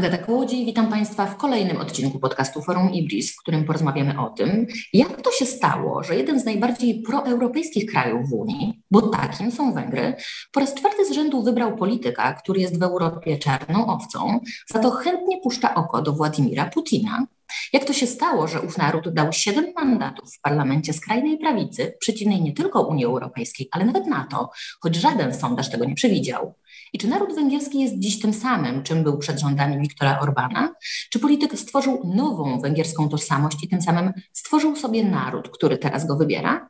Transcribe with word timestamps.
Agata 0.00 0.18
Kołodziej, 0.18 0.66
witam 0.66 0.88
Państwa 0.90 1.26
w 1.26 1.36
kolejnym 1.36 1.76
odcinku 1.76 2.18
podcastu 2.18 2.62
Forum 2.62 2.90
Ibris, 2.92 3.32
w 3.32 3.36
którym 3.36 3.64
porozmawiamy 3.64 4.20
o 4.20 4.30
tym, 4.30 4.66
jak 4.92 5.22
to 5.22 5.30
się 5.32 5.46
stało, 5.46 6.02
że 6.02 6.16
jeden 6.16 6.40
z 6.40 6.44
najbardziej 6.44 7.02
proeuropejskich 7.02 7.90
krajów 7.90 8.30
w 8.30 8.32
Unii, 8.32 8.82
bo 8.90 9.02
takim 9.02 9.50
są 9.52 9.72
Węgry, 9.72 10.14
po 10.52 10.60
raz 10.60 10.74
czwarty 10.74 11.06
z 11.06 11.12
rzędu 11.12 11.42
wybrał 11.42 11.76
polityka, 11.76 12.32
który 12.32 12.60
jest 12.60 12.78
w 12.78 12.82
Europie 12.82 13.38
czarną 13.38 13.86
owcą, 13.86 14.40
za 14.72 14.78
to 14.78 14.90
chętnie 14.90 15.40
puszcza 15.42 15.74
oko 15.74 16.02
do 16.02 16.12
Władimira 16.12 16.64
Putina. 16.64 17.26
Jak 17.72 17.84
to 17.84 17.92
się 17.92 18.06
stało, 18.06 18.48
że 18.48 18.60
ów 18.60 18.78
naród 18.78 19.08
dał 19.08 19.32
siedem 19.32 19.72
mandatów 19.76 20.34
w 20.34 20.40
parlamencie 20.40 20.92
skrajnej 20.92 21.38
prawicy, 21.38 21.96
przeciwnej 22.00 22.42
nie 22.42 22.52
tylko 22.52 22.82
Unii 22.82 23.04
Europejskiej, 23.04 23.68
ale 23.72 23.84
nawet 23.84 24.06
NATO, 24.06 24.50
choć 24.80 24.96
żaden 24.96 25.34
sondaż 25.34 25.70
tego 25.70 25.84
nie 25.84 25.94
przewidział? 25.94 26.54
I 26.92 26.98
czy 26.98 27.08
naród 27.08 27.34
węgierski 27.34 27.80
jest 27.80 27.98
dziś 27.98 28.20
tym 28.20 28.32
samym, 28.32 28.82
czym 28.82 29.02
był 29.02 29.18
przed 29.18 29.40
rządami 29.40 29.78
Viktora 29.78 30.20
Orbana? 30.20 30.74
Czy 31.10 31.18
polityk 31.18 31.58
stworzył 31.58 32.02
nową 32.14 32.60
węgierską 32.60 33.08
tożsamość 33.08 33.64
i 33.64 33.68
tym 33.68 33.82
samym 33.82 34.12
stworzył 34.32 34.76
sobie 34.76 35.04
naród, 35.04 35.48
który 35.48 35.78
teraz 35.78 36.06
go 36.06 36.16
wybiera? 36.16 36.68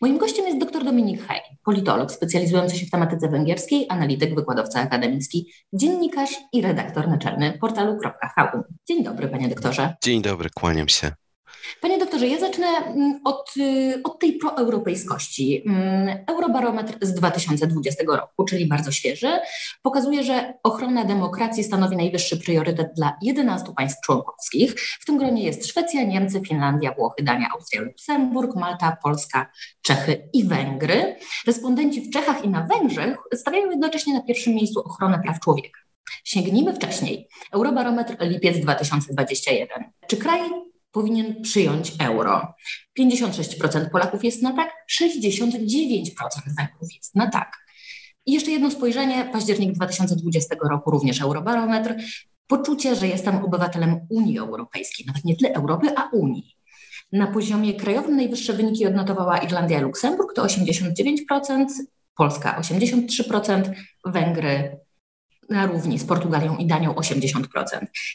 Moim 0.00 0.18
gościem 0.18 0.46
jest 0.46 0.58
dr 0.58 0.84
Dominik 0.84 1.26
Hej, 1.26 1.40
politolog 1.64 2.12
specjalizujący 2.12 2.78
się 2.78 2.86
w 2.86 2.90
tematyce 2.90 3.28
węgierskiej, 3.28 3.86
analityk, 3.88 4.34
wykładowca 4.34 4.80
akademicki, 4.80 5.52
dziennikarz 5.72 6.30
i 6.52 6.62
redaktor 6.62 7.08
naczelny 7.08 7.58
portalu.hu. 7.60 8.62
Dzień 8.88 9.04
dobry, 9.04 9.28
panie 9.28 9.48
doktorze. 9.48 9.94
Dzień 10.04 10.22
dobry, 10.22 10.50
kłaniam 10.54 10.88
się. 10.88 11.12
Panie 11.80 11.98
doktorze, 11.98 12.28
ja 12.28 12.40
zacznę 12.40 12.66
mm, 12.66 13.20
od, 13.24 13.56
y, 13.56 14.00
od 14.04 14.18
tej 14.18 14.32
proeuropejskości. 14.32 15.62
Mm, 15.66 16.24
Eurobarometr 16.26 16.98
z 17.00 17.14
2020 17.14 18.04
roku, 18.08 18.44
czyli 18.44 18.66
bardzo 18.66 18.92
świeży, 18.92 19.28
pokazuje, 19.82 20.24
że 20.24 20.54
ochrona 20.62 21.04
demokracji 21.04 21.64
stanowi 21.64 21.96
najwyższy 21.96 22.36
priorytet 22.36 22.88
dla 22.96 23.16
11 23.22 23.72
państw 23.76 24.00
członkowskich. 24.06 24.80
W 25.00 25.04
tym 25.04 25.18
gronie 25.18 25.42
jest 25.42 25.66
Szwecja, 25.66 26.04
Niemcy, 26.04 26.40
Finlandia, 26.40 26.94
Włochy, 26.94 27.22
Dania, 27.22 27.48
Austria, 27.54 27.82
Luksemburg, 27.82 28.56
Malta, 28.56 28.96
Polska, 29.02 29.50
Czechy 29.82 30.28
i 30.32 30.44
Węgry. 30.44 31.16
Respondenci 31.46 32.00
w 32.00 32.10
Czechach 32.12 32.44
i 32.44 32.48
na 32.48 32.66
Węgrzech 32.66 33.16
stawiają 33.34 33.70
jednocześnie 33.70 34.14
na 34.14 34.22
pierwszym 34.22 34.54
miejscu 34.54 34.80
ochronę 34.80 35.20
praw 35.24 35.40
człowieka. 35.40 35.80
Sięgnijmy 36.24 36.74
wcześniej. 36.74 37.28
Eurobarometr 37.52 38.16
lipiec 38.20 38.60
2021. 38.60 39.84
Czy 40.06 40.16
kraj 40.16 40.40
powinien 40.92 41.42
przyjąć 41.42 41.92
euro. 41.98 42.54
56% 42.98 43.90
Polaków 43.90 44.24
jest 44.24 44.42
na 44.42 44.52
tak, 44.52 44.72
69% 45.02 46.10
Węgrów 46.58 46.94
jest 46.96 47.14
na 47.14 47.30
tak. 47.30 47.56
I 48.26 48.32
jeszcze 48.32 48.50
jedno 48.50 48.70
spojrzenie, 48.70 49.30
październik 49.32 49.72
2020 49.72 50.56
roku, 50.70 50.90
również 50.90 51.20
Eurobarometr, 51.20 51.94
poczucie, 52.46 52.96
że 52.96 53.08
jestem 53.08 53.44
obywatelem 53.44 54.06
Unii 54.10 54.38
Europejskiej, 54.38 55.06
nawet 55.06 55.24
nie 55.24 55.36
tyle 55.36 55.54
Europy, 55.54 55.86
a 55.96 56.08
Unii. 56.12 56.56
Na 57.12 57.26
poziomie 57.26 57.74
krajowym 57.74 58.16
najwyższe 58.16 58.52
wyniki 58.52 58.86
odnotowała 58.86 59.38
Irlandia 59.38 59.78
i 59.78 59.82
Luksemburg, 59.82 60.34
to 60.34 60.44
89%, 60.44 61.66
Polska 62.16 62.60
83%, 62.60 63.70
Węgry 64.04 64.79
na 65.50 65.66
równi 65.66 65.98
z 65.98 66.04
Portugalią 66.04 66.56
i 66.56 66.66
Danią 66.66 66.92
80%. 66.92 67.44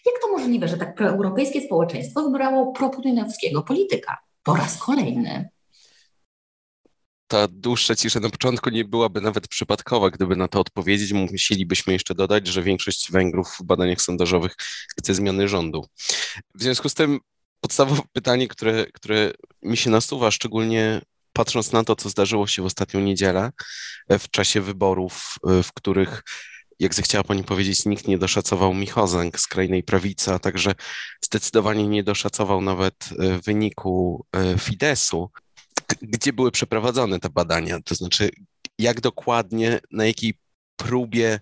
Jak 0.06 0.16
to 0.22 0.28
możliwe, 0.32 0.68
że 0.68 0.78
tak 0.78 0.96
proeuropejskie 0.96 1.62
społeczeństwo 1.62 2.24
wybrało 2.24 2.72
proputinowskiego 2.72 3.64
polityka 3.64 4.18
po 4.44 4.56
raz 4.56 4.78
kolejny? 4.78 5.50
ta 7.28 7.48
dłuższa 7.48 7.96
cisza 7.96 8.20
na 8.20 8.30
początku 8.30 8.70
nie 8.70 8.86
byłaby 8.86 9.22
nawet 9.22 9.48
przypadkowa, 9.48 10.10
gdyby 10.10 10.36
na 10.36 10.48
to 10.48 10.60
odpowiedzieć. 10.60 11.14
Musielibyśmy 11.14 11.94
jeszcze 11.94 12.16
dodać, 12.16 12.48
że 12.48 12.64
większość 12.64 13.12
Węgrów 13.12 13.58
w 13.60 13.64
badaniach 13.64 14.02
sondażowych 14.02 14.56
chce 15.00 15.14
zmiany 15.14 15.48
rządu. 15.48 15.86
W 16.56 16.64
związku 16.64 16.90
z 16.90 16.94
tym 16.94 17.20
podstawowe 17.60 18.02
pytanie, 18.14 18.48
które, 18.48 18.86
które 18.94 19.32
mi 19.62 19.78
się 19.78 19.90
nasuwa, 19.90 20.32
szczególnie 20.32 21.02
patrząc 21.34 21.72
na 21.72 21.84
to, 21.84 21.96
co 21.96 22.10
zdarzyło 22.10 22.48
się 22.48 22.62
w 22.62 22.66
ostatnią 22.66 23.00
niedzielę 23.00 23.52
w 24.10 24.30
czasie 24.30 24.62
wyborów, 24.62 25.36
w 25.64 25.74
których 25.74 26.24
jak 26.80 26.94
zechciała 26.94 27.24
pani 27.24 27.44
powiedzieć, 27.44 27.86
nikt 27.86 28.08
nie 28.08 28.18
doszacował 28.18 28.74
Michozeng 28.74 29.40
z 29.40 29.48
krajnej 29.48 29.84
prawicy, 29.84 30.34
a 30.34 30.40
także 30.40 30.76
zdecydowanie 31.22 31.88
nie 31.88 32.04
doszacował 32.04 32.62
nawet 32.62 32.96
e, 33.20 33.40
wyniku 33.40 34.26
e, 34.36 34.60
Fidesu, 34.60 35.32
gdzie 36.02 36.34
były 36.34 36.52
przeprowadzone 36.52 37.20
te 37.20 37.30
badania, 37.30 37.82
to 37.82 37.96
znaczy 37.96 38.30
jak 38.80 39.02
dokładnie, 39.02 39.80
na 39.92 40.06
jakiej 40.06 40.34
próbie 40.76 41.40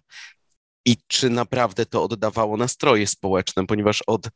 i 0.86 0.98
czy 1.08 1.30
naprawdę 1.30 1.86
to 1.86 2.04
oddawało 2.04 2.58
nastroje 2.58 3.08
społeczne, 3.08 3.66
ponieważ 3.66 4.04
od 4.08 4.30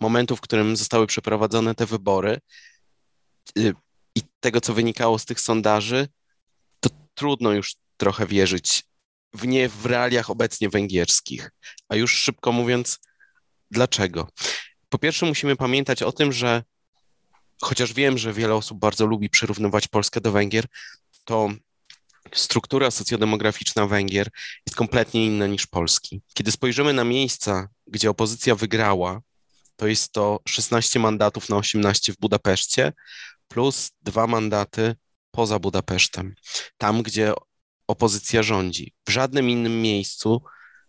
momentu, 0.00 0.36
w 0.36 0.40
którym 0.40 0.76
zostały 0.76 1.06
przeprowadzone 1.06 1.74
te 1.74 1.86
wybory 1.86 2.40
e, 3.58 3.72
i 4.14 4.22
tego, 4.40 4.60
co 4.60 4.74
wynikało 4.74 5.18
z 5.18 5.24
tych 5.24 5.40
sondaży, 5.40 6.08
to 6.80 6.90
trudno 7.14 7.52
już 7.52 7.74
trochę 7.96 8.26
wierzyć 8.26 8.87
w 9.32 9.46
nie 9.46 9.68
w 9.68 9.86
realiach 9.86 10.30
obecnie 10.30 10.68
węgierskich. 10.68 11.50
A 11.88 11.96
już 11.96 12.14
szybko 12.14 12.52
mówiąc, 12.52 12.98
dlaczego? 13.70 14.28
Po 14.88 14.98
pierwsze, 14.98 15.26
musimy 15.26 15.56
pamiętać 15.56 16.02
o 16.02 16.12
tym, 16.12 16.32
że 16.32 16.62
chociaż 17.62 17.92
wiem, 17.92 18.18
że 18.18 18.32
wiele 18.32 18.54
osób 18.54 18.78
bardzo 18.78 19.06
lubi 19.06 19.30
przyrównywać 19.30 19.88
Polskę 19.88 20.20
do 20.20 20.32
Węgier, 20.32 20.66
to 21.24 21.48
struktura 22.34 22.90
socjodemograficzna 22.90 23.86
Węgier 23.86 24.28
jest 24.66 24.76
kompletnie 24.76 25.26
inna 25.26 25.46
niż 25.46 25.66
Polski. 25.66 26.22
Kiedy 26.34 26.52
spojrzymy 26.52 26.92
na 26.92 27.04
miejsca, 27.04 27.68
gdzie 27.86 28.10
opozycja 28.10 28.54
wygrała, 28.54 29.20
to 29.76 29.86
jest 29.86 30.12
to 30.12 30.40
16 30.48 31.00
mandatów 31.00 31.48
na 31.48 31.56
18 31.56 32.12
w 32.12 32.16
Budapeszcie, 32.16 32.92
plus 33.48 33.90
dwa 34.02 34.26
mandaty 34.26 34.94
poza 35.30 35.58
Budapesztem. 35.58 36.34
Tam, 36.78 37.02
gdzie 37.02 37.32
opozycja 37.88 38.42
rządzi. 38.42 38.92
W 39.08 39.10
żadnym 39.10 39.50
innym 39.50 39.82
miejscu 39.82 40.42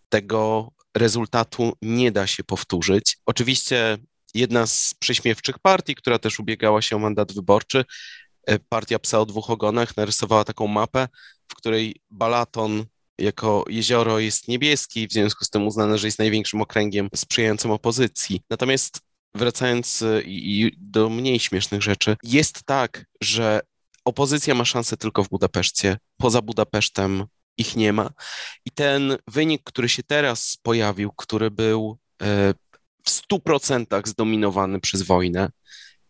tego 0.09 0.71
rezultatu 0.95 1.73
nie 1.81 2.11
da 2.11 2.27
się 2.27 2.43
powtórzyć. 2.43 3.17
Oczywiście 3.25 3.97
jedna 4.33 4.67
z 4.67 4.93
prześmiewczych 4.99 5.59
partii, 5.59 5.95
która 5.95 6.19
też 6.19 6.39
ubiegała 6.39 6.81
się 6.81 6.95
o 6.95 6.99
mandat 6.99 7.33
wyborczy, 7.33 7.85
e, 8.47 8.59
partia 8.59 8.99
Psa 8.99 9.19
o 9.19 9.25
dwóch 9.25 9.49
ogonach, 9.49 9.97
narysowała 9.97 10.43
taką 10.43 10.67
mapę, 10.67 11.07
w 11.47 11.55
której 11.55 11.95
Balaton 12.09 12.85
jako 13.17 13.65
jezioro 13.69 14.19
jest 14.19 14.47
niebieski, 14.47 15.07
w 15.07 15.11
związku 15.11 15.45
z 15.45 15.49
tym 15.49 15.67
uznane, 15.67 15.97
że 15.97 16.07
jest 16.07 16.19
największym 16.19 16.61
okręgiem 16.61 17.09
sprzyjającym 17.15 17.71
opozycji. 17.71 18.41
Natomiast 18.49 19.01
wracając 19.35 20.01
e, 20.01 20.21
do 20.77 21.09
mniej 21.09 21.39
śmiesznych 21.39 21.81
rzeczy, 21.81 22.17
jest 22.23 22.63
tak, 22.63 23.05
że 23.21 23.61
opozycja 24.05 24.55
ma 24.55 24.65
szansę 24.65 24.97
tylko 24.97 25.23
w 25.23 25.29
Budapeszcie. 25.29 25.97
Poza 26.17 26.41
Budapesztem 26.41 27.25
ich 27.57 27.75
nie 27.75 27.93
ma. 27.93 28.09
I 28.65 28.71
ten 28.71 29.17
wynik, 29.27 29.61
który 29.63 29.89
się 29.89 30.03
teraz 30.03 30.57
pojawił, 30.63 31.11
który 31.11 31.51
był 31.51 31.97
e, 32.21 32.53
w 33.05 33.09
100% 33.09 34.07
zdominowany 34.07 34.79
przez 34.79 35.01
wojnę 35.01 35.49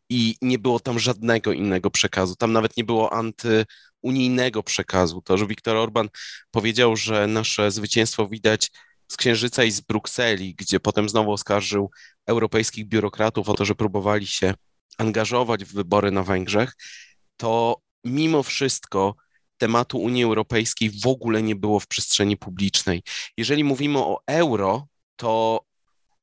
i 0.10 0.36
nie 0.42 0.60
było 0.60 0.80
tam 0.80 1.00
żadnego 1.00 1.54
innego 1.54 1.92
przekazu. 1.92 2.36
Tam 2.36 2.54
nawet 2.54 2.78
nie 2.78 2.84
było 2.84 3.14
antyunijnego 3.14 4.64
przekazu. 4.64 5.22
To, 5.22 5.38
że 5.38 5.48
Viktor 5.48 5.78
Orban 5.78 6.10
powiedział, 6.52 6.96
że 6.96 7.28
nasze 7.28 7.72
zwycięstwo 7.72 8.28
widać 8.28 8.72
z 9.08 9.18
Księżyca 9.18 9.64
i 9.64 9.72
z 9.72 9.82
Brukseli, 9.82 10.56
gdzie 10.56 10.80
potem 10.80 11.10
znowu 11.10 11.32
oskarżył 11.32 11.92
europejskich 12.28 12.88
biurokratów 12.88 13.50
o 13.50 13.54
to, 13.54 13.66
że 13.66 13.76
próbowali 13.76 14.28
się 14.28 14.54
angażować 14.98 15.66
w 15.66 15.74
wybory 15.74 16.12
na 16.12 16.24
Węgrzech, 16.24 16.74
to 17.40 17.82
mimo 18.04 18.44
wszystko 18.44 19.16
tematu 19.58 19.98
Unii 19.98 20.24
Europejskiej 20.24 20.90
w 20.90 21.08
ogóle 21.08 21.44
nie 21.44 21.56
było 21.56 21.80
w 21.80 21.88
przestrzeni 21.88 22.38
publicznej. 22.38 23.04
Jeżeli 23.38 23.64
mówimy 23.64 24.00
o 24.00 24.22
euro, 24.28 24.88
to 25.16 25.62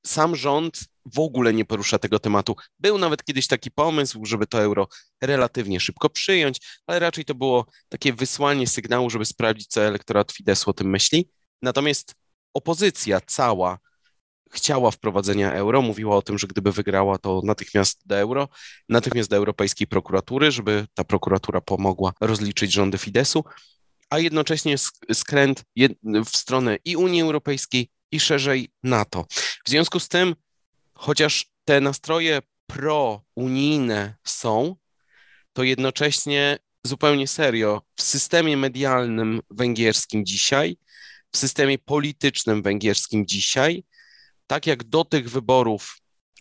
sam 0.06 0.36
rząd 0.36 0.80
w 1.14 1.18
ogóle 1.18 1.54
nie 1.54 1.64
porusza 1.64 1.98
tego 1.98 2.18
tematu. 2.18 2.56
Był 2.78 2.98
nawet 2.98 3.24
kiedyś 3.24 3.46
taki 3.46 3.70
pomysł, 3.70 4.24
żeby 4.24 4.46
to 4.46 4.62
euro 4.62 4.88
relatywnie 5.22 5.80
szybko 5.80 6.10
przyjąć, 6.10 6.58
ale 6.86 6.98
raczej 6.98 7.24
to 7.24 7.34
było 7.34 7.66
takie 7.88 8.12
wysłanie 8.12 8.66
sygnału, 8.66 9.10
żeby 9.10 9.24
sprawdzić, 9.24 9.66
co 9.66 9.80
elektorat 9.80 10.32
Fideszu 10.32 10.70
o 10.70 10.72
tym 10.72 10.90
myśli. 10.90 11.30
Natomiast 11.62 12.14
opozycja 12.54 13.20
cała 13.20 13.78
chciała 14.52 14.90
wprowadzenia 14.90 15.52
euro, 15.52 15.82
mówiła 15.82 16.16
o 16.16 16.22
tym, 16.22 16.38
że 16.38 16.46
gdyby 16.46 16.72
wygrała, 16.72 17.18
to 17.18 17.40
natychmiast 17.44 18.00
do 18.06 18.16
euro, 18.16 18.48
natychmiast 18.88 19.30
do 19.30 19.36
Europejskiej 19.36 19.86
Prokuratury, 19.86 20.50
żeby 20.50 20.86
ta 20.94 21.04
prokuratura 21.04 21.60
pomogła 21.60 22.12
rozliczyć 22.20 22.72
rządy 22.72 22.98
Fidesu, 22.98 23.44
a 24.10 24.18
jednocześnie 24.18 24.76
skręt 25.12 25.64
w 26.26 26.36
stronę 26.36 26.76
i 26.84 26.96
Unii 26.96 27.22
Europejskiej, 27.22 27.88
i 28.10 28.20
szerzej 28.20 28.68
NATO. 28.82 29.26
W 29.64 29.70
związku 29.70 30.00
z 30.00 30.08
tym, 30.08 30.34
chociaż 30.94 31.46
te 31.64 31.80
nastroje 31.80 32.40
pro-unijne 32.66 34.14
są, 34.24 34.76
to 35.52 35.62
jednocześnie 35.62 36.58
zupełnie 36.84 37.28
serio 37.28 37.82
w 37.96 38.02
systemie 38.02 38.56
medialnym 38.56 39.40
węgierskim 39.50 40.26
dzisiaj, 40.26 40.76
w 41.32 41.38
systemie 41.38 41.78
politycznym 41.78 42.62
węgierskim 42.62 43.26
dzisiaj 43.26 43.84
tak 44.46 44.66
jak 44.66 44.84
do 44.84 45.04
tych 45.04 45.30
wyborów 45.30 45.98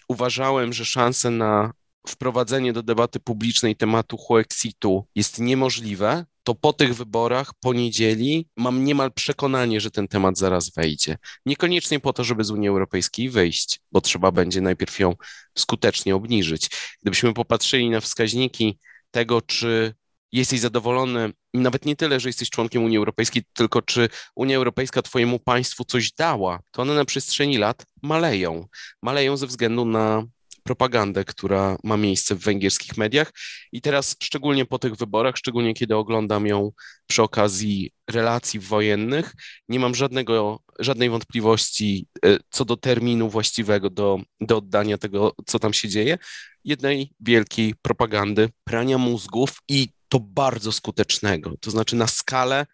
uważałem, 0.07 0.73
że 0.73 0.85
szanse 0.85 1.29
na 1.31 1.73
wprowadzenie 2.07 2.73
do 2.73 2.83
debaty 2.83 3.19
publicznej 3.19 3.75
tematu 3.75 4.17
Huexitu 4.17 5.07
jest 5.15 5.39
niemożliwe, 5.39 6.25
to 6.43 6.55
po 6.55 6.73
tych 6.73 6.95
wyborach, 6.95 7.53
po 7.59 7.73
niedzieli, 7.73 8.47
mam 8.57 8.83
niemal 8.83 9.11
przekonanie, 9.11 9.81
że 9.81 9.91
ten 9.91 10.07
temat 10.07 10.37
zaraz 10.37 10.69
wejdzie. 10.69 11.17
Niekoniecznie 11.45 11.99
po 11.99 12.13
to, 12.13 12.23
żeby 12.23 12.43
z 12.43 12.51
Unii 12.51 12.69
Europejskiej 12.69 13.29
wyjść, 13.29 13.79
bo 13.91 14.01
trzeba 14.01 14.31
będzie 14.31 14.61
najpierw 14.61 14.99
ją 14.99 15.15
skutecznie 15.57 16.15
obniżyć. 16.15 16.69
Gdybyśmy 17.01 17.33
popatrzyli 17.33 17.89
na 17.89 18.01
wskaźniki 18.01 18.79
tego, 19.11 19.41
czy 19.41 19.95
jesteś 20.31 20.59
zadowolony, 20.59 21.33
nawet 21.53 21.85
nie 21.85 21.95
tyle, 21.95 22.19
że 22.19 22.29
jesteś 22.29 22.49
członkiem 22.49 22.83
Unii 22.83 22.97
Europejskiej, 22.97 23.43
tylko 23.53 23.81
czy 23.81 24.09
Unia 24.35 24.57
Europejska 24.57 25.01
Twojemu 25.01 25.39
państwu 25.39 25.85
coś 25.85 26.11
dała, 26.11 26.59
to 26.71 26.81
one 26.81 26.95
na 26.95 27.05
przestrzeni 27.05 27.57
lat 27.57 27.85
maleją. 28.03 28.67
Maleją 29.01 29.37
ze 29.37 29.47
względu 29.47 29.85
na 29.85 30.23
propagandę, 30.65 31.25
która 31.25 31.77
ma 31.83 31.97
miejsce 31.97 32.35
w 32.35 32.39
węgierskich 32.39 32.97
mediach. 32.97 33.31
I 33.71 33.81
teraz, 33.81 34.15
szczególnie 34.23 34.65
po 34.65 34.79
tych 34.79 34.95
wyborach, 34.95 35.37
szczególnie 35.37 35.73
kiedy 35.73 35.95
oglądam 35.95 36.47
ją 36.47 36.71
przy 37.07 37.23
okazji 37.23 37.91
relacji 38.09 38.59
wojennych, 38.59 39.33
nie 39.69 39.79
mam 39.79 39.95
żadnego, 39.95 40.59
żadnej 40.79 41.09
wątpliwości 41.09 42.07
e, 42.25 42.37
co 42.49 42.65
do 42.65 42.77
terminu 42.77 43.29
właściwego 43.29 43.89
do, 43.89 44.19
do 44.41 44.57
oddania 44.57 44.97
tego, 44.97 45.33
co 45.45 45.59
tam 45.59 45.73
się 45.73 45.89
dzieje. 45.89 46.17
Jednej 46.63 47.11
wielkiej 47.19 47.75
propagandy, 47.81 48.49
prania 48.63 48.97
mózgów 48.97 49.49
i 49.69 49.89
to 50.09 50.19
bardzo 50.19 50.71
skutecznego, 50.71 51.53
to 51.59 51.71
znaczy 51.71 51.95
na 51.95 52.07
skalę, 52.07 52.65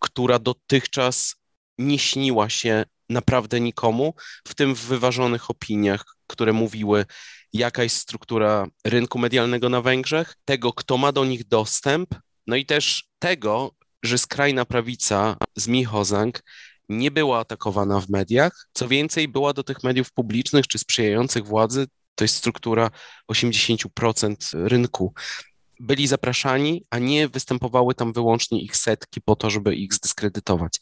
która 0.00 0.38
dotychczas 0.38 1.36
nie 1.78 1.98
śniła 1.98 2.48
się 2.50 2.84
naprawdę 3.08 3.60
nikomu, 3.60 4.14
w 4.48 4.54
tym 4.54 4.74
w 4.74 4.80
wyważonych 4.80 5.50
opiniach, 5.50 6.04
które 6.26 6.52
mówiły, 6.52 7.04
jaka 7.52 7.82
jest 7.82 7.96
struktura 7.96 8.66
rynku 8.84 9.18
medialnego 9.18 9.68
na 9.68 9.82
Węgrzech, 9.82 10.34
tego, 10.44 10.72
kto 10.72 10.98
ma 10.98 11.12
do 11.12 11.24
nich 11.24 11.48
dostęp, 11.48 12.14
no 12.46 12.56
i 12.56 12.66
też 12.66 13.04
tego, 13.18 13.70
że 14.02 14.18
skrajna 14.18 14.64
prawica 14.64 15.36
z 15.56 15.68
Michozang 15.68 16.42
nie 16.88 17.10
była 17.10 17.38
atakowana 17.38 18.00
w 18.00 18.08
mediach. 18.08 18.68
Co 18.72 18.88
więcej, 18.88 19.28
była 19.28 19.52
do 19.52 19.64
tych 19.64 19.82
mediów 19.82 20.12
publicznych 20.12 20.66
czy 20.66 20.78
sprzyjających 20.78 21.46
władzy, 21.46 21.86
to 22.14 22.24
jest 22.24 22.36
struktura 22.36 22.90
80% 23.32 24.66
rynku. 24.66 25.14
Byli 25.80 26.06
zapraszani, 26.06 26.84
a 26.90 26.98
nie 26.98 27.28
występowały 27.28 27.94
tam 27.94 28.12
wyłącznie 28.12 28.60
ich 28.60 28.76
setki 28.76 29.20
po 29.20 29.36
to, 29.36 29.50
żeby 29.50 29.74
ich 29.74 29.94
zdyskredytować. 29.94 30.78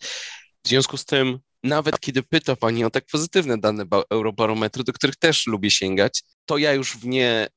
W 0.65 0.69
związku 0.69 0.97
z 0.97 1.05
tym, 1.05 1.39
nawet 1.63 2.01
kiedy 2.01 2.23
pyta 2.23 2.57
Pani 2.57 2.85
o 2.85 2.91
tak 2.91 3.05
pozytywne 3.13 3.59
dane 3.59 3.85
Eurobarometru, 4.11 4.85
do 4.85 4.93
których 4.93 5.17
też 5.17 5.47
lubię 5.47 5.71
sięgać, 5.71 6.23
to 6.45 6.59
ja 6.59 6.73
już 6.73 6.97
w 6.97 7.07
nie 7.07 7.49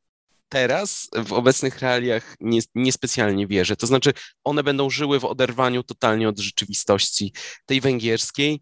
teraz, 0.50 1.09
w 1.25 1.33
obecnych 1.33 1.80
realiach, 1.80 2.36
nie, 2.39 2.59
niespecjalnie 2.75 3.47
wierzę. 3.47 3.75
To 3.75 3.88
znaczy, 3.88 4.13
one 4.44 4.63
będą 4.63 4.89
żyły 4.89 5.19
w 5.19 5.25
oderwaniu 5.25 5.83
totalnie 5.83 6.30
od 6.30 6.39
rzeczywistości 6.39 7.33
tej 7.65 7.81
węgierskiej, 7.81 8.62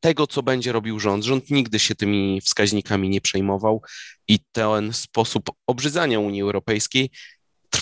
tego, 0.00 0.26
co 0.26 0.42
będzie 0.42 0.72
robił 0.72 1.00
rząd. 1.00 1.24
Rząd 1.24 1.50
nigdy 1.50 1.78
się 1.78 1.94
tymi 1.94 2.40
wskaźnikami 2.40 3.08
nie 3.08 3.20
przejmował 3.20 3.82
i 4.28 4.38
ten 4.52 4.92
sposób 4.92 5.50
obrzydzania 5.66 6.20
Unii 6.20 6.42
Europejskiej 6.42 7.10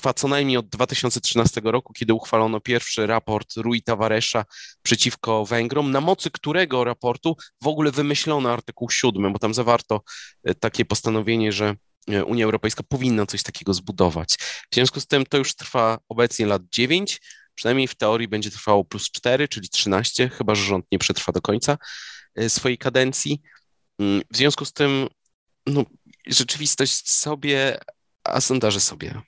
trwa 0.00 0.14
co 0.14 0.29
najmniej 0.29 0.56
od 0.56 0.69
2013 0.69 1.61
roku, 1.64 1.93
kiedy 1.93 2.14
uchwalono 2.14 2.61
pierwszy 2.61 3.06
raport 3.06 3.56
Rui 3.56 3.82
Tavaresza 3.82 4.44
przeciwko 4.82 5.47
Węgrom, 5.47 5.91
na 5.91 6.00
mocy 6.00 6.31
którego 6.31 6.85
raportu 6.85 7.37
w 7.62 7.67
ogóle 7.67 7.91
wymyślono 7.91 8.52
artykuł 8.52 8.91
7, 8.91 9.32
bo 9.32 9.38
tam 9.38 9.55
zawarto 9.55 10.02
e, 10.44 10.55
takie 10.55 10.85
postanowienie, 10.85 11.52
że 11.52 11.75
e, 12.08 12.25
Unia 12.25 12.44
Europejska 12.44 12.82
powinna 12.88 13.26
coś 13.26 13.43
takiego 13.43 13.75
zbudować. 13.75 14.29
W 14.70 14.75
związku 14.75 15.00
z 15.00 15.06
tym 15.06 15.26
to 15.26 15.38
już 15.38 15.55
trwa 15.55 15.99
obecnie 16.08 16.46
lat 16.46 16.62
9, 16.73 17.20
przynajmniej 17.55 17.88
w 17.88 17.94
teorii 17.94 18.29
będzie 18.29 18.50
trwało 18.50 18.85
plus 18.85 19.11
4, 19.11 19.49
czyli 19.49 19.69
13, 19.69 20.29
chyba 20.29 20.55
że 20.55 20.64
rząd 20.64 20.87
nie 20.93 20.99
przetrwa 20.99 21.32
do 21.32 21.41
końca 21.41 21.79
e, 22.35 22.50
swojej 22.50 22.79
kadencji. 22.79 23.43
Mm, 23.99 24.23
w 24.32 24.37
związku 24.37 24.64
z 24.64 24.73
tym 24.73 25.08
no, 25.67 25.85
rzeczywistość 26.26 27.11
sobie, 27.11 27.79
a 28.25 28.41
sondaże 28.41 28.81
sobie. 28.81 29.23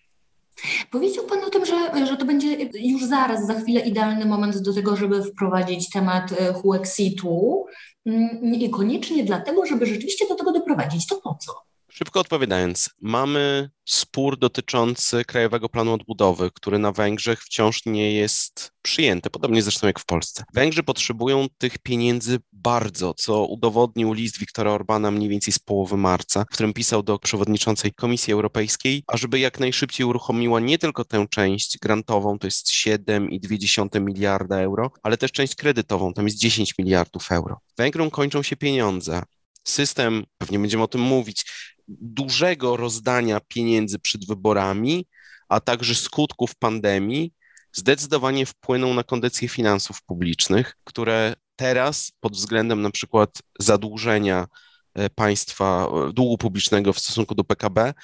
Powiedział 0.91 1.25
Pan 1.25 1.45
o 1.45 1.51
tym, 1.51 1.67
że, 1.67 2.07
że 2.07 2.17
to 2.17 2.25
będzie 2.25 2.57
już 2.75 3.05
zaraz, 3.05 3.47
za 3.47 3.55
chwilę 3.55 3.81
idealny 3.81 4.25
moment 4.25 4.59
do 4.59 4.75
tego, 4.75 4.97
żeby 4.97 5.23
wprowadzić 5.23 5.91
temat 5.91 6.33
e, 6.33 6.53
Huexitu. 6.53 7.67
Mm, 8.07 8.29
niekoniecznie 8.43 9.25
dlatego, 9.25 9.67
żeby 9.67 9.87
rzeczywiście 9.87 10.29
do 10.29 10.35
tego 10.35 10.53
doprowadzić. 10.53 11.07
To 11.07 11.21
po 11.21 11.35
co? 11.41 11.72
Szybko 11.95 12.21
odpowiadając, 12.21 12.91
mamy 13.01 13.71
spór 13.85 14.39
dotyczący 14.39 15.25
Krajowego 15.25 15.69
Planu 15.69 15.93
Odbudowy, 15.93 16.51
który 16.55 16.79
na 16.79 16.93
Węgrzech 16.93 17.43
wciąż 17.43 17.87
nie 17.87 18.13
jest 18.13 18.73
przyjęty, 18.83 19.31
podobnie 19.31 19.63
zresztą 19.63 19.87
jak 19.87 19.99
w 19.99 20.05
Polsce. 20.05 20.45
Węgrzy 20.55 20.83
potrzebują 20.83 21.47
tych 21.59 21.79
pieniędzy 21.79 22.39
bardzo, 22.53 23.15
co 23.15 23.45
udowodnił 23.47 24.13
list 24.13 24.39
Viktora 24.39 24.71
Orbana 24.71 25.11
mniej 25.11 25.29
więcej 25.29 25.53
z 25.53 25.59
połowy 25.59 25.97
marca, 25.97 26.45
w 26.45 26.55
którym 26.55 26.73
pisał 26.73 27.03
do 27.03 27.19
przewodniczącej 27.19 27.93
Komisji 27.93 28.33
Europejskiej, 28.33 29.05
ażeby 29.07 29.39
jak 29.39 29.61
najszybciej 29.61 30.07
uruchomiła 30.07 30.61
nie 30.61 30.79
tylko 30.79 31.05
tę 31.05 31.27
część 31.31 31.79
grantową, 31.79 32.39
to 32.39 32.47
jest 32.47 32.71
7,2 32.71 34.01
miliarda 34.01 34.61
euro, 34.61 34.91
ale 35.03 35.17
też 35.17 35.33
część 35.33 35.55
kredytową, 35.55 36.13
tam 36.13 36.25
jest 36.25 36.39
10 36.39 36.79
miliardów 36.79 37.33
euro. 37.33 37.59
Węgrom 37.79 38.11
kończą 38.11 38.43
się 38.43 38.57
pieniądze 38.57 39.23
system, 39.65 40.25
pewnie 40.39 40.59
będziemy 40.59 40.83
o 40.83 40.89
tym 40.89 41.01
mówić, 41.01 41.45
dużego 41.89 42.77
rozdania 42.77 43.41
pieniędzy 43.49 43.99
przed 43.99 44.27
wyborami, 44.27 45.07
a 45.49 45.61
także 45.61 45.95
skutków 45.95 46.55
pandemii, 46.55 47.33
zdecydowanie 47.73 48.47
wpłyną 48.47 48.95
na 48.95 49.03
kondycję 49.03 49.49
finansów 49.49 50.03
publicznych, 50.03 50.77
które 50.85 51.35
teraz 51.57 52.13
pod 52.21 52.33
względem 52.33 52.83
na 52.83 52.91
przykład 52.91 53.31
zadłużenia 53.59 54.47
e, 54.95 55.11
państwa, 55.11 55.87
e, 55.87 56.13
długu 56.13 56.39
publicznego 56.39 56.93
w 56.93 56.99
stosunku 56.99 57.35
do 57.35 57.45
PKB 57.45 57.95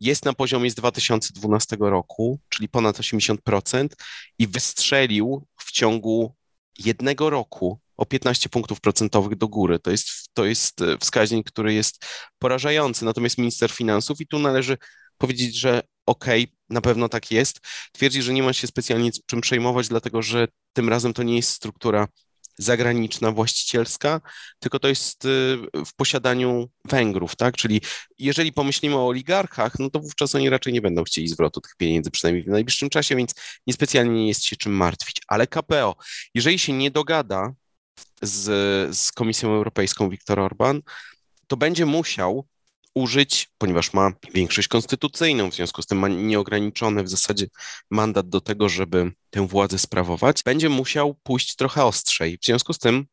jest 0.00 0.24
na 0.24 0.32
poziomie 0.32 0.70
z 0.70 0.74
2012 0.74 1.76
roku, 1.80 2.40
czyli 2.48 2.68
ponad 2.68 2.96
80% 2.98 3.88
i 4.38 4.46
wystrzelił 4.46 5.46
w 5.56 5.72
ciągu 5.72 6.34
jednego 6.78 7.30
roku 7.30 7.80
o 7.98 8.06
15 8.06 8.48
punktów 8.48 8.80
procentowych 8.80 9.38
do 9.38 9.48
góry. 9.48 9.78
To 9.78 9.90
jest, 9.90 10.08
to 10.34 10.44
jest 10.44 10.80
e, 10.80 10.98
wskaźnik, 10.98 11.50
który 11.50 11.74
jest 11.74 12.04
porażający. 12.38 13.04
Natomiast 13.04 13.38
minister 13.38 13.70
finansów, 13.70 14.20
i 14.20 14.26
tu 14.26 14.38
należy 14.38 14.78
powiedzieć, 15.18 15.56
że 15.56 15.82
okej, 16.06 16.44
okay, 16.44 16.56
na 16.70 16.80
pewno 16.80 17.08
tak 17.08 17.30
jest, 17.30 17.60
twierdzi, 17.92 18.22
że 18.22 18.32
nie 18.32 18.42
ma 18.42 18.52
się 18.52 18.66
specjalnie 18.66 19.10
czym 19.26 19.40
przejmować, 19.40 19.88
dlatego 19.88 20.22
że 20.22 20.48
tym 20.72 20.88
razem 20.88 21.14
to 21.14 21.22
nie 21.22 21.36
jest 21.36 21.50
struktura 21.50 22.08
zagraniczna, 22.58 23.32
właścicielska, 23.32 24.20
tylko 24.58 24.78
to 24.78 24.88
jest 24.88 25.24
y, 25.24 25.28
w 25.86 25.94
posiadaniu 25.96 26.68
Węgrów, 26.84 27.36
tak? 27.36 27.56
Czyli 27.56 27.80
jeżeli 28.18 28.52
pomyślimy 28.52 28.96
o 28.96 29.06
oligarchach, 29.06 29.78
no 29.78 29.90
to 29.90 30.00
wówczas 30.00 30.34
oni 30.34 30.50
raczej 30.50 30.72
nie 30.72 30.80
będą 30.80 31.04
chcieli 31.04 31.28
zwrotu 31.28 31.60
tych 31.60 31.76
pieniędzy, 31.76 32.10
przynajmniej 32.10 32.44
w 32.44 32.48
najbliższym 32.48 32.90
czasie, 32.90 33.16
więc 33.16 33.34
niespecjalnie 33.66 34.14
nie 34.14 34.28
jest 34.28 34.44
się 34.44 34.56
czym 34.56 34.72
martwić. 34.72 35.22
Ale 35.28 35.46
KPO, 35.46 35.96
jeżeli 36.34 36.58
się 36.58 36.72
nie 36.72 36.90
dogada 36.90 37.54
z, 38.22 38.96
z 38.96 39.12
Komisją 39.12 39.48
Europejską 39.48 40.08
Viktor 40.08 40.40
Orban, 40.40 40.82
to 41.46 41.56
będzie 41.56 41.86
musiał 41.86 42.46
użyć, 42.94 43.50
ponieważ 43.58 43.92
ma 43.92 44.12
większość 44.34 44.68
konstytucyjną, 44.68 45.50
w 45.50 45.54
związku 45.54 45.82
z 45.82 45.86
tym 45.86 45.98
ma 45.98 46.08
nieograniczony 46.08 47.02
w 47.02 47.08
zasadzie 47.08 47.46
mandat 47.90 48.28
do 48.28 48.40
tego, 48.40 48.68
żeby 48.68 49.12
tę 49.30 49.46
władzę 49.46 49.78
sprawować, 49.78 50.42
będzie 50.42 50.68
musiał 50.68 51.14
pójść 51.22 51.56
trochę 51.56 51.84
ostrzej. 51.84 52.38
W 52.42 52.44
związku 52.44 52.72
z 52.72 52.78
tym, 52.78 53.06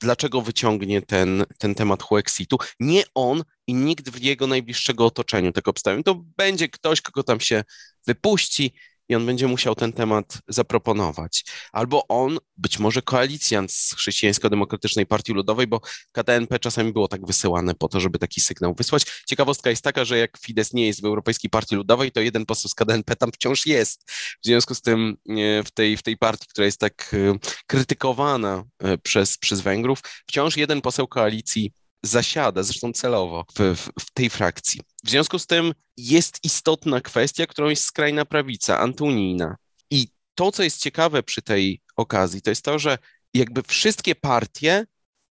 dlaczego 0.00 0.40
wyciągnie 0.40 1.02
ten, 1.02 1.44
ten 1.58 1.74
temat 1.74 2.02
Huexitu? 2.02 2.56
Nie 2.80 3.02
on 3.14 3.42
i 3.66 3.74
nikt 3.74 4.10
w 4.10 4.22
jego 4.22 4.46
najbliższego 4.46 5.06
otoczeniu 5.06 5.52
tego 5.52 5.70
obstawiam. 5.70 6.02
To 6.02 6.14
będzie 6.36 6.68
ktoś, 6.68 7.00
kogo 7.00 7.22
tam 7.22 7.40
się 7.40 7.64
wypuści, 8.06 8.74
i 9.08 9.14
on 9.14 9.26
będzie 9.26 9.46
musiał 9.46 9.74
ten 9.74 9.92
temat 9.92 10.38
zaproponować. 10.48 11.44
Albo 11.72 12.08
on, 12.08 12.38
być 12.56 12.78
może 12.78 13.02
koalicjant 13.02 13.72
z 13.72 13.94
Chrześcijańsko-Demokratycznej 13.94 15.06
Partii 15.06 15.32
Ludowej, 15.32 15.66
bo 15.66 15.80
KDNP 16.12 16.58
czasami 16.58 16.92
było 16.92 17.08
tak 17.08 17.26
wysyłane 17.26 17.74
po 17.74 17.88
to, 17.88 18.00
żeby 18.00 18.18
taki 18.18 18.40
sygnał 18.40 18.74
wysłać. 18.74 19.06
Ciekawostka 19.28 19.70
jest 19.70 19.84
taka, 19.84 20.04
że 20.04 20.18
jak 20.18 20.38
Fidesz 20.38 20.72
nie 20.72 20.86
jest 20.86 21.02
w 21.02 21.04
Europejskiej 21.04 21.50
Partii 21.50 21.76
Ludowej, 21.76 22.12
to 22.12 22.20
jeden 22.20 22.46
poseł 22.46 22.68
z 22.68 22.74
KDNP 22.74 23.16
tam 23.16 23.32
wciąż 23.32 23.66
jest. 23.66 24.10
W 24.42 24.46
związku 24.46 24.74
z 24.74 24.80
tym 24.80 25.16
w 25.64 25.70
tej, 25.74 25.96
w 25.96 26.02
tej 26.02 26.16
partii, 26.16 26.46
która 26.48 26.64
jest 26.64 26.80
tak 26.80 27.14
e, 27.14 27.38
krytykowana 27.66 28.64
e, 28.78 28.98
przez, 28.98 29.38
przez 29.38 29.60
Węgrów, 29.60 30.00
wciąż 30.26 30.56
jeden 30.56 30.80
poseł 30.80 31.08
koalicji 31.08 31.72
zasiada, 32.06 32.62
zresztą 32.62 32.92
celowo, 32.92 33.44
w, 33.58 33.76
w, 33.76 33.90
w, 34.00 34.10
tej 34.14 34.30
frakcji. 34.30 34.80
W 35.04 35.10
związku 35.10 35.38
z 35.38 35.46
tym 35.46 35.74
jest 35.96 36.44
istotna 36.44 37.00
kwestia, 37.00 37.46
którą 37.46 37.68
jest 37.68 37.84
skrajna 37.84 38.24
prawica, 38.24 38.80
antyunijna. 38.80 39.56
I 39.90 40.08
to, 40.34 40.52
co 40.52 40.62
jest 40.62 40.80
ciekawe 40.80 41.22
przy 41.22 41.42
tej 41.42 41.80
okazji, 41.96 42.42
to 42.42 42.50
jest 42.50 42.64
to, 42.64 42.78
że 42.78 42.98
jakby 43.34 43.62
wszystkie 43.62 44.14
partie 44.14 44.86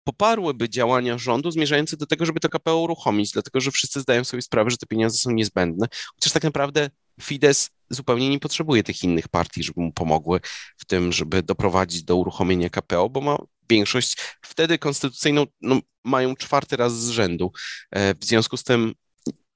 poparłyby 0.04 0.70
działania 0.70 1.18
rządu 1.18 1.52
zmierzające 1.52 1.98
do 1.98 2.06
tego, 2.06 2.26
żeby 2.26 2.40
to 2.40 2.50
KPO 2.50 2.78
uruchomić, 2.78 3.32
dlatego 3.32 3.60
że 3.60 3.72
wszyscy 3.72 4.02
zdają 4.02 4.24
sobie 4.24 4.42
sprawę, 4.42 4.70
że 4.70 4.78
te 4.78 4.86
pieniądze 4.86 5.18
są 5.18 5.32
niezbędne, 5.32 5.88
chociaż 6.16 6.34
tak 6.34 6.44
naprawdę 6.44 6.90
Fidesz 7.22 7.68
zupełnie 7.90 8.30
nie 8.30 8.40
potrzebuje 8.40 8.84
tych 8.84 9.04
innych 9.04 9.28
partii, 9.28 9.64
żeby 9.64 9.82
mu 9.82 9.94
pomogły 9.94 10.40
w 10.78 10.86
tym, 10.86 11.12
żeby 11.12 11.44
doprowadzić 11.44 12.04
do 12.04 12.16
uruchomienia 12.16 12.70
KPO, 12.70 13.10
bo 13.10 13.22
ma 13.22 13.38
większość 13.70 14.18
wtedy 14.42 14.78
konstytucyjną, 14.78 15.46
no, 15.62 15.80
mają 16.04 16.36
czwarty 16.36 16.76
raz 16.76 17.00
z 17.00 17.10
rzędu. 17.10 17.52
E, 17.92 18.16
w 18.16 18.26
związku 18.26 18.58
z 18.58 18.64
tym 18.64 18.94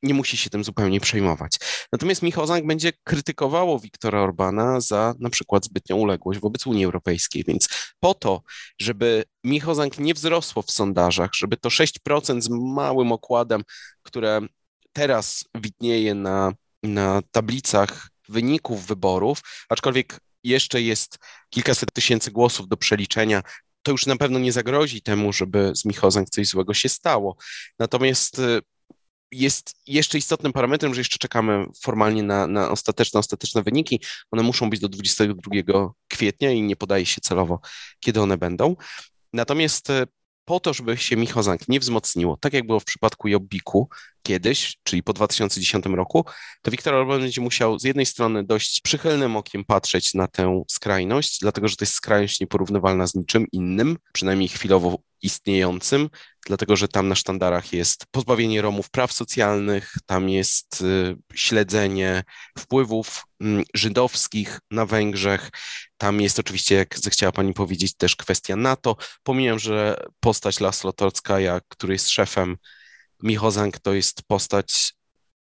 nie 0.03 0.13
musi 0.13 0.37
się 0.37 0.49
tym 0.49 0.63
zupełnie 0.63 0.99
przejmować. 0.99 1.57
Natomiast 1.91 2.21
Michał 2.21 2.47
Zank 2.47 2.65
będzie 2.65 2.91
krytykowało 3.03 3.79
Wiktora 3.79 4.21
Orbana 4.21 4.81
za 4.81 5.13
na 5.19 5.29
przykład 5.29 5.65
zbytnią 5.65 5.95
uległość 5.95 6.39
wobec 6.39 6.67
Unii 6.67 6.85
Europejskiej, 6.85 7.43
więc 7.47 7.69
po 7.99 8.13
to, 8.13 8.41
żeby 8.81 9.23
Michał 9.43 9.75
Zank 9.75 9.97
nie 9.97 10.13
wzrosło 10.13 10.61
w 10.61 10.71
sondażach, 10.71 11.29
żeby 11.35 11.57
to 11.57 11.69
6% 11.69 12.41
z 12.41 12.49
małym 12.49 13.11
okładem, 13.11 13.63
które 14.03 14.41
teraz 14.93 15.43
widnieje 15.55 16.15
na, 16.15 16.53
na 16.83 17.21
tablicach 17.31 18.09
wyników 18.29 18.85
wyborów, 18.85 19.39
aczkolwiek 19.69 20.19
jeszcze 20.43 20.81
jest 20.81 21.19
kilkaset 21.49 21.93
tysięcy 21.93 22.31
głosów 22.31 22.67
do 22.67 22.77
przeliczenia, 22.77 23.41
to 23.83 23.91
już 23.91 24.05
na 24.05 24.15
pewno 24.15 24.39
nie 24.39 24.51
zagrozi 24.51 25.01
temu, 25.01 25.33
żeby 25.33 25.71
z 25.75 25.85
Michozem 25.85 26.25
coś 26.25 26.47
złego 26.47 26.73
się 26.73 26.89
stało. 26.89 27.37
Natomiast 27.79 28.39
y, 28.39 28.61
jest 29.31 29.75
jeszcze 29.87 30.17
istotnym 30.17 30.53
parametrem, 30.53 30.93
że 30.93 31.01
jeszcze 31.01 31.17
czekamy 31.17 31.65
formalnie 31.81 32.23
na, 32.23 32.47
na 32.47 32.69
ostateczne, 32.69 33.19
ostateczne 33.19 33.63
wyniki. 33.63 34.01
One 34.31 34.43
muszą 34.43 34.69
być 34.69 34.79
do 34.79 34.89
22 34.89 35.93
kwietnia 36.07 36.51
i 36.51 36.61
nie 36.61 36.75
podaje 36.75 37.05
się 37.05 37.21
celowo, 37.21 37.59
kiedy 37.99 38.21
one 38.21 38.37
będą. 38.37 38.75
Natomiast 39.33 39.89
y, 39.89 40.05
po 40.45 40.59
to, 40.59 40.73
żeby 40.73 40.97
się 40.97 41.15
Michał 41.15 41.43
Zank 41.43 41.67
nie 41.67 41.79
wzmocniło, 41.79 42.37
tak 42.37 42.53
jak 42.53 42.67
było 42.67 42.79
w 42.79 42.85
przypadku 42.85 43.27
Jobbiku 43.27 43.89
kiedyś, 44.23 44.77
czyli 44.83 45.03
po 45.03 45.13
2010 45.13 45.85
roku, 45.85 46.25
to 46.61 46.71
Viktor 46.71 46.93
Orban 46.93 47.21
będzie 47.21 47.41
musiał 47.41 47.79
z 47.79 47.83
jednej 47.83 48.05
strony 48.05 48.43
dość 48.43 48.81
przychylnym 48.81 49.35
okiem 49.35 49.65
patrzeć 49.65 50.13
na 50.13 50.27
tę 50.27 50.63
skrajność, 50.69 51.39
dlatego 51.41 51.67
że 51.67 51.75
to 51.75 51.83
jest 51.83 51.93
skrajność 51.93 52.39
nieporównywalna 52.39 53.07
z 53.07 53.15
niczym 53.15 53.47
innym, 53.51 53.97
przynajmniej 54.13 54.47
chwilowo 54.47 54.97
istniejącym, 55.21 56.09
dlatego 56.45 56.75
że 56.75 56.87
tam 56.87 57.07
na 57.07 57.15
sztandarach 57.15 57.73
jest 57.73 58.05
pozbawienie 58.11 58.61
Romów 58.61 58.89
praw 58.89 59.13
socjalnych, 59.13 59.93
tam 60.05 60.29
jest 60.29 60.81
y, 60.81 61.15
śledzenie 61.33 62.23
wpływów 62.57 63.23
mm, 63.41 63.63
żydowskich 63.73 64.59
na 64.71 64.85
Węgrzech, 64.85 65.49
tam 65.97 66.21
jest 66.21 66.39
oczywiście, 66.39 66.75
jak 66.75 66.99
zechciała 66.99 67.31
Pani 67.31 67.53
powiedzieć, 67.53 67.95
też 67.95 68.15
kwestia 68.15 68.55
NATO. 68.55 68.95
Pomijam, 69.23 69.59
że 69.59 70.03
postać 70.19 70.59
Laszlo 70.59 70.93
Torckaja, 70.93 71.61
który 71.67 71.93
jest 71.93 72.09
szefem 72.09 72.57
Michozang, 73.23 73.79
to 73.79 73.93
jest 73.93 74.23
postać 74.27 74.93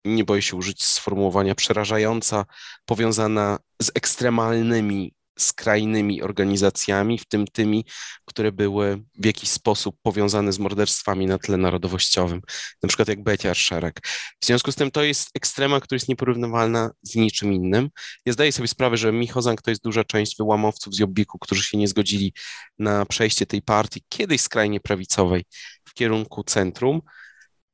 nie 0.05 0.25
boję 0.25 0.43
się 0.43 0.57
użyć 0.57 0.85
sformułowania 0.85 1.55
przerażająca, 1.55 2.45
powiązana 2.85 3.59
z 3.83 3.91
ekstremalnymi 3.95 5.15
skrajnymi 5.39 6.23
organizacjami, 6.23 7.19
w 7.19 7.25
tym 7.25 7.47
tymi, 7.47 7.85
które 8.25 8.53
były 8.53 9.03
w 9.19 9.25
jakiś 9.25 9.51
sposób 9.51 9.97
powiązane 10.03 10.53
z 10.53 10.59
morderstwami 10.59 11.27
na 11.27 11.39
tle 11.39 11.57
narodowościowym, 11.57 12.41
na 12.83 12.89
przykład 12.89 13.09
jak 13.09 13.23
Beciar 13.23 13.57
Szereg. 13.57 14.01
W 14.41 14.47
związku 14.47 14.73
z 14.73 14.75
tym 14.75 14.91
to 14.91 15.03
jest 15.03 15.31
ekstrema, 15.35 15.81
która 15.81 15.97
jest 15.97 16.09
nieporównywalna 16.09 16.91
z 17.03 17.15
niczym 17.15 17.53
innym. 17.53 17.91
Ja 18.27 18.33
zdaję 18.33 18.53
sobie 18.53 18.69
sprawę, 18.69 18.97
że 18.97 19.13
Michozang 19.13 19.63
to 19.63 19.71
jest 19.71 19.83
duża 19.83 20.05
część 20.05 20.37
wyłamowców 20.37 20.95
z 20.95 20.99
Jobbiku, 20.99 21.39
którzy 21.39 21.63
się 21.63 21.79
nie 21.79 21.89
zgodzili 21.89 22.33
na 22.79 23.07
przejście 23.07 23.47
tej 23.47 23.63
partii, 23.63 24.03
kiedyś 24.09 24.41
skrajnie 24.41 24.81
prawicowej, 24.81 25.45
w 25.85 25.95
kierunku 25.95 26.45
centrum. 26.45 27.01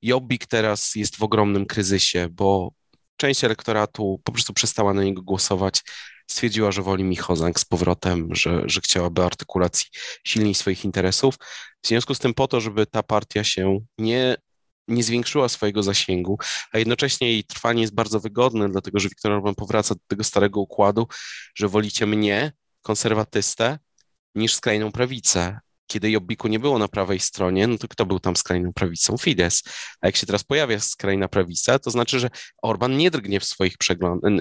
Jobbik 0.03 0.47
teraz 0.47 0.95
jest 0.95 1.17
w 1.17 1.23
ogromnym 1.23 1.67
kryzysie, 1.67 2.29
bo 2.31 2.73
część 3.17 3.45
elektoratu 3.45 4.21
po 4.25 4.33
prostu 4.33 4.53
przestała 4.53 4.95
na 4.95 5.05
niego 5.05 5.23
głosować 5.23 5.83
stwierdziła, 6.31 6.73
że 6.73 6.83
woli 6.83 7.05
Michozang 7.05 7.61
z 7.61 7.65
powrotem, 7.65 8.35
że, 8.35 8.63
że 8.67 8.81
chciałaby 8.81 9.25
artykulacji 9.25 9.87
silniej 10.25 10.55
swoich 10.55 10.85
interesów. 10.85 11.35
W 11.83 11.89
związku 11.89 12.15
z 12.15 12.19
tym 12.19 12.35
po 12.35 12.49
to, 12.49 12.61
żeby 12.61 12.87
ta 12.87 13.03
partia 13.03 13.45
się 13.45 13.81
nie 13.99 14.37
nie 14.89 15.03
zwiększyła 15.05 15.49
swojego 15.49 15.83
zasięgu, 15.83 16.39
a 16.73 16.79
jednocześnie 16.79 17.33
jej 17.33 17.45
trwanie 17.45 17.83
jest 17.83 17.95
bardzo 17.95 18.21
wygodne, 18.21 18.69
dlatego 18.69 18.99
że 18.99 19.09
Viktor 19.09 19.33
Orban 19.33 19.55
powraca 19.55 19.95
do 19.95 20.01
tego 20.07 20.25
starego 20.25 20.61
układu, 20.61 21.07
że 21.55 21.69
wolicie 21.69 22.07
mnie, 22.07 22.53
konserwatystę, 22.83 23.79
niż 24.35 24.55
skrajną 24.55 24.93
prawicę 24.93 25.61
kiedy 25.91 26.11
Jobbiku 26.11 26.49
nie 26.49 26.59
było 26.59 26.79
na 26.79 26.89
prawej 26.89 27.21
stronie, 27.21 27.67
no 27.67 27.79
to 27.79 27.89
kto 27.89 28.07
był 28.07 28.21
tam 28.21 28.37
skrajną 28.37 28.73
prawicą? 28.73 29.17
Fidesz. 29.19 29.63
A 30.01 30.07
jak 30.07 30.17
się 30.17 30.27
teraz 30.27 30.45
pojawia 30.45 30.81
skrajna 30.81 31.29
prawica, 31.29 31.79
to 31.79 31.91
znaczy, 31.91 32.21
że 32.21 32.31
Orban 32.63 32.97
nie 32.97 33.11
drgnie 33.11 33.41
w 33.41 33.45
swoich, 33.45 33.75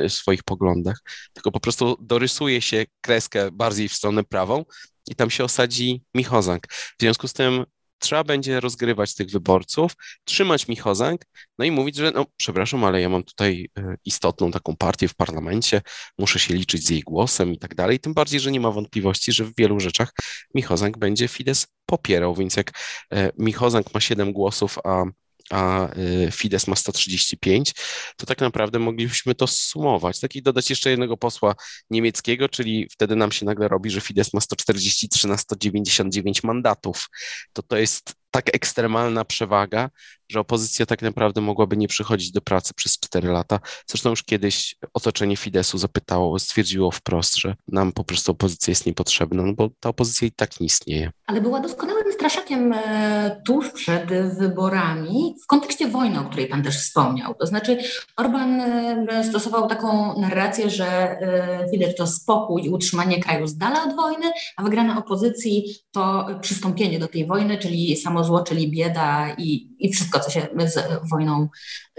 w 0.09 0.13
swoich 0.13 0.43
poglądach, 0.43 0.99
tylko 1.33 1.51
po 1.51 1.59
prostu 1.59 1.97
dorysuje 2.01 2.61
się 2.61 2.85
kreskę 3.01 3.51
bardziej 3.51 3.89
w 3.89 3.93
stronę 3.93 4.23
prawą 4.23 4.65
i 5.07 5.15
tam 5.15 5.29
się 5.29 5.43
osadzi 5.43 6.03
Michozang. 6.13 6.67
W 6.71 7.01
związku 7.01 7.27
z 7.27 7.33
tym 7.33 7.65
trzeba 7.99 8.23
będzie 8.23 8.59
rozgrywać 8.59 9.15
tych 9.15 9.29
wyborców, 9.29 9.91
trzymać 10.23 10.67
Michozang, 10.67 11.21
no 11.57 11.65
i 11.65 11.71
mówić, 11.71 11.95
że 11.95 12.11
no 12.11 12.25
przepraszam, 12.37 12.83
ale 12.83 13.01
ja 13.01 13.09
mam 13.09 13.23
tutaj 13.23 13.69
e, 13.77 13.95
istotną 14.05 14.51
taką 14.51 14.75
partię 14.75 15.07
w 15.07 15.15
parlamencie, 15.15 15.81
muszę 16.17 16.39
się 16.39 16.53
liczyć 16.53 16.85
z 16.85 16.89
jej 16.89 17.01
głosem 17.01 17.53
i 17.53 17.59
tak 17.59 17.75
dalej, 17.75 17.99
tym 17.99 18.13
bardziej, 18.13 18.39
że 18.39 18.51
nie 18.51 18.59
ma 18.59 18.71
wątpliwości, 18.71 19.31
że 19.31 19.43
w 19.43 19.55
wielu 19.57 19.79
rzeczach 19.79 20.13
Michozang 20.55 20.97
będzie 20.97 21.27
Fidesz 21.27 21.65
popierał, 21.85 22.35
więc 22.35 22.55
jak 22.55 22.71
e, 23.13 23.31
Michozang 23.37 23.93
ma 23.93 23.99
7 23.99 24.33
głosów, 24.33 24.77
a 24.83 25.03
a 25.49 25.89
y, 25.97 26.31
Fidesz 26.31 26.67
ma 26.67 26.75
135, 26.75 27.73
to 28.17 28.25
tak 28.25 28.41
naprawdę 28.41 28.79
moglibyśmy 28.79 29.35
to 29.35 29.47
sumować. 29.47 30.19
Tak 30.19 30.35
i 30.35 30.41
dodać 30.41 30.69
jeszcze 30.69 30.89
jednego 30.89 31.17
posła 31.17 31.55
niemieckiego, 31.89 32.49
czyli 32.49 32.87
wtedy 32.91 33.15
nam 33.15 33.31
się 33.31 33.45
nagle 33.45 33.67
robi, 33.67 33.89
że 33.89 34.01
Fidesz 34.01 34.33
ma 34.33 34.41
143 34.41 35.27
na 35.27 35.37
199 35.37 36.43
mandatów. 36.43 37.09
To 37.53 37.63
to 37.63 37.77
jest 37.77 38.13
tak 38.31 38.55
ekstremalna 38.55 39.25
przewaga, 39.25 39.89
że 40.29 40.39
opozycja 40.39 40.85
tak 40.85 41.01
naprawdę 41.01 41.41
mogłaby 41.41 41.77
nie 41.77 41.87
przychodzić 41.87 42.31
do 42.31 42.41
pracy 42.41 42.73
przez 42.73 42.99
4 42.99 43.29
lata. 43.29 43.59
Zresztą 43.87 44.09
już 44.09 44.23
kiedyś 44.23 44.75
otoczenie 44.93 45.37
Fideszu 45.37 45.77
zapytało, 45.77 46.39
stwierdziło 46.39 46.91
wprost, 46.91 47.35
że 47.35 47.55
nam 47.67 47.91
po 47.91 48.03
prostu 48.03 48.31
opozycja 48.31 48.71
jest 48.71 48.85
niepotrzebna, 48.85 49.43
no 49.43 49.53
bo 49.53 49.69
ta 49.79 49.89
opozycja 49.89 50.27
i 50.27 50.31
tak 50.31 50.59
nie 50.59 50.65
istnieje. 50.65 51.11
Ale 51.27 51.41
była 51.41 51.59
doskonałym 51.59 52.13
straszakiem 52.13 52.73
e, 52.73 53.41
tuż 53.45 53.71
przed 53.71 54.09
wyborami 54.39 55.35
w 55.43 55.47
kontekście 55.47 55.87
wojny, 55.87 56.19
o 56.19 56.23
której 56.23 56.47
Pan 56.47 56.63
też 56.63 56.77
wspomniał. 56.77 57.35
To 57.35 57.45
znaczy 57.45 57.77
Orban 58.17 58.61
e, 58.61 59.23
stosował 59.29 59.67
taką 59.67 60.19
narrację, 60.21 60.69
że 60.69 60.85
e, 60.87 61.67
Fidesz 61.71 61.95
to 61.95 62.07
spokój 62.07 62.65
i 62.65 62.69
utrzymanie 62.69 63.19
kraju 63.19 63.47
z 63.47 63.57
dala 63.57 63.83
od 63.83 63.95
wojny, 63.95 64.25
a 64.57 64.63
wygrana 64.63 64.97
opozycji 64.97 65.75
to 65.91 66.27
przystąpienie 66.41 66.99
do 66.99 67.07
tej 67.07 67.27
wojny, 67.27 67.57
czyli 67.57 67.97
samo 67.97 68.23
zło, 68.23 68.43
czyli 68.43 68.71
bieda 68.71 69.35
i, 69.37 69.75
i 69.79 69.93
wszystko, 69.93 70.18
co 70.19 70.31
się 70.31 70.47
z 70.65 70.79
wojną 71.11 71.47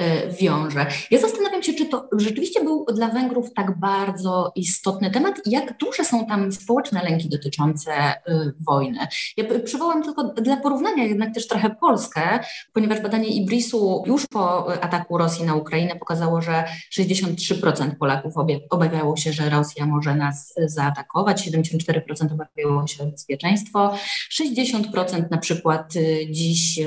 y, 0.01 0.05
wiąże. 0.41 0.87
Ja 1.11 1.21
zastanawiam 1.21 1.63
się, 1.63 1.73
czy 1.73 1.87
to 1.87 2.09
rzeczywiście 2.13 2.65
był 2.65 2.87
dla 2.95 3.09
Węgrów 3.09 3.55
tak 3.55 3.79
bardzo 3.79 4.53
istotny 4.57 5.11
temat 5.11 5.47
i 5.47 5.51
jak 5.51 5.79
duże 5.79 6.05
są 6.05 6.27
tam 6.27 6.53
społeczne 6.53 7.03
lęki 7.03 7.29
dotyczące 7.29 7.93
y, 8.13 8.55
wojny. 8.67 8.99
Ja 9.37 9.45
przywołam 9.65 10.03
tylko 10.03 10.25
dla 10.25 10.57
porównania 10.57 11.05
jednak 11.05 11.35
też 11.35 11.49
trochę 11.49 11.71
Polskę, 11.71 12.41
ponieważ 12.73 13.01
badanie 13.01 13.29
Ibrisu 13.29 14.03
już 14.07 14.27
po 14.27 14.73
ataku 14.83 15.19
Rosji 15.19 15.45
na 15.45 15.55
Ukrainę 15.55 15.97
pokazało, 15.97 16.43
że 16.43 16.65
63% 16.99 17.91
Polaków 17.99 18.35
obawiało 18.71 19.17
się, 19.17 19.33
że 19.33 19.51
Rosja 19.51 19.87
może 19.87 20.15
nas 20.15 20.55
zaatakować, 20.67 21.49
74% 21.49 22.33
obawiało 22.33 22.87
się 22.87 23.03
o 23.03 23.07
bezpieczeństwo, 23.07 23.95
60% 24.41 25.31
na 25.31 25.39
przykład 25.39 25.97
y, 25.97 26.27
dziś 26.31 26.81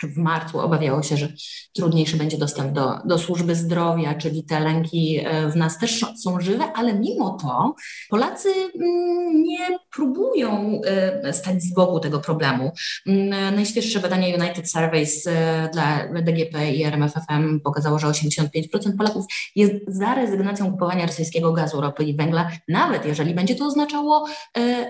czy 0.00 0.08
w 0.08 0.16
marcu 0.16 0.60
obawiało 0.60 1.02
się, 1.02 1.16
że 1.16 1.32
trudniejszy 1.74 2.16
będzie 2.16 2.38
dostęp 2.38 2.72
do, 2.72 2.98
do 3.04 3.18
służby 3.18 3.54
zdrowia, 3.54 4.14
czyli 4.14 4.44
te 4.44 4.60
lęki 4.60 5.20
e, 5.24 5.50
w 5.50 5.56
nas 5.56 5.78
też 5.78 6.04
są 6.22 6.40
żywe, 6.40 6.72
ale 6.72 6.94
mimo 6.94 7.38
to 7.42 7.74
Polacy 8.08 8.48
mm, 8.48 9.42
nie 9.42 9.78
próbują 9.94 10.80
e, 10.84 11.32
stać 11.32 11.62
z 11.62 11.74
boku 11.74 12.00
tego 12.00 12.20
problemu. 12.20 12.72
Mm, 13.06 13.54
najświeższe 13.54 14.00
badanie 14.00 14.36
United 14.36 14.70
Surveys 14.70 15.26
e, 15.26 15.68
dla 15.72 16.08
DGP 16.22 16.72
i 16.72 16.84
RMFFM 16.84 17.60
pokazało, 17.64 17.98
że 17.98 18.06
85% 18.06 18.96
Polaków 18.98 19.24
jest 19.56 19.72
za 19.86 20.14
rezygnacją 20.14 20.72
kupowania 20.72 21.06
rosyjskiego 21.06 21.52
gazu, 21.52 21.80
ropy 21.80 22.04
i 22.04 22.16
węgla, 22.16 22.50
nawet 22.68 23.06
jeżeli 23.06 23.34
będzie 23.34 23.54
to 23.54 23.66
oznaczało 23.66 24.26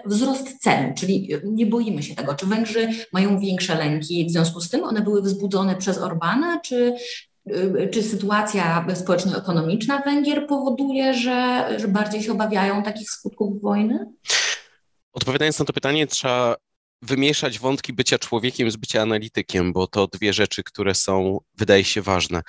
wzrost 0.07 0.59
cen, 0.59 0.95
czyli 0.95 1.31
nie 1.45 1.67
boimy 1.67 2.03
się 2.03 2.15
tego. 2.15 2.35
Czy 2.35 2.47
Węgrzy 2.47 2.89
mają 3.13 3.41
większe 3.41 3.75
lęki 3.75 4.27
w 4.27 4.31
związku 4.31 4.61
z 4.61 4.71
tym? 4.71 4.85
One 4.85 5.01
były 5.01 5.23
wzbudzone 5.23 5.77
przez 5.77 5.99
Orbana, 5.99 6.61
czy, 6.61 6.95
czy 7.93 8.03
sytuacja 8.03 8.87
społeczno-ekonomiczna 8.95 10.03
Węgier 10.03 10.47
powoduje, 10.47 11.15
że, 11.15 11.69
że 11.77 11.89
bardziej 11.89 12.23
się 12.23 12.33
obawiają 12.33 12.83
takich 12.83 13.11
skutków 13.11 13.63
wojny? 13.63 14.07
Odpowiadając 15.13 15.59
na 15.59 15.65
to 15.65 15.73
pytanie, 15.73 16.07
trzeba 16.07 16.57
wymieszać 17.03 17.59
wątki 17.59 17.93
bycia 17.93 18.19
człowiekiem 18.19 18.71
z 18.71 18.77
bycia 18.77 19.03
analitykiem, 19.03 19.73
bo 19.73 19.87
to 19.87 20.07
dwie 20.07 20.33
rzeczy, 20.33 20.63
które 20.63 20.95
są, 20.95 21.39
wydaje 21.55 21.85
się, 21.85 22.03
ważne. 22.03 22.43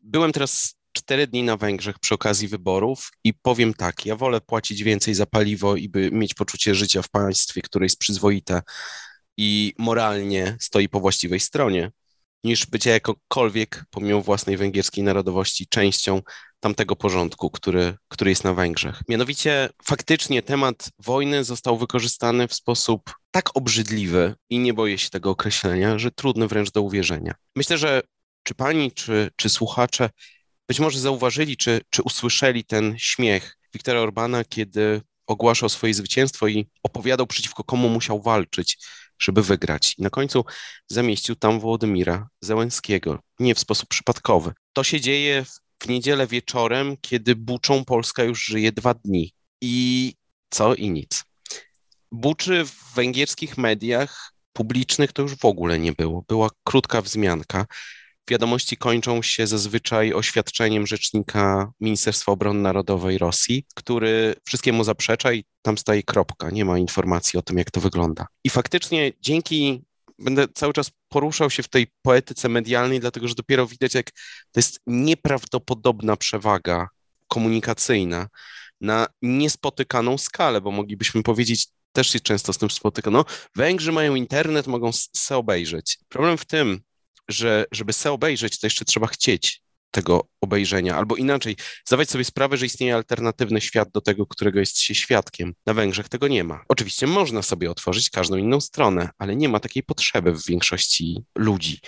Byłem 0.00 0.32
teraz 0.32 0.74
cztery 0.92 1.26
dni 1.26 1.42
na 1.42 1.56
Węgrzech 1.56 1.98
przy 1.98 2.14
okazji 2.14 2.48
wyborów 2.48 3.10
i 3.24 3.34
powiem 3.34 3.74
tak, 3.74 4.06
ja 4.06 4.16
wolę 4.16 4.40
płacić 4.40 4.82
więcej 4.82 5.14
za 5.14 5.26
paliwo 5.26 5.76
i 5.76 5.88
by 5.88 6.10
mieć 6.10 6.34
poczucie 6.34 6.74
życia 6.74 7.02
w 7.02 7.08
państwie, 7.08 7.62
które 7.62 7.86
jest 7.86 7.98
przyzwoite 7.98 8.62
i 9.36 9.74
moralnie 9.78 10.56
stoi 10.60 10.88
po 10.88 11.00
właściwej 11.00 11.40
stronie, 11.40 11.92
niż 12.44 12.66
bycie 12.66 12.90
jakokolwiek, 12.90 13.84
pomimo 13.90 14.22
własnej 14.22 14.56
węgierskiej 14.56 15.04
narodowości, 15.04 15.66
częścią 15.66 16.22
tamtego 16.62 16.96
porządku, 16.96 17.50
który, 17.50 17.94
który 18.08 18.30
jest 18.30 18.44
na 18.44 18.54
Węgrzech. 18.54 19.02
Mianowicie 19.08 19.68
faktycznie 19.84 20.42
temat 20.42 20.90
wojny 20.98 21.44
został 21.44 21.78
wykorzystany 21.78 22.48
w 22.48 22.54
sposób 22.54 23.14
tak 23.30 23.56
obrzydliwy 23.56 24.34
i 24.50 24.58
nie 24.58 24.74
boję 24.74 24.98
się 24.98 25.10
tego 25.10 25.30
określenia, 25.30 25.98
że 25.98 26.10
trudny 26.10 26.48
wręcz 26.48 26.70
do 26.70 26.82
uwierzenia. 26.82 27.34
Myślę, 27.56 27.78
że 27.78 28.02
czy 28.42 28.54
pani, 28.54 28.92
czy, 28.92 29.30
czy 29.36 29.48
słuchacze 29.48 30.10
być 30.68 30.80
może 30.80 31.00
zauważyli, 31.00 31.56
czy, 31.56 31.80
czy 31.90 32.02
usłyszeli 32.02 32.64
ten 32.64 32.94
śmiech 32.98 33.56
Wiktora 33.74 34.00
Orbana, 34.00 34.44
kiedy 34.44 35.02
ogłaszał 35.26 35.68
swoje 35.68 35.94
zwycięstwo 35.94 36.48
i 36.48 36.66
opowiadał 36.82 37.26
przeciwko 37.26 37.64
komu 37.64 37.88
musiał 37.88 38.22
walczyć, 38.22 38.78
żeby 39.18 39.42
wygrać. 39.42 39.94
I 39.98 40.02
na 40.02 40.10
końcu 40.10 40.44
zamieścił 40.88 41.36
tam 41.36 41.60
Wołodymira 41.60 42.28
Zełenskiego, 42.40 43.18
nie 43.38 43.54
w 43.54 43.58
sposób 43.58 43.88
przypadkowy. 43.88 44.52
To 44.72 44.84
się 44.84 45.00
dzieje 45.00 45.44
w 45.44 45.61
niedzielę 45.88 46.26
wieczorem, 46.26 46.96
kiedy 47.00 47.36
Buczą 47.36 47.84
Polska 47.84 48.24
już 48.24 48.44
żyje 48.44 48.72
dwa 48.72 48.94
dni. 48.94 49.32
I 49.60 50.14
co 50.50 50.74
i 50.74 50.90
nic. 50.90 51.24
Buczy 52.12 52.64
w 52.64 52.94
węgierskich 52.94 53.58
mediach 53.58 54.32
publicznych 54.52 55.12
to 55.12 55.22
już 55.22 55.36
w 55.36 55.44
ogóle 55.44 55.78
nie 55.78 55.92
było. 55.92 56.24
Była 56.28 56.50
krótka 56.64 57.02
wzmianka. 57.02 57.66
Wiadomości 58.30 58.76
kończą 58.76 59.22
się 59.22 59.46
zazwyczaj 59.46 60.14
oświadczeniem 60.14 60.86
rzecznika 60.86 61.72
Ministerstwa 61.80 62.32
Obrony 62.32 62.60
Narodowej 62.60 63.18
Rosji, 63.18 63.66
który 63.74 64.34
wszystkiemu 64.44 64.84
zaprzecza 64.84 65.32
i 65.32 65.44
tam 65.62 65.78
staje 65.78 66.02
kropka. 66.02 66.50
Nie 66.50 66.64
ma 66.64 66.78
informacji 66.78 67.38
o 67.38 67.42
tym, 67.42 67.58
jak 67.58 67.70
to 67.70 67.80
wygląda. 67.80 68.26
I 68.44 68.50
faktycznie 68.50 69.12
dzięki 69.20 69.82
będę 70.22 70.48
cały 70.54 70.72
czas 70.72 70.90
poruszał 71.08 71.50
się 71.50 71.62
w 71.62 71.68
tej 71.68 71.86
poetyce 72.02 72.48
medialnej, 72.48 73.00
dlatego 73.00 73.28
że 73.28 73.34
dopiero 73.34 73.66
widać, 73.66 73.94
jak 73.94 74.10
to 74.52 74.60
jest 74.60 74.80
nieprawdopodobna 74.86 76.16
przewaga 76.16 76.88
komunikacyjna 77.28 78.28
na 78.80 79.06
niespotykaną 79.22 80.18
skalę, 80.18 80.60
bo 80.60 80.70
moglibyśmy 80.70 81.22
powiedzieć, 81.22 81.68
też 81.92 82.10
się 82.10 82.20
często 82.20 82.52
z 82.52 82.58
tym 82.58 82.70
spotykano, 82.70 83.24
Węgrzy 83.56 83.92
mają 83.92 84.14
internet, 84.14 84.66
mogą 84.66 84.90
se 85.12 85.36
obejrzeć. 85.36 85.98
Problem 86.08 86.38
w 86.38 86.44
tym, 86.44 86.80
że 87.28 87.64
żeby 87.72 87.92
se 87.92 88.12
obejrzeć, 88.12 88.58
to 88.58 88.66
jeszcze 88.66 88.84
trzeba 88.84 89.06
chcieć 89.06 89.61
tego 89.92 90.28
obejrzenia, 90.40 90.96
albo 90.96 91.16
inaczej, 91.16 91.56
zdawać 91.86 92.10
sobie 92.10 92.24
sprawę, 92.24 92.56
że 92.56 92.66
istnieje 92.66 92.94
alternatywny 92.94 93.60
świat 93.60 93.90
do 93.90 94.00
tego, 94.00 94.26
którego 94.26 94.60
jest 94.60 94.78
się 94.78 94.94
świadkiem. 94.94 95.54
Na 95.66 95.74
Węgrzech 95.74 96.08
tego 96.08 96.28
nie 96.28 96.44
ma. 96.44 96.64
Oczywiście 96.68 97.06
można 97.06 97.42
sobie 97.42 97.70
otworzyć 97.70 98.10
każdą 98.10 98.36
inną 98.36 98.60
stronę, 98.60 99.10
ale 99.18 99.36
nie 99.36 99.48
ma 99.48 99.60
takiej 99.60 99.82
potrzeby 99.82 100.32
w 100.32 100.46
większości 100.46 101.24
ludzi. 101.38 101.80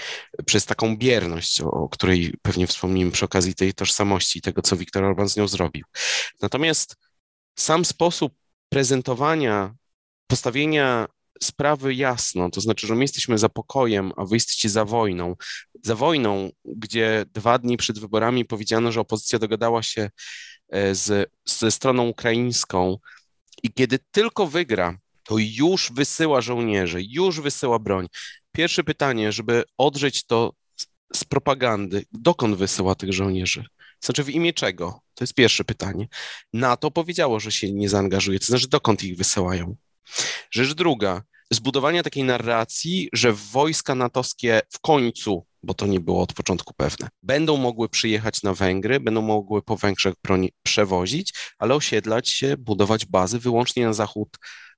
Przez 0.47 0.67
taką 0.67 0.97
bierność, 0.97 1.61
o, 1.61 1.89
której 1.89 2.35
pewnie 2.43 2.67
wspomnimy 2.67 3.11
przy 3.11 3.25
okazji 3.25 3.55
tej 3.55 3.75
tożsamości, 3.75 4.41
tego, 4.41 4.63
co 4.63 4.77
Viktor 4.77 5.05
Orban 5.05 5.29
z 5.29 5.37
nią 5.37 5.49
zrobił. 5.49 5.85
Natomiast 6.43 6.97
sam 7.59 7.85
sposób 7.85 8.35
prezentowania, 8.69 9.75
postawienia 10.27 11.07
sprawy 11.43 11.95
jasno, 11.95 12.51
to 12.51 12.61
znaczy, 12.61 12.87
że 12.87 12.95
my 12.95 13.05
jesteśmy 13.05 13.39
za 13.39 13.49
pokojem, 13.49 14.13
a 14.17 14.25
wy 14.25 14.37
jesteście 14.37 14.69
za 14.69 14.85
wojną. 14.85 15.37
Za 15.83 15.95
wojną, 15.95 16.51
gdzie 16.65 17.25
dwa 17.35 17.59
dni 17.59 17.77
przed 17.77 17.99
wyborami 17.99 18.45
powiedziano, 18.45 18.93
że 18.93 19.01
opozycja 19.01 19.39
dogadała 19.39 19.83
się 19.83 20.11
e, 20.69 20.95
z, 20.95 21.31
ze 21.45 21.71
stroną 21.71 22.09
ukraińską 22.09 22.99
i 23.63 23.73
kiedy 23.73 23.99
tylko 24.11 24.47
wygra, 24.47 24.99
to 25.23 25.35
już 25.39 25.93
wysyła 25.93 26.41
żołnierzy, 26.41 27.03
już 27.09 27.41
wysyła 27.41 27.79
broń. 27.79 28.07
Pierwsze 28.53 28.85
pytanie, 28.85 29.33
żeby 29.33 29.65
odrzeć 29.79 30.27
to 30.27 30.53
z 31.15 31.25
propagandy, 31.25 32.05
dokąd 32.13 32.57
wysyła 32.57 32.95
tych 32.95 33.13
żołnierzy? 33.13 33.65
Znaczy 34.05 34.25
w 34.25 34.31
imię 34.31 34.53
czego? 34.53 35.01
To 35.15 35.25
jest 35.25 35.35
pierwsze 35.35 35.65
pytanie. 35.65 36.09
NATO 36.53 36.91
powiedziało, 36.91 37.41
że 37.41 37.53
się 37.53 37.73
nie 37.73 37.89
zaangażuje, 37.89 38.39
to 38.39 38.47
znaczy 38.47 38.69
dokąd 38.69 39.05
ich 39.05 39.17
wysyłają? 39.17 39.77
Rzecz 40.51 40.75
druga, 40.75 41.23
zbudowania 41.51 42.03
takiej 42.03 42.25
narracji, 42.25 43.09
że 43.13 43.33
wojska 43.33 43.95
natowskie 43.95 44.61
w 44.71 44.81
końcu, 44.81 45.47
bo 45.63 45.75
to 45.75 45.87
nie 45.87 46.01
było 46.01 46.23
od 46.23 46.33
początku 46.33 46.75
pewne, 46.77 47.09
będą 47.23 47.57
mogły 47.57 47.89
przyjechać 47.89 48.43
na 48.43 48.55
Węgry, 48.55 49.01
będą 49.01 49.23
mogły 49.23 49.63
po 49.63 49.77
Węgrzech 49.77 50.15
broń 50.25 50.49
przewozić, 50.63 51.35
ale 51.59 51.75
osiedlać 51.75 52.29
się, 52.29 52.57
budować 52.57 53.07
bazy 53.07 53.39
wyłącznie 53.39 53.87
na 53.87 53.93
zachód 53.93 54.29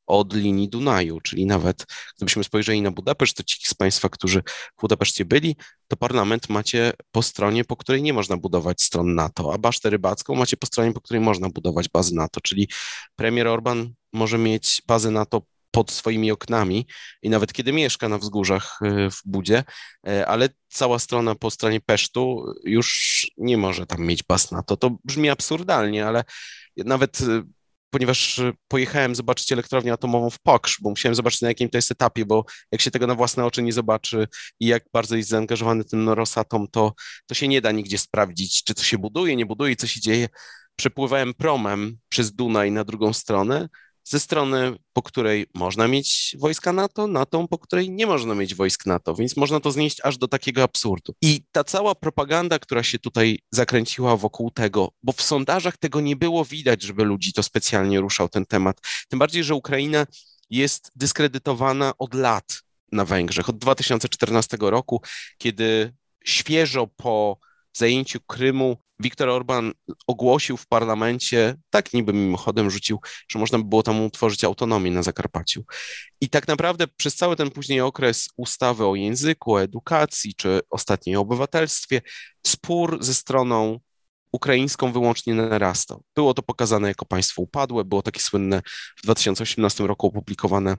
od 0.07 0.35
linii 0.35 0.69
Dunaju, 0.69 1.21
czyli 1.21 1.47
nawet 1.47 1.87
gdybyśmy 2.16 2.45
spojrzeli 2.45 2.83
na 2.83 2.90
Budapeszt, 2.90 3.37
to 3.37 3.42
ci 3.42 3.69
z 3.69 3.75
Państwa, 3.75 4.09
którzy 4.09 4.42
w 4.79 4.81
Budapeszcie 4.81 5.25
byli, 5.25 5.57
to 5.88 5.97
parlament 5.97 6.49
macie 6.49 6.92
po 7.11 7.23
stronie, 7.23 7.64
po 7.64 7.77
której 7.77 8.03
nie 8.03 8.12
można 8.12 8.37
budować 8.37 8.83
stron 8.83 9.14
NATO, 9.14 9.55
a 9.55 9.59
basztę 9.59 9.90
rybacką 9.90 10.35
macie 10.35 10.57
po 10.57 10.66
stronie, 10.66 10.92
po 10.92 11.01
której 11.01 11.21
można 11.21 11.49
budować 11.49 11.88
bazy 11.88 12.14
NATO, 12.14 12.40
czyli 12.40 12.69
premier 13.16 13.49
Orban 13.49 13.95
może 14.12 14.38
mieć 14.38 14.83
bazę 14.87 15.11
NATO 15.11 15.42
pod 15.77 15.90
swoimi 15.90 16.31
oknami 16.31 16.87
i 17.23 17.31
nawet 17.31 17.53
kiedy 17.53 17.73
mieszka 17.73 18.09
na 18.09 18.19
wzgórzach 18.19 18.79
e, 18.83 19.11
w 19.11 19.23
Budzie, 19.25 19.64
e, 20.07 20.27
ale 20.27 20.49
cała 20.69 20.99
strona 20.99 21.35
po 21.35 21.51
stronie 21.51 21.81
Pesztu 21.81 22.45
już 22.64 22.87
nie 23.37 23.57
może 23.57 23.87
tam 23.87 24.01
mieć 24.01 24.23
baz 24.23 24.51
NATO. 24.51 24.77
To 24.77 24.99
brzmi 25.05 25.31
absurdalnie, 25.31 26.07
ale 26.07 26.25
nawet 26.77 27.21
e, 27.21 27.42
ponieważ 27.90 28.40
pojechałem 28.68 29.14
zobaczyć 29.14 29.53
elektrownię 29.53 29.92
atomową 29.92 30.31
w 30.31 30.38
Poksz, 30.38 30.81
bo 30.83 30.90
musiałem 30.90 31.14
zobaczyć 31.14 31.40
na 31.40 31.49
jakim 31.49 31.68
to 31.68 31.79
jest 31.79 31.90
etapie, 31.90 32.27
bo 32.27 32.44
jak 32.72 32.81
się 32.81 32.90
tego 32.90 33.07
na 33.07 33.14
własne 33.14 33.44
oczy 33.44 33.62
nie 33.62 33.72
zobaczy 33.72 34.29
i 34.61 34.66
jak 34.66 34.85
bardzo 34.92 35.16
jest 35.16 35.29
zaangażowany 35.29 35.85
ten 35.85 36.09
Rosatom, 36.09 36.66
to, 36.68 36.92
to 37.27 37.35
się 37.35 37.49
nie 37.49 37.61
da 37.61 37.72
nigdzie 37.72 37.99
sprawdzić, 37.99 38.64
czy 38.64 38.75
to 38.75 38.83
się 38.83 38.99
buduje, 38.99 39.37
nie 39.37 39.46
buduje, 39.46 39.77
co 39.77 39.87
się 39.87 40.01
dzieje. 40.01 40.29
Przepływałem 40.77 41.35
promem 41.35 41.99
przez 42.09 42.33
Dunaj 42.33 42.70
na 42.70 42.85
drugą 42.85 43.12
stronę, 43.12 43.68
ze 44.09 44.21
strony, 44.21 44.77
po 44.92 45.03
której 45.03 45.47
można 45.55 45.88
mieć 45.88 46.37
wojska 46.38 46.73
NATO, 46.73 47.07
na 47.07 47.27
tą, 47.27 47.49
po 47.49 47.59
której 47.59 47.90
nie 47.90 48.07
można 48.07 48.35
mieć 48.35 48.55
wojsk 48.55 48.87
NATO, 48.87 49.14
więc 49.14 49.37
można 49.37 49.61
to 49.61 49.71
znieść 49.71 50.01
aż 50.05 50.19
do 50.19 50.29
takiego 50.29 50.62
absurdu. 50.62 51.14
I 51.23 51.42
ta 51.53 51.64
cała 51.64 51.95
propaganda, 51.95 52.59
która 52.59 52.83
się 52.83 52.99
tutaj 52.99 53.38
zakręciła 53.51 54.16
wokół 54.16 54.51
tego, 54.51 54.92
bo 55.03 55.12
w 55.12 55.23
sondażach 55.23 55.77
tego 55.77 56.01
nie 56.01 56.16
było 56.16 56.45
widać, 56.45 56.83
żeby 56.83 57.05
ludzi 57.05 57.33
to 57.33 57.42
specjalnie 57.42 58.01
ruszał 58.01 58.29
ten 58.29 58.47
temat. 58.47 58.81
Tym 59.09 59.19
bardziej, 59.19 59.45
że 59.45 59.55
Ukraina 59.55 60.07
jest 60.51 60.92
dyskredytowana 60.97 61.92
od 61.99 62.14
lat 62.14 62.62
na 62.92 63.05
Węgrzech, 63.05 63.49
od 63.49 63.59
2014 63.59 64.57
roku, 64.61 65.03
kiedy 65.38 65.95
świeżo 66.25 66.87
po 66.87 67.38
zajęciu 67.77 68.21
Krymu 68.21 68.77
Viktor 69.01 69.29
Orban 69.29 69.73
ogłosił 70.07 70.57
w 70.57 70.67
parlamencie, 70.67 71.57
tak 71.71 71.93
niby 71.93 72.12
mimochodem 72.12 72.71
rzucił, 72.71 73.01
że 73.29 73.39
można 73.39 73.59
by 73.59 73.65
było 73.65 73.83
tam 73.83 74.05
utworzyć 74.05 74.45
autonomię 74.45 74.91
na 74.91 75.03
Zakarpaciu. 75.03 75.65
I 76.21 76.29
tak 76.29 76.49
naprawdę 76.49 76.87
przez 76.87 77.17
cały 77.17 77.37
ten 77.37 77.51
później 77.51 77.81
okres 77.81 78.29
ustawy 78.37 78.87
o 78.87 78.95
języku, 78.95 79.55
o 79.55 79.62
edukacji, 79.62 80.35
czy 80.35 80.61
ostatniej 80.71 81.17
o 81.17 81.21
obywatelstwie, 81.21 82.03
spór 82.47 82.99
ze 83.01 83.15
stroną 83.15 83.81
ukraińską 84.37 84.92
wyłącznie 84.92 85.35
narastał. 85.35 86.03
Było 86.14 86.35
to 86.35 86.42
pokazane 86.42 86.88
jako 86.88 87.07
państwo 87.07 87.42
upadłe, 87.42 87.85
było 87.85 88.03
takie 88.03 88.20
słynne 88.20 88.62
w 88.99 89.03
2018 89.03 89.87
roku 89.87 90.07
opublikowane 90.07 90.77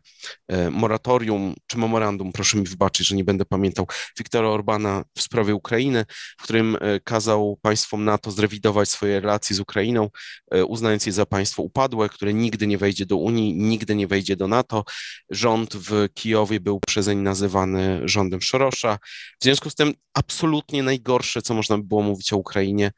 e, 0.48 0.70
moratorium, 0.70 1.56
czy 1.68 1.78
memorandum, 1.78 2.32
proszę 2.32 2.58
mi 2.58 2.64
wybaczyć, 2.64 3.08
że 3.08 3.16
nie 3.16 3.24
będę 3.24 3.46
pamiętał, 3.46 3.88
Wiktora 4.18 4.48
Orbana 4.48 5.04
w 5.18 5.22
sprawie 5.22 5.56
Ukrainy, 5.56 6.06
w 6.40 6.44
którym 6.44 6.78
e, 6.82 7.00
kazał 7.00 7.58
państwom 7.62 8.06
NATO 8.06 8.32
zrewidować 8.32 8.90
swoje 8.90 9.20
relacje 9.20 9.56
z 9.56 9.60
Ukrainą, 9.60 10.10
e, 10.52 10.66
uznając 10.66 11.06
je 11.06 11.12
za 11.12 11.26
państwo 11.26 11.64
upadłe, 11.64 12.10
które 12.10 12.34
nigdy 12.34 12.68
nie 12.68 12.78
wejdzie 12.78 13.06
do 13.06 13.18
Unii, 13.18 13.56
nigdy 13.56 13.96
nie 13.96 14.08
wejdzie 14.08 14.36
do 14.36 14.48
NATO. 14.48 14.84
Rząd 15.30 15.76
w 15.76 16.08
Kijowie 16.14 16.60
był 16.60 16.80
przezeń 16.88 17.18
nazywany 17.20 18.02
rządem 18.06 18.42
Szorosza. 18.42 18.98
W 19.42 19.44
związku 19.44 19.70
z 19.70 19.76
tym 19.76 19.94
absolutnie 20.14 20.84
najgorsze, 20.84 21.42
co 21.42 21.54
można 21.54 21.78
by 21.78 21.84
było 21.84 22.02
mówić 22.02 22.34
o 22.34 22.38
Ukrainie, 22.38 22.92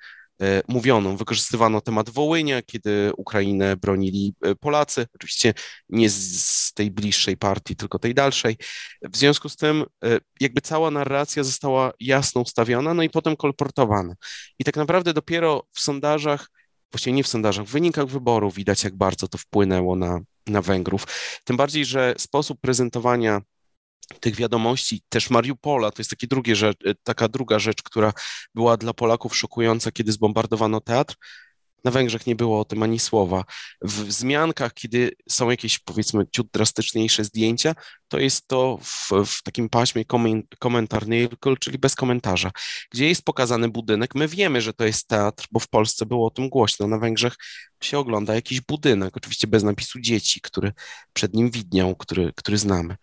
mówioną. 0.68 1.18
Wykorzystywano 1.18 1.82
temat 1.82 2.10
Wołynia, 2.10 2.62
kiedy 2.62 3.12
Ukrainę 3.18 3.78
bronili 3.78 4.34
e, 4.42 4.56
Polacy, 4.56 5.06
oczywiście 5.16 5.54
nie 5.90 6.10
z 6.10 6.74
tej 6.74 6.92
bliższej 6.92 7.38
partii, 7.38 7.76
tylko 7.76 8.00
tej 8.00 8.14
dalszej. 8.14 8.58
W 9.02 9.18
związku 9.18 9.50
z 9.50 9.56
tym 9.56 9.86
e, 10.04 10.18
jakby 10.40 10.62
cała 10.62 10.92
narracja 10.92 11.44
została 11.44 11.92
jasno 12.00 12.42
ustawiona, 12.42 12.94
no 12.94 13.04
i 13.04 13.10
potem 13.10 13.36
kolportowana. 13.36 14.14
I 14.60 14.64
tak 14.64 14.78
naprawdę 14.78 15.14
dopiero 15.14 15.64
w 15.74 15.80
sondażach 15.82 16.50
właściwie 16.92 17.14
nie 17.14 17.24
w 17.24 17.28
sondażach, 17.28 17.66
w 17.66 17.72
wynikach 17.72 18.06
wyborów 18.06 18.56
widać, 18.56 18.84
jak 18.84 18.96
bardzo 18.96 19.28
to 19.28 19.38
wpłynęło 19.38 19.96
na, 19.96 20.20
na 20.48 20.62
Węgrów. 20.62 21.08
Tym 21.44 21.58
bardziej, 21.58 21.86
że 21.86 22.16
sposób 22.18 22.60
prezentowania 22.62 23.42
tych 24.20 24.36
wiadomości, 24.36 25.02
też 25.10 25.30
Mariupola, 25.30 25.92
to 25.92 26.02
jest 26.02 26.10
takie 26.10 26.28
drugie 26.28 26.56
rzecz, 26.56 26.78
taka 27.04 27.28
druga 27.28 27.60
rzecz, 27.60 27.84
która 27.84 28.14
była 28.56 28.78
dla 28.78 28.94
Polaków 28.94 29.38
szokująca, 29.38 29.92
kiedy 29.92 30.12
zbombardowano 30.12 30.82
teatr, 30.82 31.16
na 31.84 31.92
Węgrzech 31.92 32.28
nie 32.28 32.36
było 32.36 32.60
o 32.60 32.66
tym 32.66 32.84
ani 32.84 33.00
słowa. 33.00 33.44
W 33.82 34.12
zmiankach, 34.12 34.74
kiedy 34.74 35.12
są 35.30 35.50
jakieś 35.50 35.80
powiedzmy 35.80 36.26
ciut 36.36 36.48
drastyczniejsze 36.54 37.24
zdjęcia, 37.24 37.76
to 38.08 38.20
jest 38.20 38.48
to 38.48 38.80
w, 38.84 39.10
w 39.26 39.44
takim 39.44 39.70
paśmie 39.70 40.06
komentar 40.60 41.06
czyli 41.60 41.78
bez 41.78 41.96
komentarza, 41.96 42.52
gdzie 42.92 43.08
jest 43.08 43.26
pokazany 43.26 43.70
budynek. 43.70 44.16
My 44.16 44.28
wiemy, 44.28 44.62
że 44.62 44.74
to 44.74 44.86
jest 44.86 45.08
teatr, 45.08 45.48
bo 45.52 45.60
w 45.60 45.68
Polsce 45.68 46.06
było 46.06 46.28
o 46.28 46.32
tym 46.32 46.50
głośno. 46.50 46.88
Na 46.88 46.98
Węgrzech 46.98 47.36
się 47.84 48.00
ogląda 48.00 48.36
jakiś 48.36 48.62
budynek, 48.62 49.18
oczywiście 49.18 49.48
bez 49.48 49.64
napisu 49.64 50.00
dzieci, 50.00 50.42
który 50.42 50.74
przed 51.14 51.34
nim 51.34 51.52
widniał, 51.52 51.96
który, 51.96 52.34
który 52.36 52.58
znamy. 52.58 52.96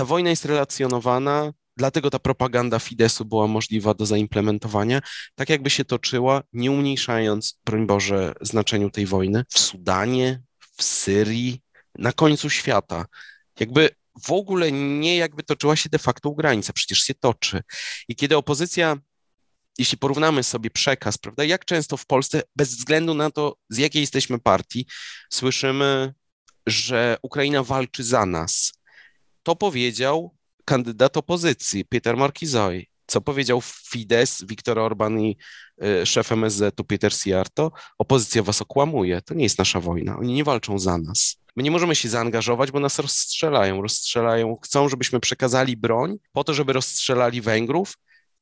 Ta 0.00 0.04
wojna 0.04 0.30
jest 0.30 0.44
relacjonowana 0.44 1.52
Dlatego 1.76 2.10
ta 2.10 2.18
propaganda 2.18 2.78
Fidesu 2.78 3.24
była 3.24 3.46
możliwa 3.46 3.94
do 3.94 4.06
zaimplementowania, 4.06 5.00
tak 5.34 5.48
jakby 5.48 5.70
się 5.70 5.84
toczyła, 5.84 6.42
nie 6.52 6.70
umniejszając, 6.70 7.60
broń 7.64 7.86
Boże, 7.86 8.34
znaczeniu 8.40 8.90
tej 8.90 9.06
wojny 9.06 9.44
w 9.48 9.58
Sudanie, 9.58 10.42
w 10.76 10.82
Syrii, 10.82 11.60
na 11.98 12.12
końcu 12.12 12.50
świata. 12.50 13.06
Jakby 13.60 13.90
w 14.22 14.32
ogóle 14.32 14.72
nie 14.72 15.16
jakby 15.16 15.42
toczyła 15.42 15.76
się 15.76 15.88
de 15.88 15.98
facto 15.98 16.28
u 16.28 16.34
granicy, 16.34 16.72
przecież 16.72 16.98
się 16.98 17.14
toczy. 17.14 17.62
I 18.08 18.16
kiedy 18.16 18.36
opozycja, 18.36 18.96
jeśli 19.78 19.98
porównamy 19.98 20.42
sobie 20.42 20.70
przekaz, 20.70 21.18
prawda, 21.18 21.44
jak 21.44 21.64
często 21.64 21.96
w 21.96 22.06
Polsce, 22.06 22.42
bez 22.56 22.76
względu 22.76 23.14
na 23.14 23.30
to, 23.30 23.56
z 23.68 23.78
jakiej 23.78 24.00
jesteśmy 24.00 24.38
partii, 24.38 24.86
słyszymy, 25.30 26.14
że 26.66 27.16
Ukraina 27.22 27.62
walczy 27.62 28.04
za 28.04 28.26
nas. 28.26 28.79
To 29.50 29.56
powiedział 29.56 30.36
kandydat 30.64 31.16
opozycji, 31.16 31.84
Peter 31.84 32.16
Markizoj. 32.16 32.86
Co 33.06 33.20
powiedział 33.20 33.60
Fidesz, 33.62 34.44
Viktor 34.46 34.78
Orban 34.78 35.20
i 35.20 35.36
y, 36.02 36.06
szef 36.06 36.32
MSZ-u 36.32 36.84
Peter 36.84 37.14
Siarto? 37.14 37.72
Opozycja 37.98 38.42
was 38.42 38.62
okłamuje, 38.62 39.22
to 39.22 39.34
nie 39.34 39.42
jest 39.42 39.58
nasza 39.58 39.80
wojna, 39.80 40.18
oni 40.18 40.32
nie 40.32 40.44
walczą 40.44 40.78
za 40.78 40.98
nas. 40.98 41.36
My 41.56 41.62
nie 41.62 41.70
możemy 41.70 41.94
się 41.94 42.08
zaangażować, 42.08 42.70
bo 42.70 42.80
nas 42.80 42.98
rozstrzelają. 42.98 43.82
Rozstrzelają, 43.82 44.56
chcą, 44.64 44.88
żebyśmy 44.88 45.20
przekazali 45.20 45.76
broń 45.76 46.16
po 46.32 46.44
to, 46.44 46.54
żeby 46.54 46.72
rozstrzelali 46.72 47.40
Węgrów, 47.40 47.98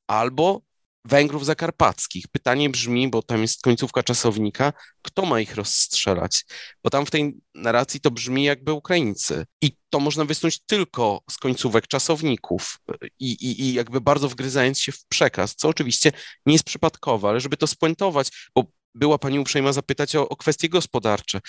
albo 0.07 0.61
Węgrów 1.09 1.45
zakarpackich. 1.45 2.29
Pytanie 2.29 2.71
brzmi, 2.71 3.09
bo 3.09 3.23
tam 3.23 3.43
jest 3.43 3.63
końcówka 3.63 4.03
czasownika, 4.03 4.73
kto 5.03 5.27
ma 5.27 5.41
ich 5.41 5.55
rozstrzelać? 5.55 6.45
Bo 6.85 6.91
tam 6.91 7.07
w 7.07 7.11
tej 7.11 7.35
narracji 7.55 8.01
to 8.01 8.11
brzmi 8.11 8.45
jakby 8.45 8.73
Ukraińcy. 8.73 9.47
I 9.63 9.77
to 9.91 10.01
można 10.01 10.25
wysnuć 10.25 10.61
tylko 10.67 11.21
z 11.31 11.37
końcówek 11.37 11.87
czasowników 11.87 12.79
i, 13.19 13.33
i, 13.33 13.63
i 13.63 13.75
jakby 13.75 14.01
bardzo 14.01 14.29
wgryzając 14.29 14.81
się 14.81 14.93
w 14.93 15.05
przekaz, 15.05 15.55
co 15.55 15.69
oczywiście 15.69 16.13
nie 16.47 16.53
jest 16.53 16.65
przypadkowe, 16.65 17.29
ale 17.29 17.41
żeby 17.41 17.57
to 17.57 17.67
spuentować, 17.67 18.29
bo 18.55 18.65
była 18.95 19.19
pani 19.19 19.39
uprzejma 19.39 19.73
zapytać 19.73 20.17
o, 20.17 20.29
o 20.29 20.37
kwestie 20.37 20.69
gospodarcze. 20.69 21.41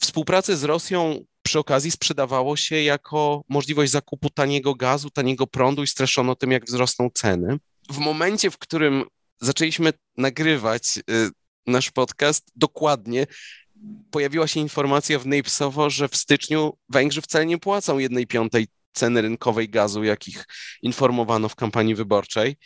Współpracę 0.00 0.56
z 0.56 0.64
Rosją 0.64 1.24
przy 1.42 1.58
okazji 1.58 1.90
sprzedawało 1.90 2.56
się 2.56 2.82
jako 2.82 3.44
możliwość 3.48 3.92
zakupu 3.92 4.30
taniego 4.30 4.74
gazu, 4.74 5.10
taniego 5.10 5.46
prądu 5.46 5.82
i 5.82 5.86
straszono 5.86 6.36
tym, 6.36 6.50
jak 6.50 6.64
wzrosną 6.64 7.10
ceny 7.14 7.58
w 7.92 7.98
momencie, 7.98 8.50
w 8.50 8.58
którym 8.58 9.04
zaczęliśmy 9.40 9.92
nagrywać 10.16 10.98
y, 10.98 11.02
nasz 11.66 11.90
podcast, 11.90 12.52
dokładnie 12.56 13.26
pojawiła 14.10 14.46
się 14.46 14.60
informacja 14.60 15.18
w 15.18 15.26
Napsowo, 15.26 15.90
że 15.90 16.08
w 16.08 16.16
styczniu 16.16 16.78
Węgrzy 16.88 17.22
wcale 17.22 17.46
nie 17.46 17.58
płacą 17.58 17.98
jednej 17.98 18.26
piątej 18.26 18.66
ceny 18.92 19.22
rynkowej 19.22 19.68
gazu, 19.68 20.04
jakich 20.04 20.44
informowano 20.82 21.48
w 21.48 21.56
kampanii 21.56 21.94
wyborczej, 21.94 22.56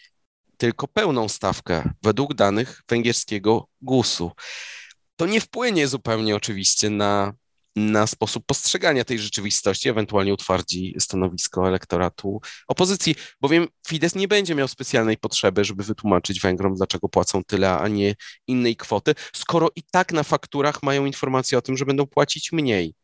tylko 0.56 0.88
pełną 0.88 1.28
stawkę 1.28 1.92
według 2.02 2.34
danych 2.34 2.82
węgierskiego 2.88 3.68
GUS-u. 3.80 4.32
To 5.16 5.26
nie 5.26 5.40
wpłynie 5.40 5.88
zupełnie 5.88 6.36
oczywiście 6.36 6.90
na 6.90 7.32
na 7.76 8.06
sposób 8.06 8.46
postrzegania 8.46 9.04
tej 9.04 9.18
rzeczywistości, 9.18 9.88
ewentualnie 9.88 10.34
utwardzi 10.34 10.94
stanowisko 10.98 11.68
elektoratu 11.68 12.40
opozycji, 12.68 13.14
bowiem 13.40 13.66
Fidesz 13.88 14.14
nie 14.14 14.28
będzie 14.28 14.54
miał 14.54 14.68
specjalnej 14.68 15.16
potrzeby, 15.16 15.64
żeby 15.64 15.84
wytłumaczyć 15.84 16.40
Węgrom, 16.40 16.74
dlaczego 16.74 17.08
płacą 17.08 17.44
tyle, 17.44 17.78
a 17.78 17.88
nie 17.88 18.14
innej 18.46 18.76
kwoty, 18.76 19.14
skoro 19.34 19.70
i 19.76 19.82
tak 19.90 20.12
na 20.12 20.22
fakturach 20.22 20.82
mają 20.82 21.04
informację 21.04 21.58
o 21.58 21.62
tym, 21.62 21.76
że 21.76 21.86
będą 21.86 22.06
płacić 22.06 22.52
mniej 22.52 22.94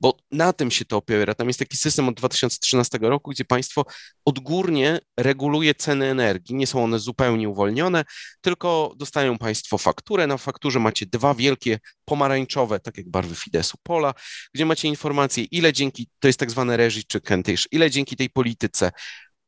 bo 0.00 0.16
na 0.30 0.52
tym 0.52 0.70
się 0.70 0.84
to 0.84 0.96
opiera. 0.96 1.34
Tam 1.34 1.46
jest 1.46 1.58
taki 1.58 1.76
system 1.76 2.08
od 2.08 2.14
2013 2.14 2.98
roku, 3.00 3.30
gdzie 3.30 3.44
państwo 3.44 3.84
odgórnie 4.24 4.98
reguluje 5.16 5.74
ceny 5.74 6.06
energii. 6.06 6.54
Nie 6.54 6.66
są 6.66 6.84
one 6.84 6.98
zupełnie 6.98 7.48
uwolnione, 7.48 8.04
tylko 8.40 8.94
dostają 8.96 9.38
państwo 9.38 9.78
fakturę. 9.78 10.26
Na 10.26 10.36
fakturze 10.36 10.80
macie 10.80 11.06
dwa 11.06 11.34
wielkie 11.34 11.78
pomarańczowe, 12.04 12.80
tak 12.80 12.98
jak 12.98 13.10
barwy 13.10 13.34
Fidesu, 13.34 13.76
pola, 13.82 14.14
gdzie 14.54 14.66
macie 14.66 14.88
informację, 14.88 15.44
ile 15.44 15.72
dzięki, 15.72 16.08
to 16.20 16.28
jest 16.28 16.38
tak 16.38 16.50
zwane 16.50 16.76
reżi 16.76 17.04
czy 17.04 17.20
kentysz, 17.20 17.68
ile 17.70 17.90
dzięki 17.90 18.16
tej 18.16 18.30
polityce 18.30 18.90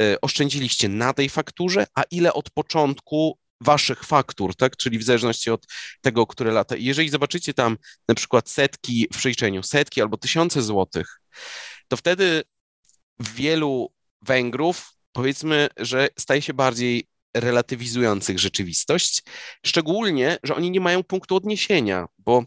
y, 0.02 0.20
oszczędziliście 0.20 0.88
na 0.88 1.12
tej 1.12 1.28
fakturze, 1.28 1.86
a 1.94 2.02
ile 2.10 2.32
od 2.32 2.50
początku 2.50 3.38
waszych 3.60 4.04
faktur, 4.04 4.56
tak? 4.56 4.76
Czyli 4.76 4.98
w 4.98 5.02
zależności 5.02 5.50
od 5.50 5.66
tego, 6.00 6.26
które 6.26 6.52
lata. 6.52 6.76
Jeżeli 6.76 7.08
zobaczycie 7.08 7.54
tam 7.54 7.76
na 8.08 8.14
przykład 8.14 8.48
setki 8.48 9.06
w 9.12 9.16
przeliczeniu, 9.16 9.62
setki 9.62 10.02
albo 10.02 10.16
tysiące 10.16 10.62
złotych, 10.62 11.20
to 11.88 11.96
wtedy 11.96 12.42
wielu 13.20 13.92
Węgrów 14.22 14.92
powiedzmy, 15.12 15.68
że 15.76 16.08
staje 16.18 16.42
się 16.42 16.54
bardziej 16.54 17.08
relatywizujących 17.34 18.38
rzeczywistość, 18.38 19.22
szczególnie, 19.66 20.38
że 20.42 20.54
oni 20.54 20.70
nie 20.70 20.80
mają 20.80 21.02
punktu 21.02 21.36
odniesienia, 21.36 22.06
bo 22.18 22.44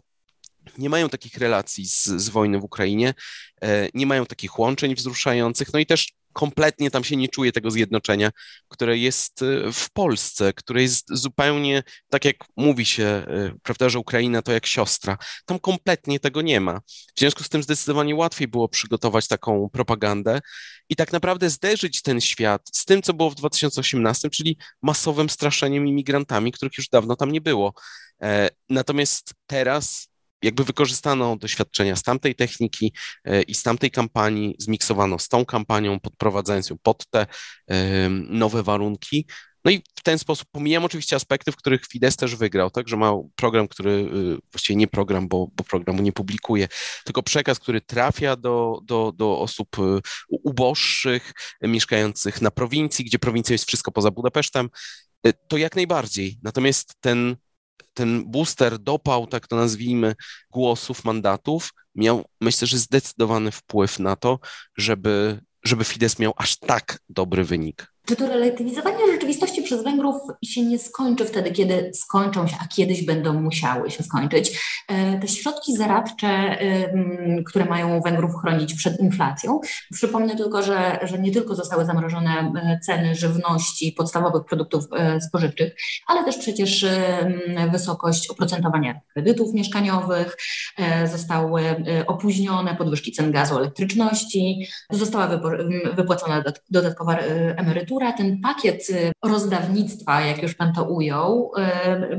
nie 0.78 0.90
mają 0.90 1.08
takich 1.08 1.36
relacji 1.36 1.88
z, 1.88 2.04
z 2.04 2.28
wojny 2.28 2.58
w 2.58 2.64
Ukrainie, 2.64 3.14
e, 3.62 3.88
nie 3.94 4.06
mają 4.06 4.26
takich 4.26 4.58
łączeń 4.58 4.94
wzruszających, 4.94 5.72
no 5.72 5.78
i 5.78 5.86
też 5.86 6.12
kompletnie 6.32 6.90
tam 6.90 7.04
się 7.04 7.16
nie 7.16 7.28
czuje 7.28 7.52
tego 7.52 7.70
zjednoczenia, 7.70 8.30
które 8.68 8.98
jest 8.98 9.42
y, 9.42 9.72
w 9.72 9.90
Polsce, 9.92 10.52
które 10.52 10.82
jest 10.82 11.06
zupełnie, 11.10 11.82
tak 12.08 12.24
jak 12.24 12.36
mówi 12.56 12.84
się, 12.86 13.24
y, 13.28 13.58
prawda, 13.62 13.88
że 13.88 13.98
Ukraina 13.98 14.42
to 14.42 14.52
jak 14.52 14.66
siostra. 14.66 15.18
Tam 15.46 15.58
kompletnie 15.58 16.20
tego 16.20 16.42
nie 16.42 16.60
ma. 16.60 16.80
W 17.16 17.20
związku 17.20 17.44
z 17.44 17.48
tym 17.48 17.62
zdecydowanie 17.62 18.14
łatwiej 18.14 18.48
było 18.48 18.68
przygotować 18.68 19.28
taką 19.28 19.68
propagandę 19.72 20.40
i 20.88 20.96
tak 20.96 21.12
naprawdę 21.12 21.50
zderzyć 21.50 22.02
ten 22.02 22.20
świat 22.20 22.62
z 22.72 22.84
tym, 22.84 23.02
co 23.02 23.14
było 23.14 23.30
w 23.30 23.34
2018, 23.34 24.30
czyli 24.30 24.58
masowym 24.82 25.30
straszeniem 25.30 25.86
imigrantami, 25.86 26.52
których 26.52 26.78
już 26.78 26.88
dawno 26.88 27.16
tam 27.16 27.32
nie 27.32 27.40
było. 27.40 27.74
E, 28.22 28.50
natomiast 28.68 29.34
teraz 29.46 30.11
jakby 30.42 30.64
wykorzystano 30.64 31.36
doświadczenia 31.36 31.96
z 31.96 32.02
tamtej 32.02 32.34
techniki 32.34 32.92
e, 33.24 33.42
i 33.42 33.54
z 33.54 33.62
tamtej 33.62 33.90
kampanii, 33.90 34.54
zmiksowano 34.58 35.18
z 35.18 35.28
tą 35.28 35.44
kampanią, 35.44 36.00
podprowadzając 36.00 36.70
ją 36.70 36.76
pod 36.82 37.06
te 37.10 37.26
nowe 38.28 38.62
warunki. 38.62 39.26
No 39.64 39.70
i 39.70 39.82
w 39.96 40.02
ten 40.02 40.18
sposób 40.18 40.48
pomijam 40.52 40.84
oczywiście 40.84 41.16
aspekty, 41.16 41.52
w 41.52 41.56
których 41.56 41.86
Fidesz 41.86 42.16
też 42.16 42.36
wygrał, 42.36 42.70
tak, 42.70 42.88
że 42.88 42.96
ma 42.96 43.12
program, 43.36 43.68
który, 43.68 43.90
y, 43.90 44.38
właściwie 44.52 44.76
nie 44.76 44.86
program, 44.86 45.28
bo, 45.28 45.48
bo 45.56 45.64
programu 45.64 46.02
nie 46.02 46.12
publikuje, 46.12 46.68
tylko 47.04 47.22
przekaz, 47.22 47.58
który 47.58 47.80
trafia 47.80 48.36
do, 48.36 48.80
do, 48.84 49.12
do 49.16 49.38
osób 49.38 49.68
uboższych, 50.28 51.32
mieszkających 51.62 52.42
na 52.42 52.50
prowincji, 52.50 53.04
gdzie 53.04 53.18
prowincja 53.18 53.54
jest 53.54 53.64
wszystko 53.64 53.92
poza 53.92 54.10
Budapesztem, 54.10 54.68
to 55.48 55.56
jak 55.56 55.76
najbardziej. 55.76 56.38
Natomiast 56.42 56.94
ten 57.00 57.36
ten 57.94 58.30
booster 58.30 58.78
dopał, 58.78 59.26
tak 59.26 59.46
to 59.46 59.56
nazwijmy, 59.56 60.14
głosów, 60.50 61.04
mandatów, 61.04 61.70
miał, 61.94 62.24
myślę, 62.40 62.66
że 62.66 62.78
zdecydowany 62.78 63.50
wpływ 63.50 63.98
na 63.98 64.16
to, 64.16 64.38
żeby, 64.76 65.40
żeby 65.64 65.84
Fidesz 65.84 66.18
miał 66.18 66.32
aż 66.36 66.58
tak 66.58 66.98
dobry 67.08 67.44
wynik. 67.44 67.91
Czy 68.06 68.16
to 68.16 68.28
relatywizowanie 68.28 69.12
rzeczywistości 69.12 69.62
przez 69.62 69.84
Węgrów 69.84 70.16
się 70.44 70.62
nie 70.62 70.78
skończy 70.78 71.24
wtedy, 71.24 71.50
kiedy 71.50 71.90
skończą 71.94 72.46
się, 72.46 72.56
a 72.60 72.66
kiedyś 72.66 73.06
będą 73.06 73.32
musiały 73.32 73.90
się 73.90 74.02
skończyć? 74.02 74.60
E, 74.88 75.18
te 75.18 75.28
środki 75.28 75.76
zaradcze, 75.76 76.58
które 77.46 77.64
mają 77.64 78.00
Węgrów 78.00 78.30
chronić 78.40 78.74
przed 78.74 79.00
inflacją, 79.00 79.60
przypomnę 79.92 80.36
tylko, 80.36 80.62
że, 80.62 80.98
że 81.02 81.18
nie 81.18 81.32
tylko 81.32 81.54
zostały 81.54 81.84
zamrożone 81.84 82.30
e, 82.30 82.78
ceny 82.86 83.14
żywności, 83.14 83.92
podstawowych 83.92 84.44
produktów 84.44 84.84
e, 84.92 85.20
spożywczych, 85.20 85.74
ale 86.06 86.24
też 86.24 86.36
przecież 86.36 86.86
wysokość 87.72 88.30
oprocentowania 88.30 89.00
kredytów 89.12 89.54
mieszkaniowych, 89.54 90.36
zostały 91.04 91.62
opóźnione 92.06 92.76
podwyżki 92.76 93.12
cen 93.12 93.32
gazu, 93.32 93.58
elektryczności, 93.58 94.66
została 94.90 95.40
wypłacona 95.94 96.42
dodatkowa 96.70 97.16
emerytura 97.56 97.91
emerytura, 97.92 98.12
ten 98.12 98.40
pakiet 98.40 98.86
rozdawnictwa, 99.24 100.20
jak 100.20 100.42
już 100.42 100.54
Pan 100.54 100.72
to 100.72 100.84
ujął, 100.84 101.52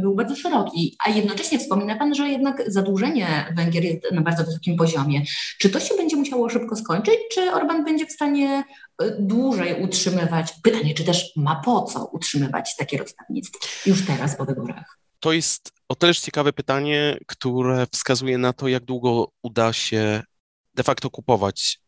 był 0.02 0.16
bardzo 0.16 0.36
szeroki, 0.36 0.98
a 1.06 1.10
jednocześnie 1.10 1.60
wspomina 1.60 1.96
Pan, 1.96 2.16
że 2.16 2.30
jednak 2.30 2.64
zadłużenie 2.68 3.54
Węgier 3.56 3.84
jest 3.84 4.12
na 4.12 4.22
bardzo 4.22 4.44
wysokim 4.44 4.78
poziomie. 4.78 5.22
Czy 5.60 5.70
to 5.70 5.80
się 5.80 5.96
będzie 5.96 6.16
musiało 6.16 6.50
szybko 6.50 6.76
skończyć, 6.76 7.16
czy 7.32 7.54
Orban 7.54 7.84
będzie 7.84 8.06
w 8.06 8.12
stanie 8.12 8.64
dłużej 9.20 9.84
utrzymywać? 9.84 10.54
Pytanie, 10.64 10.94
czy 10.94 11.04
też 11.04 11.32
ma 11.36 11.56
po 11.56 11.82
co 11.82 12.06
utrzymywać 12.06 12.76
takie 12.76 12.98
rozdawnictwo 12.98 13.60
już 13.86 14.06
teraz 14.06 14.38
po 14.38 14.46
wyborach? 14.46 15.00
To 15.20 15.34
jest 15.34 15.72
o 15.90 15.96
tyleż 15.96 16.20
ciekawe 16.20 16.54
pytanie, 16.54 17.18
które 17.28 17.88
wskazuje 17.92 18.38
na 18.38 18.54
to, 18.54 18.68
jak 18.68 18.84
długo 18.84 19.28
uda 19.44 19.74
się 19.74 20.22
de 20.74 20.84
facto 20.84 21.10
kupować 21.10 21.80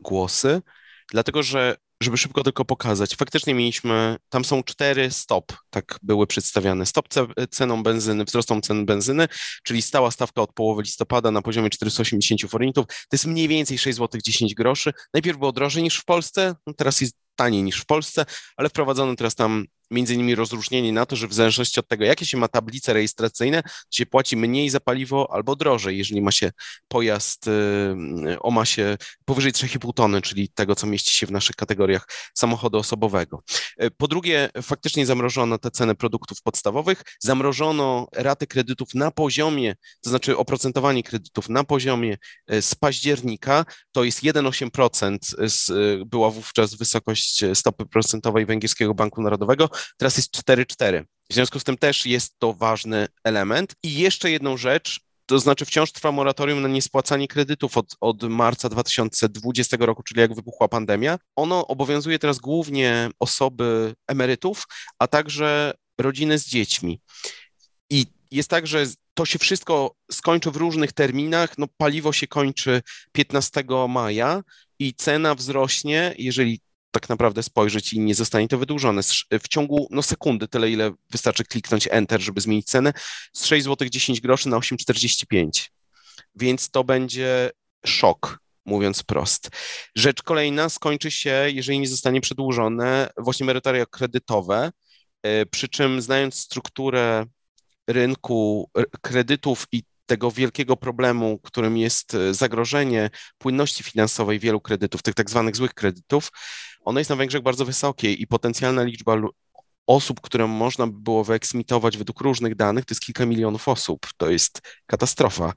głosy, 0.00 0.62
dlatego 1.10 1.42
że 1.42 1.76
żeby 2.02 2.18
szybko 2.18 2.42
tylko 2.42 2.64
pokazać, 2.64 3.16
faktycznie 3.16 3.54
mieliśmy, 3.54 4.16
tam 4.28 4.44
są 4.44 4.62
cztery 4.62 5.10
stop, 5.10 5.52
tak 5.70 5.98
były 6.02 6.26
przedstawiane. 6.26 6.86
Stop 6.86 7.08
ceną 7.50 7.82
benzyny, 7.82 8.24
wzrostom 8.24 8.62
cen 8.62 8.86
benzyny, 8.86 9.28
czyli 9.62 9.82
stała 9.82 10.10
stawka 10.10 10.42
od 10.42 10.52
połowy 10.52 10.82
listopada 10.82 11.30
na 11.30 11.42
poziomie 11.42 11.70
480 11.70 12.50
forintów. 12.50 12.86
To 12.86 13.08
jest 13.12 13.26
mniej 13.26 13.48
więcej 13.48 13.78
6 13.78 13.98
zł 13.98 14.20
10 14.24 14.54
groszy. 14.54 14.92
Najpierw 15.14 15.38
było 15.38 15.52
drożej 15.52 15.82
niż 15.82 15.96
w 15.96 16.04
Polsce, 16.04 16.54
no 16.66 16.74
teraz 16.74 17.00
jest 17.00 17.14
taniej 17.36 17.62
niż 17.62 17.80
w 17.80 17.86
Polsce, 17.86 18.24
ale 18.56 18.68
wprowadzono 18.68 19.16
teraz 19.16 19.34
tam 19.34 19.66
między 19.92 20.14
innymi 20.14 20.34
rozróżnienie 20.34 20.92
na 20.92 21.06
to, 21.06 21.16
że 21.16 21.28
w 21.28 21.34
zależności 21.34 21.80
od 21.80 21.88
tego, 21.88 22.04
jakie 22.04 22.26
się 22.26 22.36
ma 22.36 22.48
tablice 22.48 22.92
rejestracyjne, 22.92 23.62
się 23.90 24.06
płaci 24.06 24.36
mniej 24.36 24.70
za 24.70 24.80
paliwo 24.80 25.28
albo 25.32 25.56
drożej, 25.56 25.98
jeżeli 25.98 26.22
ma 26.22 26.32
się 26.32 26.52
pojazd 26.88 27.46
y, 27.46 27.50
o 28.40 28.50
masie 28.50 28.96
powyżej 29.24 29.52
3,5 29.52 29.94
tony, 29.94 30.22
czyli 30.22 30.48
tego, 30.48 30.74
co 30.74 30.86
mieści 30.86 31.10
się 31.16 31.26
w 31.26 31.30
naszych 31.30 31.56
kategoriach 31.56 32.08
samochodu 32.34 32.78
osobowego. 32.78 33.42
Y, 33.82 33.90
po 33.90 34.08
drugie, 34.08 34.48
faktycznie 34.62 35.06
zamrożono 35.06 35.58
te 35.58 35.70
ceny 35.70 35.94
produktów 35.94 36.42
podstawowych, 36.42 37.02
zamrożono 37.20 38.08
raty 38.12 38.46
kredytów 38.46 38.94
na 38.94 39.10
poziomie, 39.10 39.74
to 40.00 40.10
znaczy 40.10 40.36
oprocentowanie 40.36 41.02
kredytów 41.02 41.48
na 41.48 41.64
poziomie 41.64 42.16
y, 42.52 42.62
z 42.62 42.74
października, 42.74 43.64
to 43.92 44.04
jest 44.04 44.22
1,8%, 44.22 46.04
była 46.06 46.30
wówczas 46.30 46.74
wysokość 46.74 47.44
stopy 47.54 47.86
procentowej 47.86 48.46
Węgierskiego 48.46 48.94
Banku 48.94 49.22
Narodowego, 49.22 49.68
teraz 49.96 50.16
jest 50.16 50.36
4-4. 50.36 51.04
W 51.30 51.34
związku 51.34 51.60
z 51.60 51.64
tym 51.64 51.76
też 51.76 52.06
jest 52.06 52.38
to 52.38 52.52
ważny 52.52 53.08
element. 53.24 53.74
I 53.82 53.94
jeszcze 53.94 54.30
jedną 54.30 54.56
rzecz, 54.56 55.00
to 55.26 55.38
znaczy 55.38 55.64
wciąż 55.64 55.92
trwa 55.92 56.12
moratorium 56.12 56.62
na 56.62 56.68
niespłacanie 56.68 57.28
kredytów 57.28 57.76
od, 57.76 57.96
od 58.00 58.22
marca 58.22 58.68
2020 58.68 59.76
roku, 59.80 60.02
czyli 60.02 60.20
jak 60.20 60.34
wybuchła 60.34 60.68
pandemia. 60.68 61.18
Ono 61.36 61.66
obowiązuje 61.66 62.18
teraz 62.18 62.38
głównie 62.38 63.10
osoby 63.18 63.94
emerytów, 64.08 64.64
a 64.98 65.06
także 65.06 65.72
rodziny 65.98 66.38
z 66.38 66.46
dziećmi. 66.46 67.00
I 67.90 68.06
jest 68.30 68.50
tak, 68.50 68.66
że 68.66 68.86
to 69.14 69.24
się 69.24 69.38
wszystko 69.38 69.94
skończy 70.12 70.50
w 70.50 70.56
różnych 70.56 70.92
terminach. 70.92 71.58
No, 71.58 71.66
paliwo 71.76 72.12
się 72.12 72.26
kończy 72.26 72.82
15 73.12 73.64
maja 73.88 74.42
i 74.78 74.94
cena 74.94 75.34
wzrośnie, 75.34 76.14
jeżeli 76.18 76.60
tak 76.92 77.08
naprawdę 77.08 77.42
spojrzeć 77.42 77.92
i 77.92 78.00
nie 78.00 78.14
zostanie 78.14 78.48
to 78.48 78.58
wydłużone. 78.58 79.02
W 79.42 79.48
ciągu 79.48 79.88
no, 79.90 80.02
sekundy, 80.02 80.48
tyle 80.48 80.70
ile 80.70 80.90
wystarczy 81.10 81.44
kliknąć 81.44 81.88
Enter, 81.90 82.20
żeby 82.20 82.40
zmienić 82.40 82.66
cenę, 82.66 82.92
z 83.32 83.44
6 83.46 83.64
zł 83.64 83.88
10 83.88 84.20
groszy 84.20 84.48
na 84.48 84.56
8,45. 84.56 85.70
Więc 86.34 86.70
to 86.70 86.84
będzie 86.84 87.50
szok, 87.86 88.38
mówiąc 88.64 89.02
prost. 89.02 89.50
Rzecz 89.96 90.22
kolejna 90.22 90.68
skończy 90.68 91.10
się, 91.10 91.44
jeżeli 91.54 91.78
nie 91.78 91.88
zostanie 91.88 92.20
przedłużone, 92.20 93.10
właśnie 93.16 93.44
emerytoria 93.44 93.86
kredytowe, 93.86 94.70
e, 95.22 95.46
przy 95.46 95.68
czym 95.68 96.02
znając 96.02 96.34
strukturę 96.34 97.26
rynku 97.86 98.70
kredytów 99.02 99.66
i 99.72 99.82
tego 100.06 100.30
wielkiego 100.30 100.76
problemu, 100.76 101.38
którym 101.38 101.76
jest 101.76 102.14
e, 102.14 102.34
zagrożenie 102.34 103.10
płynności 103.38 103.84
finansowej 103.84 104.38
wielu 104.38 104.60
kredytów, 104.60 105.02
tych 105.02 105.14
tak 105.14 105.30
zwanych 105.30 105.56
złych 105.56 105.74
kredytów, 105.74 106.30
ono 106.84 107.00
jest 107.00 107.10
na 107.10 107.16
Węgrzech 107.16 107.42
bardzo 107.42 107.64
wysokie 107.64 108.12
i 108.12 108.26
potencjalna 108.26 108.82
liczba 108.82 109.16
osób, 109.86 110.20
które 110.20 110.46
można 110.46 110.86
by 110.86 111.00
było 111.00 111.24
wyeksmitować 111.24 111.96
według 111.96 112.20
różnych 112.20 112.54
danych, 112.54 112.84
to 112.84 112.92
jest 112.92 113.02
kilka 113.02 113.26
milionów 113.26 113.68
osób. 113.68 114.06
To 114.16 114.30
jest 114.30 114.60
katastrofa. 114.86 115.52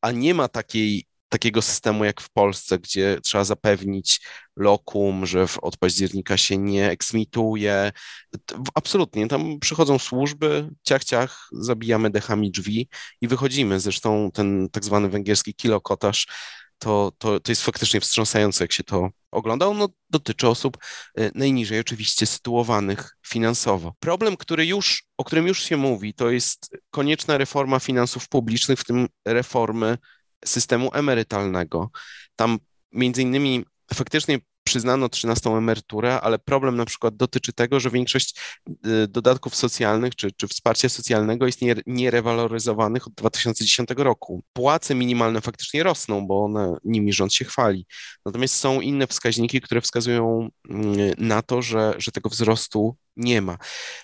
A 0.00 0.10
nie 0.10 0.34
ma 0.34 0.48
takiej, 0.48 1.06
takiego 1.28 1.62
systemu 1.62 2.04
jak 2.04 2.20
w 2.20 2.30
Polsce, 2.30 2.78
gdzie 2.78 3.18
trzeba 3.22 3.44
zapewnić 3.44 4.20
lokum, 4.56 5.26
że 5.26 5.46
od 5.62 5.76
października 5.76 6.36
się 6.36 6.58
nie 6.58 6.90
eksmituje. 6.90 7.92
Absolutnie. 8.74 9.28
Tam 9.28 9.58
przychodzą 9.60 9.98
służby, 9.98 10.70
ciach, 10.82 11.04
ciach, 11.04 11.48
zabijamy 11.52 12.10
dechami 12.10 12.50
drzwi 12.50 12.88
i 13.20 13.28
wychodzimy. 13.28 13.80
Zresztą 13.80 14.30
ten 14.34 14.68
tak 14.72 14.84
zwany 14.84 15.08
węgierski 15.08 15.54
kilokotaż 15.54 16.26
to, 16.78 17.12
to, 17.18 17.40
to 17.40 17.52
jest 17.52 17.62
faktycznie 17.62 18.00
wstrząsające, 18.00 18.64
jak 18.64 18.72
się 18.72 18.84
to 18.84 19.10
ogląda. 19.30 19.66
Ono 19.66 19.88
dotyczy 20.10 20.48
osób 20.48 20.78
y, 21.20 21.30
najniżej 21.34 21.80
oczywiście 21.80 22.26
sytuowanych 22.26 23.16
finansowo. 23.26 23.94
Problem, 23.98 24.36
który 24.36 24.66
już, 24.66 25.04
o 25.16 25.24
którym 25.24 25.46
już 25.46 25.62
się 25.62 25.76
mówi, 25.76 26.14
to 26.14 26.30
jest 26.30 26.76
konieczna 26.90 27.38
reforma 27.38 27.78
finansów 27.78 28.28
publicznych, 28.28 28.80
w 28.80 28.84
tym 28.84 29.08
reformy 29.24 29.98
systemu 30.44 30.90
emerytalnego. 30.94 31.90
Tam 32.36 32.58
między 32.92 33.22
innymi 33.22 33.64
faktycznie 33.94 34.38
przyznano 34.68 35.08
13 35.08 35.50
emeryturę, 35.50 36.20
ale 36.20 36.38
problem 36.38 36.76
na 36.76 36.84
przykład 36.84 37.16
dotyczy 37.16 37.52
tego, 37.52 37.80
że 37.80 37.90
większość 37.90 38.40
y, 38.68 39.08
dodatków 39.08 39.56
socjalnych 39.56 40.16
czy, 40.16 40.32
czy 40.32 40.48
wsparcia 40.48 40.88
socjalnego 40.88 41.46
jest 41.46 41.60
nierewaloryzowanych 41.86 43.06
od 43.06 43.14
2010 43.14 43.88
roku. 43.96 44.42
Płace 44.52 44.94
minimalne 44.94 45.40
faktycznie 45.40 45.82
rosną, 45.82 46.26
bo 46.26 46.44
one, 46.44 46.76
nimi 46.84 47.12
rząd 47.12 47.34
się 47.34 47.44
chwali. 47.44 47.86
Natomiast 48.26 48.54
są 48.54 48.80
inne 48.80 49.06
wskaźniki, 49.06 49.60
które 49.60 49.80
wskazują 49.80 50.48
mm, 50.70 50.96
na 51.18 51.42
to, 51.42 51.62
że, 51.62 51.94
że 51.98 52.12
tego 52.12 52.28
wzrostu 52.28 52.96
nie 53.16 53.42
ma. 53.42 53.58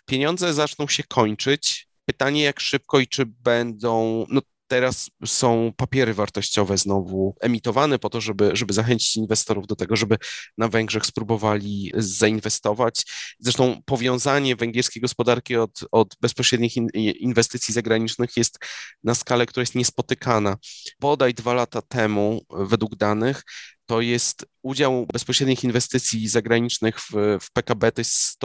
Pieniądze 0.06 0.54
zaczną 0.54 0.88
się 0.88 1.02
kończyć. 1.02 1.88
Pytanie, 2.04 2.42
jak 2.42 2.60
szybko 2.60 3.00
i 3.00 3.06
czy 3.06 3.26
będą, 3.26 4.26
no 4.28 4.40
Teraz 4.66 5.10
są 5.24 5.72
papiery 5.76 6.14
wartościowe 6.14 6.78
znowu 6.78 7.34
emitowane 7.40 7.98
po 7.98 8.10
to, 8.10 8.20
żeby, 8.20 8.50
żeby 8.52 8.72
zachęcić 8.72 9.16
inwestorów 9.16 9.66
do 9.66 9.76
tego, 9.76 9.96
żeby 9.96 10.16
na 10.58 10.68
Węgrzech 10.68 11.06
spróbowali 11.06 11.92
zainwestować. 11.94 13.04
Zresztą 13.38 13.82
powiązanie 13.84 14.56
węgierskiej 14.56 15.02
gospodarki 15.02 15.56
od, 15.56 15.80
od 15.92 16.16
bezpośrednich 16.20 16.76
in, 16.76 16.88
inwestycji 17.18 17.74
zagranicznych 17.74 18.36
jest 18.36 18.58
na 19.04 19.14
skalę, 19.14 19.46
która 19.46 19.62
jest 19.62 19.74
niespotykana. 19.74 20.56
Bodaj 21.00 21.34
dwa 21.34 21.54
lata 21.54 21.82
temu, 21.82 22.40
według 22.50 22.96
danych, 22.96 23.42
to 23.86 24.00
jest 24.00 24.46
udział 24.62 25.06
bezpośrednich 25.12 25.64
inwestycji 25.64 26.28
zagranicznych 26.28 27.00
w, 27.00 27.38
w 27.40 27.52
PKB 27.52 27.92
to 27.92 28.00
jest 28.00 28.38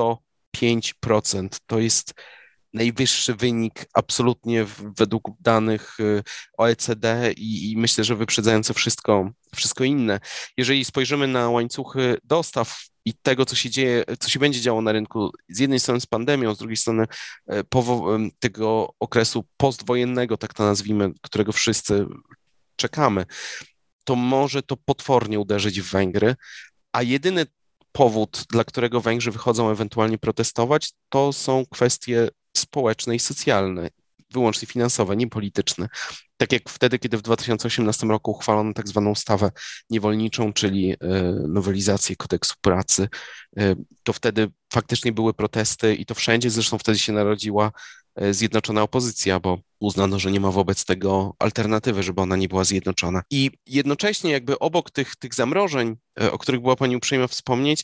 105%. 0.55 1.49
To 1.67 1.79
jest 1.79 2.13
najwyższy 2.73 3.36
wynik 3.36 3.86
absolutnie 3.93 4.65
według 4.97 5.32
danych 5.39 5.99
y, 5.99 6.23
OECD 6.58 7.34
i, 7.38 7.71
i, 7.71 7.77
myślę, 7.77 8.03
że 8.03 8.15
wyprzedzające 8.15 8.73
wszystko, 8.73 9.32
wszystko 9.55 9.84
inne. 9.84 10.19
Jeżeli 10.58 10.86
spojrzymy 10.86 11.27
na 11.27 11.49
łańcuchy 11.49 12.17
dostaw 12.23 12.82
i 13.05 13.13
tego, 13.13 13.45
co 13.45 13.55
się 13.55 13.69
dzieje, 13.69 14.03
co 14.19 14.29
się 14.29 14.39
będzie 14.39 14.62
działo 14.62 14.82
na 14.82 14.91
rynku, 14.91 15.32
z 15.49 15.60
jednej 15.60 15.79
strony 15.79 16.01
z 16.01 16.05
pandemią, 16.05 16.55
z 16.55 16.58
drugiej 16.58 16.77
strony 16.77 17.05
e, 17.49 17.63
tego 18.39 18.93
okresu 18.99 19.45
postwojennego, 19.58 20.38
tak 20.38 20.53
to 20.53 20.63
nazwijmy, 20.63 21.12
którego 21.21 21.51
wszyscy 21.51 22.05
czekamy, 22.75 23.25
to 24.03 24.15
może 24.15 24.63
to 24.63 24.77
potwornie 24.77 25.39
uderzyć 25.39 25.82
w 25.82 25.91
Węgry, 25.91 26.36
a 26.91 27.03
jedyny 27.03 27.45
powód, 27.91 28.45
dla 28.51 28.63
którego 28.63 29.01
Węgrzy 29.01 29.32
wychodzą 29.32 29.69
ewentualnie 29.69 30.17
protestować, 30.17 30.91
to 31.10 31.34
są 31.34 31.65
kwestie 31.71 32.29
społeczne 32.60 33.15
i 33.15 33.19
socjalne, 33.19 33.89
wyłącznie 34.32 34.67
finansowe, 34.67 35.15
nie 35.15 35.28
polityczne. 35.28 35.88
Tak 36.38 36.52
jak 36.52 36.69
wtedy, 36.69 37.00
kiedy 37.00 37.17
w 37.17 37.22
2018 37.22 38.08
roku 38.08 38.32
uchwalono 38.32 38.74
tak 38.74 38.88
zwaną 38.88 39.12
ustawę 39.12 39.52
niewolniczą, 39.89 40.54
czyli 40.54 40.91
e, 40.91 40.98
nowelizację 41.48 42.15
kodeksu 42.15 42.56
pracy, 42.62 43.08
e, 43.58 43.76
to 44.04 44.13
wtedy 44.13 44.52
faktycznie 44.74 45.12
były 45.12 45.34
protesty 45.34 45.95
i 45.95 46.06
to 46.06 46.15
wszędzie, 46.15 46.50
zresztą 46.50 46.78
wtedy 46.78 47.00
się 47.00 47.13
narodziła 47.13 47.72
e, 48.15 48.34
zjednoczona 48.34 48.82
opozycja, 48.82 49.39
bo 49.39 49.60
uznano, 49.80 50.19
że 50.19 50.32
nie 50.32 50.39
ma 50.39 50.52
wobec 50.52 50.86
tego 50.86 51.34
alternatywy, 51.39 52.04
żeby 52.04 52.22
ona 52.22 52.36
nie 52.36 52.48
była 52.48 52.63
zjednoczona. 52.63 53.22
I 53.32 53.52
jednocześnie 53.65 54.32
jakby 54.32 54.60
obok 54.60 54.91
tych, 54.91 55.15
tych 55.15 55.34
zamrożeń, 55.34 55.95
o 56.32 56.38
których 56.38 56.62
była 56.62 56.76
Pani 56.76 56.95
uprzejma 56.95 57.28
wspomnieć, 57.28 57.84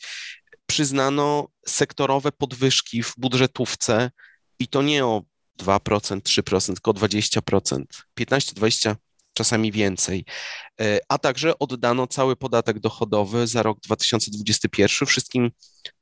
przyznano 0.66 1.48
sektorowe 1.66 2.32
podwyżki 2.32 3.02
w 3.02 3.14
budżetówce 3.18 4.10
i 4.58 4.68
to 4.68 4.82
nie 4.82 5.04
o 5.04 5.22
2%, 5.58 6.20
3%, 6.20 6.66
tylko 6.66 6.90
o 6.90 6.94
20%, 6.94 7.84
15-20%. 8.20 8.94
czasami 9.34 9.72
więcej. 9.72 10.24
E, 10.80 10.98
a 11.08 11.18
także 11.18 11.58
oddano 11.58 12.06
cały 12.06 12.36
podatek 12.36 12.80
dochodowy 12.80 13.46
za 13.46 13.62
rok 13.62 13.80
2021 13.80 15.06
wszystkim 15.06 15.50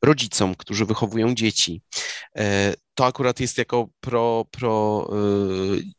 rodzicom, 0.03 0.55
którzy 0.55 0.87
wychowują 0.87 1.35
dzieci. 1.35 1.83
E, 2.37 2.75
to 2.95 3.07
akurat 3.07 3.41
jest 3.41 3.59
jako 3.59 3.89
pro, 4.01 4.45
pro 4.51 5.09
e, 5.13 5.17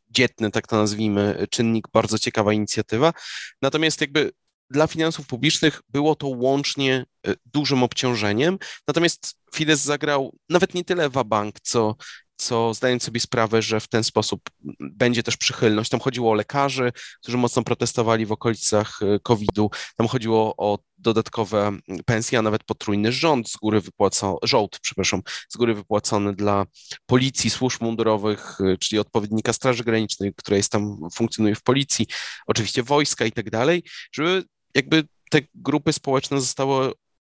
dzietny, 0.10 0.52
tak 0.52 0.68
to 0.68 0.76
nazwijmy, 0.76 1.48
czynnik, 1.50 1.88
bardzo 1.94 2.20
ciekawa 2.20 2.54
inicjatywa. 2.54 3.14
Natomiast 3.62 4.02
jakby 4.02 4.32
dla 4.70 4.88
finansów 4.88 5.28
publicznych 5.28 5.82
było 5.90 6.16
to 6.16 6.28
łącznie 6.28 7.06
dużym 7.54 7.84
obciążeniem. 7.84 8.58
Natomiast 8.88 9.36
Fidesz 9.54 9.80
zagrał 9.80 10.38
nawet 10.50 10.74
nie 10.74 10.84
tyle 10.84 11.10
wabank, 11.10 11.60
co 11.60 11.96
co 12.36 12.74
zdając 12.74 13.04
sobie 13.04 13.20
sprawę, 13.20 13.62
że 13.62 13.80
w 13.80 13.88
ten 13.88 14.04
sposób 14.04 14.42
będzie 14.80 15.24
też 15.24 15.38
przychylność. 15.38 15.90
Tam 15.90 16.00
chodziło 16.00 16.32
o 16.32 16.34
lekarzy, 16.34 16.92
którzy 17.22 17.38
mocno 17.38 17.64
protestowali 17.64 18.26
w 18.26 18.32
okolicach 18.32 19.00
e, 19.02 19.20
COVID-u, 19.20 19.70
tam 19.98 20.08
chodziło 20.08 20.54
o 20.58 20.80
dodatkowe 20.98 21.72
pensje, 22.06 22.40
a 22.40 22.42
nawet 22.42 22.64
potrójny 22.64 23.12
rząd 23.12 23.50
z 23.50 23.58
góry 23.58 23.82
wypłacony, 23.82 24.38
żołd, 24.44 24.80
przepraszam, 24.82 25.22
z 25.50 25.58
góry 25.58 25.74
wypłacony 25.74 26.36
dla 26.36 26.66
policji, 27.06 27.50
służb 27.50 27.82
mundurowych, 27.82 28.62
e, 28.62 28.78
czyli 28.78 29.00
odpowiednika 29.00 29.54
Straży 29.54 29.84
Granicznej, 29.84 30.34
która 30.36 30.58
jest 30.58 30.72
tam, 30.72 30.98
funkcjonuje 31.14 31.56
w 31.56 31.64
policji, 31.64 32.08
oczywiście 32.48 32.84
wojska 32.84 33.26
i 33.26 33.32
tak 33.32 33.50
dalej, 33.50 33.84
żeby 34.12 34.44
jakby 34.76 35.04
te 35.32 35.42
grupy 35.56 35.94
społeczne 35.94 36.42
zostały 36.42 36.92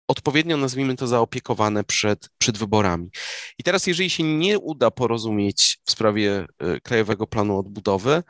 odpowiednio, 0.09 0.57
nazwijmy 0.57 0.97
to, 0.97 1.07
zaopiekowane 1.07 1.85
przed, 1.85 2.29
przed 2.39 2.59
wyborami. 2.59 3.09
I 3.59 3.63
teraz, 3.63 3.87
jeżeli 3.87 4.11
się 4.11 4.23
nie 4.23 4.59
uda 4.59 4.91
porozumieć 4.91 5.79
w 5.85 5.91
sprawie 5.91 6.47
y, 6.77 6.81
Krajowego 6.81 7.27
Planu 7.27 7.59
Odbudowy, 7.59 8.23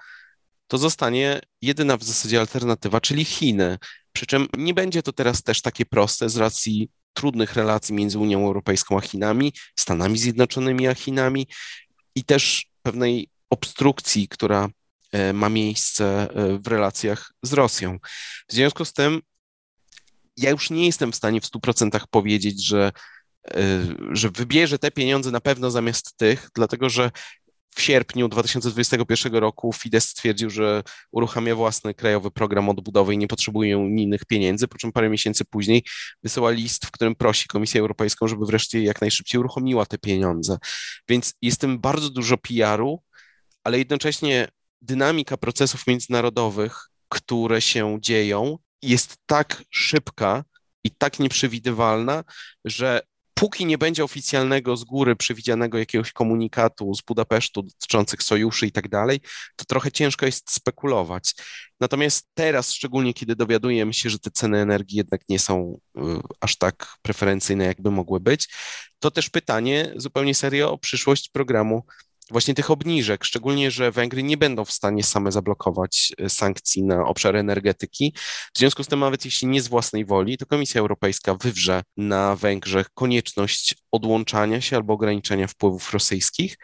to 0.68 0.78
zostanie 0.78 1.40
jedyna 1.62 1.96
w 1.96 2.02
zasadzie 2.02 2.40
alternatywa, 2.40 3.00
czyli 3.00 3.24
Chiny. 3.24 3.78
Przy 4.12 4.26
czym 4.26 4.48
nie 4.56 4.74
będzie 4.74 5.02
to 5.02 5.12
teraz 5.12 5.42
też 5.42 5.62
takie 5.62 5.86
proste 5.86 6.28
z 6.28 6.36
racji 6.36 6.90
trudnych 7.12 7.54
relacji 7.54 7.94
między 7.94 8.18
Unią 8.18 8.46
Europejską 8.46 8.98
a 8.98 9.00
Chinami, 9.00 9.52
Stanami 9.78 10.18
Zjednoczonymi 10.18 10.88
a 10.88 10.94
Chinami 10.94 11.46
i 12.14 12.24
też 12.24 12.66
pewnej 12.82 13.28
obstrukcji, 13.50 14.28
która 14.28 14.68
e, 15.12 15.32
ma 15.32 15.48
miejsce 15.48 16.28
e, 16.30 16.58
w 16.58 16.66
relacjach 16.66 17.32
z 17.42 17.52
Rosją. 17.52 17.98
W 18.48 18.52
związku 18.52 18.84
z 18.84 18.92
tym 18.92 19.20
ja 20.36 20.50
już 20.50 20.70
nie 20.70 20.86
jestem 20.86 21.12
w 21.12 21.16
stanie 21.16 21.40
w 21.40 21.44
100% 21.44 22.00
powiedzieć, 22.10 22.66
że, 22.66 22.92
e, 23.50 23.60
że 24.10 24.30
wybierze 24.30 24.78
te 24.78 24.90
pieniądze 24.90 25.30
na 25.30 25.40
pewno 25.40 25.70
zamiast 25.70 26.16
tych, 26.16 26.48
dlatego 26.54 26.88
że 26.88 27.10
w 27.76 27.82
sierpniu 27.82 28.28
2021 28.28 29.34
roku 29.34 29.72
Fidesz 29.72 30.04
stwierdził, 30.04 30.50
że 30.50 30.82
uruchamia 31.12 31.54
własny 31.54 31.94
krajowy 31.94 32.30
program 32.30 32.68
odbudowy 32.68 33.14
i 33.14 33.18
nie 33.18 33.26
potrzebuje 33.26 33.78
unijnych 33.78 34.24
pieniędzy, 34.24 34.68
po 34.68 34.78
czym 34.78 34.92
parę 34.92 35.08
miesięcy 35.08 35.44
później 35.44 35.84
wysyła 36.22 36.50
list, 36.50 36.86
w 36.86 36.90
którym 36.90 37.14
prosi 37.14 37.48
Komisję 37.48 37.80
Europejską, 37.80 38.28
żeby 38.28 38.46
wreszcie 38.46 38.82
jak 38.82 39.00
najszybciej 39.00 39.38
uruchomiła 39.38 39.86
te 39.86 39.98
pieniądze. 39.98 40.58
Więc 41.08 41.34
jest 41.42 41.60
tym 41.60 41.78
bardzo 41.80 42.10
dużo 42.10 42.36
PR-u, 42.38 43.02
ale 43.64 43.78
jednocześnie 43.78 44.48
dynamika 44.82 45.36
procesów 45.36 45.86
międzynarodowych, 45.86 46.88
które 47.08 47.60
się 47.60 47.98
dzieją, 48.00 48.58
jest 48.86 49.16
tak 49.26 49.62
szybka 49.70 50.44
i 50.84 50.90
tak 50.90 51.18
nieprzewidywalna, 51.18 52.24
że 52.64 53.00
póki 53.34 53.66
nie 53.66 53.78
będzie 53.78 54.04
oficjalnego 54.04 54.76
z 54.76 54.84
góry 54.84 55.16
przewidzianego 55.16 55.78
jakiegoś 55.78 56.12
komunikatu 56.12 56.94
z 56.94 57.02
Budapesztu 57.02 57.62
dotyczących 57.62 58.22
sojuszy 58.22 58.66
i 58.66 58.72
tak 58.72 58.88
dalej, 58.88 59.20
to 59.56 59.64
trochę 59.64 59.92
ciężko 59.92 60.26
jest 60.26 60.52
spekulować. 60.52 61.34
Natomiast 61.80 62.28
teraz, 62.34 62.72
szczególnie 62.72 63.14
kiedy 63.14 63.36
dowiadujemy 63.36 63.94
się, 63.94 64.10
że 64.10 64.18
te 64.18 64.30
ceny 64.30 64.58
energii 64.58 64.96
jednak 64.96 65.20
nie 65.28 65.38
są 65.38 65.78
y, 65.98 66.00
aż 66.40 66.58
tak 66.58 66.96
preferencyjne, 67.02 67.64
jakby 67.64 67.90
mogły 67.90 68.20
być, 68.20 68.48
to 68.98 69.10
też 69.10 69.30
pytanie 69.30 69.92
zupełnie 69.96 70.34
serio 70.34 70.72
o 70.72 70.78
przyszłość 70.78 71.28
programu 71.28 71.82
właśnie 72.30 72.54
tych 72.54 72.70
obniżek, 72.70 73.24
szczególnie, 73.24 73.70
że 73.70 73.92
Węgry 73.92 74.22
nie 74.22 74.36
będą 74.36 74.64
w 74.64 74.72
stanie 74.72 75.02
same 75.02 75.32
zablokować 75.32 76.12
e, 76.18 76.30
sankcji 76.30 76.82
na 76.82 77.04
obszar 77.04 77.36
energetyki. 77.36 78.14
W 78.54 78.58
związku 78.58 78.84
z 78.84 78.86
tym, 78.86 79.00
nawet 79.00 79.24
jeśli 79.24 79.48
nie 79.48 79.62
z 79.62 79.68
własnej 79.68 80.04
woli, 80.04 80.38
to 80.38 80.46
Komisja 80.46 80.80
Europejska 80.80 81.34
wywrze 81.34 81.82
na 81.96 82.36
Węgrzech 82.36 82.90
konieczność 82.94 83.74
odłączania 83.92 84.60
się 84.60 84.76
albo 84.76 84.94
ograniczenia 84.94 85.46
wpływów 85.46 85.92
rosyjskich. 85.92 86.56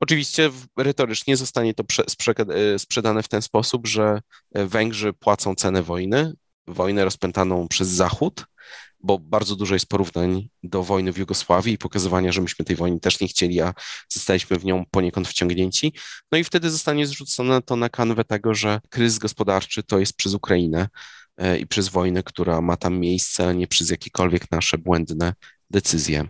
Oczywiście 0.00 0.50
retorycznie 0.76 1.36
zostanie 1.36 1.74
to 1.74 1.84
e, 2.48 2.78
sprzedane 2.78 3.22
w 3.22 3.28
ten 3.28 3.42
sposób, 3.42 3.86
że 3.86 4.20
e, 4.54 4.66
Węgrzy 4.66 5.12
płacą 5.12 5.54
cenę 5.54 5.82
wojny, 5.82 6.32
wojnę 6.66 7.04
rozpętaną 7.04 7.68
przez 7.68 7.88
Zachód, 7.88 8.44
bo 9.00 9.18
bardzo 9.18 9.56
dużo 9.56 9.74
jest 9.74 9.88
porównań 9.88 10.48
do 10.62 10.82
wojny 10.82 11.12
w 11.12 11.18
Jugosławii 11.18 11.74
i 11.74 11.78
pokazywania, 11.78 12.32
że 12.32 12.42
myśmy 12.42 12.64
tej 12.64 12.76
wojny 12.76 13.00
też 13.00 13.20
nie 13.20 13.28
chcieli, 13.28 13.60
a 13.60 13.74
zostaliśmy 14.08 14.58
w 14.58 14.64
nią 14.64 14.84
poniekąd 14.90 15.28
wciągnięci. 15.28 15.92
No 16.32 16.38
i 16.38 16.44
wtedy 16.44 16.70
zostanie 16.70 17.06
zrzucone 17.06 17.62
to 17.62 17.76
na 17.76 17.88
kanwę 17.88 18.24
tego, 18.24 18.54
że 18.54 18.80
kryzys 18.90 19.18
gospodarczy 19.18 19.82
to 19.82 19.98
jest 19.98 20.16
przez 20.16 20.34
Ukrainę 20.34 20.88
e, 21.36 21.58
i 21.58 21.66
przez 21.66 21.88
wojnę, 21.88 22.22
która 22.22 22.60
ma 22.60 22.76
tam 22.76 22.98
miejsce, 22.98 23.48
a 23.48 23.52
nie 23.52 23.66
przez 23.66 23.90
jakiekolwiek 23.90 24.50
nasze 24.50 24.78
błędne 24.78 25.34
decyzje. 25.70 26.28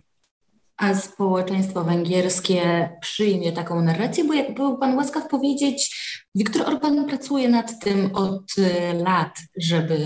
A 0.76 0.94
społeczeństwo 0.94 1.84
węgierskie 1.84 2.88
przyjmie 3.00 3.52
taką 3.52 3.82
narrację, 3.82 4.24
bo 4.24 4.34
jak 4.34 4.54
był 4.54 4.78
Pan 4.78 4.96
łaskaw 4.96 5.28
powiedzieć, 5.28 5.96
Viktor 6.34 6.68
Orban 6.68 7.06
pracuje 7.06 7.48
nad 7.48 7.80
tym 7.80 8.14
od 8.14 8.54
lat, 8.94 9.38
żeby 9.56 9.96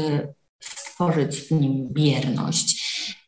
stworzyć 1.00 1.40
w 1.40 1.50
nim 1.50 1.88
bierność. 1.92 2.80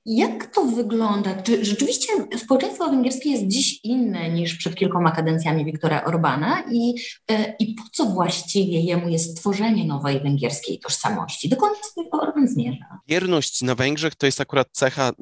Jak 0.06 0.54
to 0.54 0.64
wygląda? 0.64 1.42
Czy 1.42 1.64
rzeczywiście 1.64 2.12
społeczeństwo 2.38 2.90
węgierskie 2.90 3.30
jest 3.30 3.46
dziś 3.46 3.85
inne 3.85 4.30
niż 4.30 4.56
przed 4.56 4.74
kilkoma 4.74 5.11
kadencjami 5.11 5.64
Wiktora 5.64 6.04
Orbana 6.04 6.64
i, 6.72 6.94
e, 7.30 7.54
i 7.58 7.74
po 7.74 7.82
co 7.92 8.04
właściwie 8.04 8.80
jemu 8.80 9.08
jest 9.08 9.37
tworzenie 9.37 9.85
nowej 9.85 10.20
węgierskiej 10.20 10.78
tożsamości? 10.78 11.48
Dokąd 11.48 11.76
Orban 12.12 12.48
zmierza? 12.48 13.00
Bierność 13.08 13.62
na 13.62 13.74
Węgrzech 13.74 14.14
to 14.14 14.26
jest 14.26 14.40
akurat 14.40 14.68
cecha, 14.72 15.12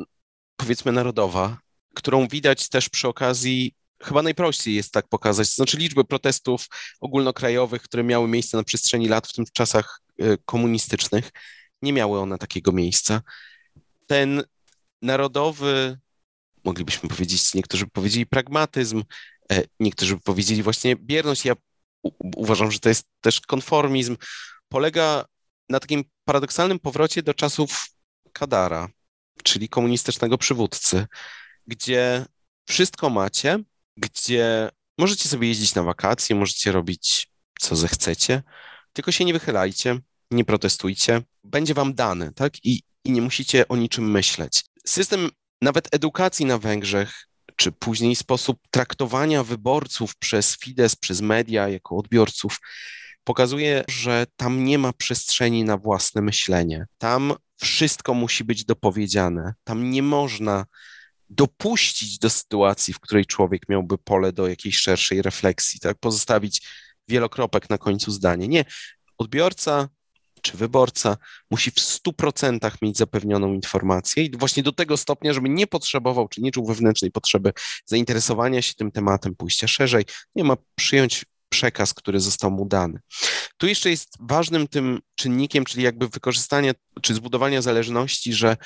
powiedzmy, 0.57 0.93
narodowa, 0.93 1.59
którą 1.95 2.29
widać 2.29 2.69
też 2.69 2.89
przy 2.89 3.09
okazji 3.09 3.75
chyba 4.03 4.23
najprościej 4.23 4.75
jest 4.75 4.93
tak 4.93 5.09
pokazać, 5.09 5.49
to 5.49 5.55
znaczy 5.55 5.77
liczby 5.77 6.05
protestów 6.05 6.67
ogólnokrajowych, 7.01 7.83
które 7.83 8.05
miały 8.05 8.29
miejsce 8.29 8.57
na 8.57 8.63
przestrzeni 8.63 9.09
lat 9.09 9.27
w 9.27 9.33
tym 9.33 9.45
czasach 9.53 10.01
e, 10.19 10.37
komunistycznych 10.45 11.31
nie 11.83 11.93
miały 11.93 12.21
one 12.21 12.39
takiego 12.39 12.73
miejsca. 12.73 13.23
Ten 14.07 14.43
narodowy, 15.03 15.99
moglibyśmy 16.65 17.09
powiedzieć, 17.09 17.55
niektórzy 17.55 17.85
by 17.85 17.91
powiedzieli 17.91 18.27
pragmatyzm, 18.27 19.05
e, 19.53 19.63
niektórzy 19.81 20.17
by 20.17 20.23
powiedzieli 20.23 20.63
właśnie 20.63 20.97
bierność. 20.97 21.45
Ja 21.45 21.55
uważam, 22.37 22.71
że 22.71 22.81
to 22.81 22.89
jest 22.89 23.07
też 23.21 23.41
konformizm. 23.41 24.17
Polega 24.69 25.25
na 25.69 25.81
takim 25.81 26.05
paradoksalnym 26.25 26.79
powrocie 26.79 27.23
do 27.23 27.35
czasów 27.35 27.87
Kadara, 28.33 28.89
czyli 29.45 29.69
komunistycznego 29.69 30.39
przywódcy, 30.39 31.07
gdzie 31.67 32.27
wszystko 32.69 33.11
macie, 33.11 33.59
gdzie 33.97 34.71
możecie 34.99 35.29
sobie 35.29 35.49
jeździć 35.49 35.75
na 35.75 35.83
wakacje, 35.83 36.37
możecie 36.37 36.73
robić 36.73 37.31
co 37.61 37.77
zechcecie, 37.77 38.43
tylko 38.93 39.13
się 39.13 39.25
nie 39.25 39.33
wychylajcie, 39.33 40.01
nie 40.31 40.45
protestujcie, 40.45 41.23
będzie 41.45 41.75
wam 41.75 41.95
dany, 41.95 42.33
tak? 42.33 42.65
I, 42.65 42.83
i 43.05 43.13
nie 43.13 43.23
musicie 43.23 43.69
o 43.69 43.77
niczym 43.77 44.11
myśleć. 44.11 44.65
System 44.87 45.31
nawet 45.63 45.95
edukacji 45.95 46.47
na 46.47 46.59
Węgrzech, 46.59 47.27
czy 47.57 47.73
później 47.73 48.17
sposób 48.17 48.59
traktowania 48.71 49.45
wyborców 49.45 50.17
przez 50.17 50.57
Fidesz, 50.57 50.97
przez 50.97 51.21
media 51.21 51.69
jako 51.69 51.97
odbiorców, 51.97 52.59
pokazuje, 53.25 53.85
że 53.89 54.27
tam 54.37 54.65
nie 54.65 54.79
ma 54.79 54.93
przestrzeni 54.93 55.65
na 55.65 55.77
własne 55.77 56.23
myślenie. 56.23 56.87
Tam 56.99 57.35
wszystko 57.61 58.15
musi 58.15 58.45
być 58.45 58.65
dopowiedziane. 58.65 59.55
Tam 59.65 59.91
nie 59.91 60.03
można 60.03 60.65
dopuścić 61.29 62.19
do 62.19 62.31
sytuacji, 62.31 62.95
w 62.95 63.01
której 63.01 63.27
człowiek 63.27 63.69
miałby 63.69 63.99
pole 63.99 64.33
do 64.33 64.49
jakiejś 64.49 64.79
szerszej 64.79 65.23
refleksji, 65.23 65.81
tak? 65.81 65.99
Pozostawić 65.99 66.69
wielokropek 67.09 67.71
na 67.71 67.79
końcu 67.79 68.11
zdania. 68.11 68.47
Nie. 68.47 68.65
Odbiorca 69.19 69.89
czy 70.43 70.57
wyborca 70.57 71.17
musi 71.51 71.71
w 71.71 71.75
100% 71.75 72.71
mieć 72.83 72.99
zapewnioną 72.99 73.53
informację 73.53 74.25
i 74.25 74.37
właśnie 74.37 74.63
do 74.63 74.73
tego 74.73 74.97
stopnia, 74.97 75.33
żeby 75.33 75.49
nie 75.49 75.67
potrzebował, 75.67 76.29
czy 76.29 76.41
nie 76.41 76.51
czuł 76.51 76.67
wewnętrznej 76.67 77.11
potrzeby 77.11 77.53
zainteresowania 77.87 78.63
się 78.63 78.75
tym 78.75 78.91
tematem, 78.91 79.37
pójścia 79.37 79.69
szerzej, 79.69 80.05
nie 80.35 80.45
ma 80.45 80.57
przyjąć 80.75 81.25
przekaz, 81.49 81.95
który 81.95 82.21
został 82.21 82.51
mu 82.51 82.67
dany. 82.67 83.01
Tu 83.57 83.67
jeszcze 83.67 83.91
jest 83.91 84.09
ważnym 84.21 84.69
tym 84.69 85.01
czynnikiem, 85.15 85.65
czyli 85.65 85.83
jakby 85.83 86.09
wykorzystania 86.09 86.73
czy 87.03 87.15
zbudowania 87.15 87.63
zależności, 87.63 88.33
że, 88.33 88.57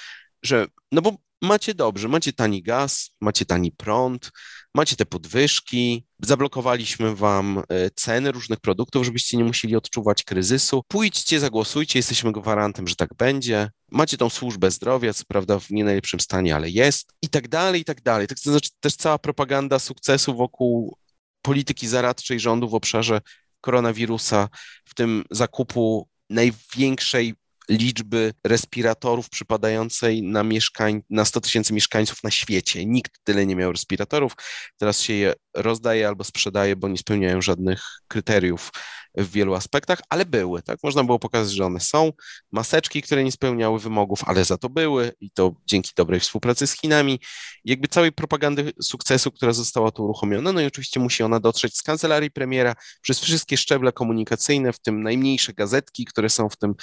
że 0.43 0.67
no 0.93 1.03
bo 1.03 1.17
macie 1.45 1.75
dobrze, 1.75 2.09
macie 2.09 2.33
tani 2.33 2.63
gaz, 2.63 3.11
macie 3.21 3.45
tani 3.45 3.73
prąd, 3.73 4.31
macie 4.75 4.97
te 4.97 5.07
podwyżki, 5.07 6.07
zablokowaliśmy 6.23 7.17
wam 7.17 7.63
e, 7.69 7.91
ceny 7.91 8.33
różnych 8.33 8.61
produktów, 8.61 9.05
żebyście 9.05 9.37
nie 9.37 9.45
musieli 9.45 9.77
odczuwać 9.77 10.23
kryzysu. 10.23 10.83
Pójdźcie, 10.89 11.41
zagłosujcie, 11.41 11.99
jesteśmy 11.99 12.33
gwarantem, 12.33 12.89
że 12.89 12.97
tak 12.97 13.15
będzie. 13.15 13.71
Macie 13.91 14.17
tą 14.17 14.31
służbę 14.31 14.71
zdrowia, 14.71 15.15
co 15.15 15.25
prawda 15.29 15.59
w 15.59 15.71
nie 15.71 15.85
najlepszym 15.85 16.21
stanie, 16.21 16.57
ale 16.57 16.71
jest 16.71 17.13
i 17.23 17.29
tak 17.29 17.49
dalej, 17.49 17.81
i 17.81 17.85
tak 17.85 18.03
dalej. 18.03 18.27
Tak 18.27 18.39
to 18.41 18.51
znaczy 18.51 18.71
też 18.81 18.97
cała 18.97 19.19
propaganda 19.19 19.79
sukcesu 19.79 20.37
wokół 20.37 20.97
polityki 21.43 21.89
zaradczej 21.89 22.41
rządu 22.41 22.69
w 22.69 22.75
obszarze 22.75 23.21
koronawirusa, 23.61 24.49
w 24.85 24.95
tym 24.95 25.25
zakupu 25.31 26.09
największej 26.31 27.35
liczby 27.69 28.33
respiratorów 28.45 29.29
przypadającej 29.29 30.23
na, 30.23 30.43
mieszkań, 30.43 31.03
na 31.11 31.25
100 31.25 31.41
tysięcy 31.41 31.73
mieszkańców 31.73 32.25
na 32.25 32.31
świecie. 32.31 32.87
Nikt 32.87 33.13
tyle 33.25 33.47
nie 33.47 33.57
miał 33.57 33.73
respiratorów. 33.73 34.33
Teraz 34.77 35.01
się 35.01 35.13
je 35.13 35.33
rozdaje 35.55 36.09
albo 36.09 36.25
sprzedaje, 36.25 36.77
bo 36.77 36.89
nie 36.89 36.99
spełniają 36.99 37.43
żadnych 37.43 37.83
kryteriów 38.09 38.71
w 39.17 39.31
wielu 39.31 39.55
aspektach, 39.55 40.01
ale 40.09 40.27
były, 40.27 40.63
tak? 40.63 40.79
Można 40.83 41.05
było 41.05 41.19
pokazać, 41.19 41.55
że 41.55 41.67
one 41.67 41.81
są. 41.81 42.13
Maseczki, 42.53 43.03
które 43.03 43.25
nie 43.25 43.33
spełniały 43.33 43.81
wymogów, 43.81 44.21
ale 44.25 44.45
za 44.45 44.59
to 44.59 44.69
były 44.69 45.13
i 45.21 45.31
to 45.31 45.55
dzięki 45.67 45.91
dobrej 45.97 46.21
współpracy 46.21 46.67
z 46.67 46.73
Chinami. 46.73 47.21
Jakby 47.65 47.89
całej 47.89 48.13
propagandy 48.13 48.73
sukcesu, 48.83 49.31
która 49.31 49.53
została 49.53 49.91
tu 49.91 50.05
uruchomiona. 50.05 50.53
No 50.53 50.61
i 50.61 50.67
oczywiście 50.67 51.01
musi 51.01 51.23
ona 51.23 51.41
dotrzeć 51.41 51.77
z 51.77 51.83
kancelarii 51.83 52.31
premiera 52.31 52.75
przez 53.03 53.21
wszystkie 53.21 53.57
szczeble 53.57 53.93
komunikacyjne, 53.93 54.73
w 54.73 54.81
tym 54.81 55.03
najmniejsze 55.03 55.53
gazetki, 55.53 56.05
które 56.05 56.31
są 56.31 56.49
w 56.49 56.57
tym 56.57 56.75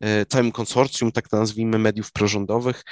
e, 0.00 0.26
całym 0.26 0.52
konsorcjum, 0.52 1.12
tak 1.12 1.28
to 1.28 1.36
nazwijmy, 1.36 1.78
mediów 1.78 2.12
prorządowych, 2.12 2.82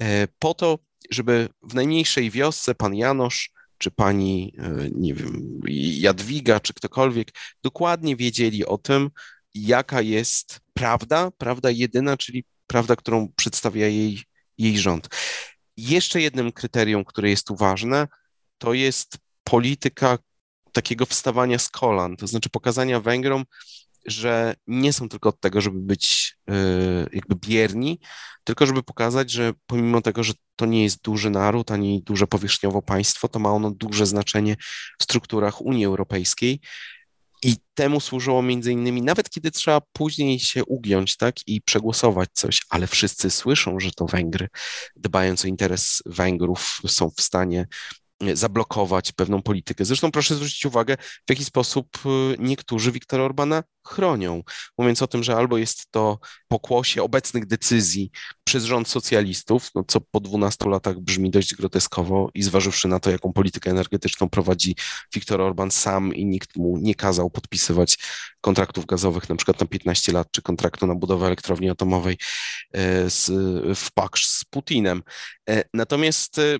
e, 0.00 0.28
po 0.38 0.54
to, 0.54 0.78
żeby 1.10 1.48
w 1.62 1.74
najmniejszej 1.74 2.30
wiosce 2.30 2.74
pan 2.74 2.94
Janosz 2.94 3.57
czy 3.78 3.90
pani, 3.90 4.52
e, 4.58 4.88
nie 4.94 5.14
wiem, 5.14 5.60
Jadwiga, 5.98 6.60
czy 6.60 6.74
ktokolwiek, 6.74 7.28
dokładnie 7.62 8.16
wiedzieli 8.16 8.66
o 8.66 8.78
tym, 8.78 9.10
jaka 9.54 10.02
jest 10.02 10.60
prawda, 10.74 11.30
prawda 11.38 11.70
jedyna, 11.70 12.16
czyli 12.16 12.44
prawda, 12.66 12.96
którą 12.96 13.28
przedstawia 13.36 13.86
jej, 13.88 14.22
jej 14.58 14.78
rząd. 14.78 15.08
Jeszcze 15.76 16.20
jednym 16.20 16.52
kryterium, 16.52 17.04
które 17.04 17.30
jest 17.30 17.46
tu 17.46 17.56
ważne, 17.56 18.08
to 18.58 18.72
jest 18.74 19.18
polityka 19.44 20.18
takiego 20.72 21.06
wstawania 21.06 21.58
z 21.58 21.68
kolan, 21.68 22.16
to 22.16 22.26
znaczy 22.26 22.50
pokazania 22.50 23.00
Węgrom, 23.00 23.44
że 24.06 24.54
nie 24.66 24.92
są 24.92 25.08
tylko 25.08 25.28
od 25.28 25.40
tego, 25.40 25.60
żeby 25.60 25.78
być 25.80 26.36
e, 26.50 26.54
jakby 27.12 27.34
bierni, 27.36 28.00
tylko 28.44 28.66
żeby 28.66 28.82
pokazać, 28.82 29.30
że 29.30 29.52
pomimo 29.66 30.02
tego, 30.02 30.24
że 30.24 30.32
to 30.56 30.66
nie 30.66 30.82
jest 30.82 31.02
duży 31.02 31.30
naród 31.30 31.70
ani 31.70 32.02
duże 32.02 32.26
powierzchniowo 32.26 32.82
państwo, 32.82 33.28
to 33.28 33.38
ma 33.38 33.52
ono 33.52 33.70
duże 33.70 34.06
znaczenie 34.06 34.56
w 35.00 35.04
strukturach 35.04 35.60
Unii 35.60 35.84
Europejskiej. 35.84 36.60
I 37.42 37.56
temu 37.74 38.00
służyło 38.00 38.42
między 38.42 38.72
innymi, 38.72 39.02
nawet 39.02 39.30
kiedy 39.30 39.50
trzeba 39.50 39.80
później 39.92 40.40
się 40.40 40.64
ugiąć, 40.64 41.16
tak, 41.16 41.34
i 41.46 41.60
przegłosować 41.62 42.28
coś, 42.32 42.62
ale 42.70 42.86
wszyscy 42.86 43.30
słyszą, 43.30 43.80
że 43.80 43.90
to 43.92 44.06
Węgry, 44.06 44.48
dbając 44.96 45.44
o 45.44 45.48
interes 45.48 46.02
Węgrów, 46.06 46.80
są 46.86 47.10
w 47.16 47.20
stanie 47.20 47.66
zablokować 48.34 49.12
pewną 49.12 49.42
politykę. 49.42 49.84
Zresztą 49.84 50.10
proszę 50.10 50.34
zwrócić 50.34 50.66
uwagę, 50.66 50.96
w 51.26 51.30
jaki 51.30 51.44
sposób 51.44 51.88
y, 52.06 52.36
niektórzy 52.38 52.92
Viktora 52.92 53.24
Orbana 53.24 53.62
chronią, 53.86 54.42
mówiąc 54.78 55.02
o 55.02 55.06
tym, 55.06 55.22
że 55.22 55.36
albo 55.36 55.58
jest 55.58 55.90
to 55.90 56.18
pokłosie 56.48 57.02
obecnych 57.02 57.46
decyzji 57.46 58.10
przez 58.44 58.64
rząd 58.64 58.88
socjalistów, 58.88 59.70
no 59.74 59.84
co 59.88 60.00
po 60.00 60.20
12 60.20 60.68
latach 60.68 61.00
brzmi 61.00 61.30
dość 61.30 61.54
groteskowo 61.54 62.30
i 62.34 62.42
zważywszy 62.42 62.88
na 62.88 63.00
to, 63.00 63.10
jaką 63.10 63.32
politykę 63.32 63.70
energetyczną 63.70 64.28
prowadzi 64.28 64.76
Viktor 65.14 65.40
Orban 65.40 65.70
sam 65.70 66.14
i 66.14 66.26
nikt 66.26 66.56
mu 66.56 66.78
nie 66.78 66.94
kazał 66.94 67.30
podpisywać 67.30 67.98
kontraktów 68.40 68.86
gazowych 68.86 69.28
na 69.28 69.36
przykład 69.36 69.60
na 69.60 69.66
15 69.66 70.12
lat, 70.12 70.28
czy 70.30 70.42
kontraktu 70.42 70.86
na 70.86 70.94
budowę 70.94 71.26
elektrowni 71.26 71.70
atomowej 71.70 72.16
e, 72.72 73.10
z, 73.10 73.30
w 73.78 73.92
paksz 73.92 74.26
z 74.26 74.44
Putinem. 74.44 75.02
E, 75.50 75.64
natomiast 75.74 76.38
e, 76.38 76.58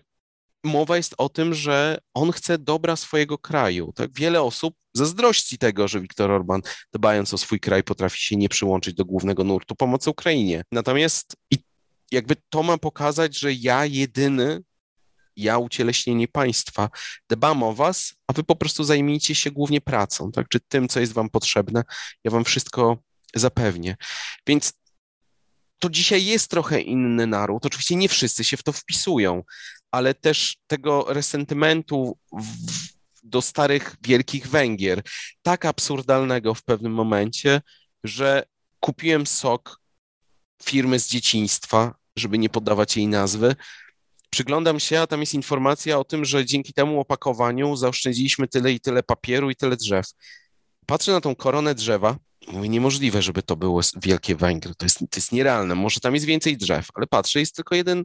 mowa 0.64 0.96
jest 0.96 1.14
o 1.18 1.28
tym, 1.28 1.54
że 1.54 1.98
on 2.14 2.32
chce 2.32 2.58
dobra 2.58 2.96
swojego 2.96 3.38
kraju. 3.38 3.92
Tak? 3.92 4.10
Wiele 4.14 4.42
osób 4.42 4.74
zazdrości 4.94 5.58
tego, 5.58 5.88
że 5.88 6.00
Viktor 6.00 6.30
Orban, 6.30 6.62
dbając 6.92 7.34
o 7.34 7.38
swój 7.38 7.60
kraj, 7.60 7.82
potrafi 7.84 8.22
się 8.22 8.36
nie 8.36 8.48
przyłączyć 8.48 8.94
do 8.94 9.04
głównego 9.04 9.44
nurtu 9.44 9.76
pomocy 9.76 10.10
Ukrainie. 10.10 10.62
Natomiast 10.72 11.36
i 11.50 11.58
jakby 12.10 12.36
to 12.48 12.62
ma 12.62 12.78
pokazać, 12.78 13.38
że 13.38 13.52
ja 13.52 13.84
jedyny, 13.84 14.62
ja 15.36 15.58
ucieleśnienie 15.58 16.28
państwa, 16.28 16.90
dbam 17.28 17.62
o 17.62 17.74
was, 17.74 18.14
a 18.26 18.32
wy 18.32 18.44
po 18.44 18.56
prostu 18.56 18.84
zajmijcie 18.84 19.34
się 19.34 19.50
głównie 19.50 19.80
pracą, 19.80 20.32
tak? 20.32 20.48
czy 20.48 20.60
tym, 20.60 20.88
co 20.88 21.00
jest 21.00 21.12
wam 21.12 21.30
potrzebne. 21.30 21.82
Ja 22.24 22.30
wam 22.30 22.44
wszystko 22.44 22.98
zapewnię. 23.34 23.96
Więc 24.46 24.72
to 25.78 25.90
dzisiaj 25.90 26.24
jest 26.24 26.50
trochę 26.50 26.80
inny 26.80 27.26
naród. 27.26 27.66
Oczywiście 27.66 27.96
nie 27.96 28.08
wszyscy 28.08 28.44
się 28.44 28.56
w 28.56 28.62
to 28.62 28.72
wpisują, 28.72 29.42
ale 29.90 30.14
też 30.14 30.56
tego 30.66 31.06
resentymentu 31.08 32.18
w, 32.32 32.88
do 33.22 33.42
starych 33.42 33.96
wielkich 34.02 34.46
Węgier, 34.46 35.02
tak 35.42 35.64
absurdalnego 35.64 36.54
w 36.54 36.62
pewnym 36.62 36.92
momencie, 36.92 37.60
że 38.04 38.42
kupiłem 38.80 39.26
sok 39.26 39.80
firmy 40.62 40.98
z 40.98 41.08
dzieciństwa, 41.08 41.94
żeby 42.16 42.38
nie 42.38 42.48
podawać 42.48 42.96
jej 42.96 43.08
nazwy. 43.08 43.56
Przyglądam 44.30 44.80
się, 44.80 45.00
a 45.00 45.06
tam 45.06 45.20
jest 45.20 45.34
informacja 45.34 45.98
o 45.98 46.04
tym, 46.04 46.24
że 46.24 46.46
dzięki 46.46 46.72
temu 46.72 47.00
opakowaniu 47.00 47.76
zaoszczędziliśmy 47.76 48.48
tyle 48.48 48.72
i 48.72 48.80
tyle 48.80 49.02
papieru 49.02 49.50
i 49.50 49.56
tyle 49.56 49.76
drzew. 49.76 50.06
Patrzę 50.86 51.12
na 51.12 51.20
tą 51.20 51.34
koronę 51.34 51.74
drzewa, 51.74 52.16
mówię, 52.52 52.68
niemożliwe, 52.68 53.22
żeby 53.22 53.42
to 53.42 53.56
było 53.56 53.80
wielkie 53.96 54.36
Węgry, 54.36 54.74
to 54.74 54.86
jest, 54.86 54.98
to 54.98 55.16
jest 55.16 55.32
nierealne, 55.32 55.74
może 55.74 56.00
tam 56.00 56.14
jest 56.14 56.26
więcej 56.26 56.56
drzew, 56.56 56.88
ale 56.94 57.06
patrzę, 57.06 57.40
jest 57.40 57.56
tylko 57.56 57.74
jeden, 57.74 58.04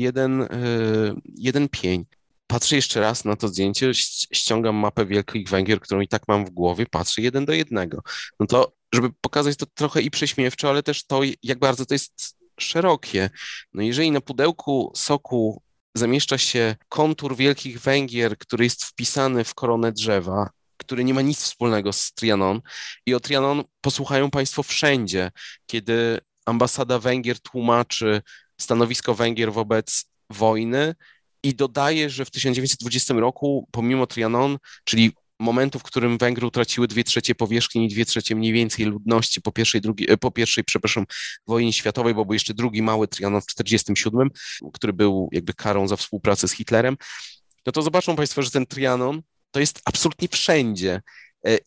jeden, 0.00 0.40
yy, 0.40 1.14
jeden 1.36 1.68
pień. 1.68 2.06
Patrzę 2.46 2.76
jeszcze 2.76 3.00
raz 3.00 3.24
na 3.24 3.36
to 3.36 3.48
zdjęcie, 3.48 3.90
ściągam 4.32 4.76
mapę 4.76 5.06
Wielkich 5.06 5.48
Węgier, 5.48 5.80
którą 5.80 6.00
i 6.00 6.08
tak 6.08 6.22
mam 6.28 6.44
w 6.44 6.50
głowie, 6.50 6.86
patrzę 6.90 7.22
jeden 7.22 7.44
do 7.44 7.52
jednego. 7.52 8.02
No 8.40 8.46
to, 8.46 8.72
żeby 8.94 9.10
pokazać 9.20 9.56
to 9.56 9.66
trochę 9.66 10.02
i 10.02 10.10
prześmiewczo, 10.10 10.68
ale 10.68 10.82
też 10.82 11.04
to, 11.06 11.20
jak 11.42 11.58
bardzo 11.58 11.86
to 11.86 11.94
jest 11.94 12.36
szerokie. 12.60 13.30
No 13.74 13.82
jeżeli 13.82 14.10
na 14.10 14.20
pudełku 14.20 14.92
soku 14.96 15.62
zamieszcza 15.94 16.38
się 16.38 16.76
kontur 16.88 17.36
Wielkich 17.36 17.80
Węgier, 17.80 18.38
który 18.38 18.64
jest 18.64 18.84
wpisany 18.84 19.44
w 19.44 19.54
koronę 19.54 19.92
drzewa, 19.92 20.50
który 20.76 21.04
nie 21.04 21.14
ma 21.14 21.22
nic 21.22 21.38
wspólnego 21.38 21.92
z 21.92 22.12
Trianon. 22.12 22.60
I 23.06 23.14
o 23.14 23.20
Trianon 23.20 23.64
posłuchają 23.80 24.30
Państwo 24.30 24.62
wszędzie, 24.62 25.30
kiedy 25.66 26.20
ambasada 26.46 26.98
Węgier 26.98 27.40
tłumaczy 27.40 28.22
stanowisko 28.60 29.14
Węgier 29.14 29.52
wobec 29.52 30.04
wojny 30.30 30.94
i 31.42 31.54
dodaje, 31.54 32.10
że 32.10 32.24
w 32.24 32.30
1920 32.30 33.14
roku, 33.14 33.68
pomimo 33.70 34.06
Trianon, 34.06 34.58
czyli 34.84 35.12
momentu, 35.40 35.78
w 35.78 35.82
którym 35.82 36.18
Węgry 36.18 36.46
utraciły 36.46 36.88
dwie 36.88 37.04
trzecie 37.04 37.34
powierzchni 37.34 37.84
i 37.84 37.88
dwie 37.88 38.04
trzecie 38.04 38.36
mniej 38.36 38.52
więcej 38.52 38.86
ludności 38.86 39.40
po 39.40 39.52
pierwszej, 39.52 39.80
drugiej, 39.80 40.10
e, 40.10 40.16
po 40.16 40.30
pierwszej, 40.30 40.64
przepraszam, 40.64 41.04
wojnie 41.46 41.72
światowej, 41.72 42.14
bo 42.14 42.24
był 42.24 42.32
jeszcze 42.32 42.54
drugi 42.54 42.82
mały 42.82 43.08
Trianon 43.08 43.40
w 43.40 43.46
1947, 43.46 44.30
który 44.72 44.92
był 44.92 45.28
jakby 45.32 45.54
karą 45.54 45.88
za 45.88 45.96
współpracę 45.96 46.48
z 46.48 46.52
Hitlerem, 46.52 46.96
no 47.66 47.72
to 47.72 47.82
zobaczą 47.82 48.16
Państwo, 48.16 48.42
że 48.42 48.50
ten 48.50 48.66
Trianon 48.66 49.22
to 49.50 49.60
jest 49.60 49.80
absolutnie 49.84 50.28
wszędzie. 50.28 51.02
E, 51.46 51.58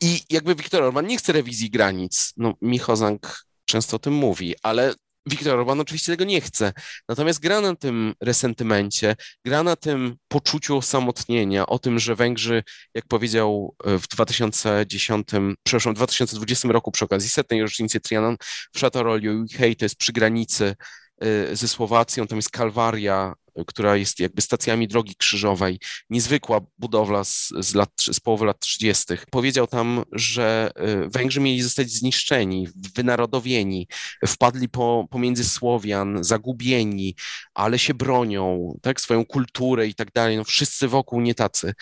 I 0.00 0.20
jakby 0.30 0.54
Viktor 0.54 0.82
Orban 0.82 1.06
nie 1.06 1.18
chce 1.18 1.32
rewizji 1.32 1.70
granic, 1.70 2.32
no 2.36 2.54
Michał 2.62 2.96
Zank 2.96 3.46
często 3.64 3.96
o 3.96 3.98
tym 3.98 4.12
mówi, 4.12 4.54
ale 4.62 4.94
Viktor 5.26 5.58
Orban 5.58 5.80
oczywiście 5.80 6.12
tego 6.12 6.24
nie 6.24 6.40
chce. 6.40 6.72
Natomiast 7.08 7.40
gra 7.40 7.60
na 7.60 7.76
tym 7.76 8.14
resentymencie, 8.20 9.16
gra 9.44 9.62
na 9.62 9.76
tym 9.76 10.16
poczuciu 10.28 10.76
osamotnienia, 10.76 11.66
o 11.66 11.78
tym, 11.78 11.98
że 11.98 12.14
Węgrzy, 12.14 12.62
jak 12.94 13.06
powiedział 13.08 13.74
e, 13.84 13.98
w 13.98 14.08
2010, 14.08 15.28
przepraszam, 15.62 15.92
w 15.94 15.96
2020 15.96 16.68
roku 16.68 16.90
przy 16.90 17.04
okazji 17.04 17.30
setnej 17.30 17.62
rocznicy 17.62 18.00
Trianon 18.00 18.36
w 18.74 18.80
Chateau 18.80 19.20
hej, 19.56 19.76
to 19.76 19.84
jest 19.84 19.96
przy 19.96 20.12
granicy 20.12 20.74
e, 21.20 21.56
ze 21.56 21.68
Słowacją, 21.68 22.26
tam 22.26 22.38
jest 22.38 22.50
Kalwaria, 22.50 23.34
która 23.66 23.96
jest 23.96 24.20
jakby 24.20 24.42
stacjami 24.42 24.88
drogi 24.88 25.14
krzyżowej, 25.14 25.80
niezwykła 26.10 26.60
budowla 26.78 27.24
z, 27.24 27.48
z, 27.60 27.74
lat, 27.74 27.90
z 28.12 28.20
połowy 28.20 28.46
lat 28.46 28.60
30. 28.60 29.04
Powiedział 29.30 29.66
tam, 29.66 30.04
że 30.12 30.70
y, 31.04 31.08
Węgrzy 31.08 31.40
mieli 31.40 31.62
zostać 31.62 31.90
zniszczeni, 31.90 32.68
wynarodowieni, 32.94 33.88
wpadli 34.26 34.68
po, 34.68 35.06
pomiędzy 35.10 35.44
Słowian, 35.44 36.24
zagubieni, 36.24 37.14
ale 37.54 37.78
się 37.78 37.94
bronią, 37.94 38.74
tak, 38.82 39.00
swoją 39.00 39.24
kulturę 39.24 39.86
i 39.86 39.94
tak 39.94 40.12
dalej. 40.12 40.36
No, 40.36 40.44
wszyscy 40.44 40.88
wokół 40.88 41.20
nie 41.20 41.34
tacy. 41.34 41.72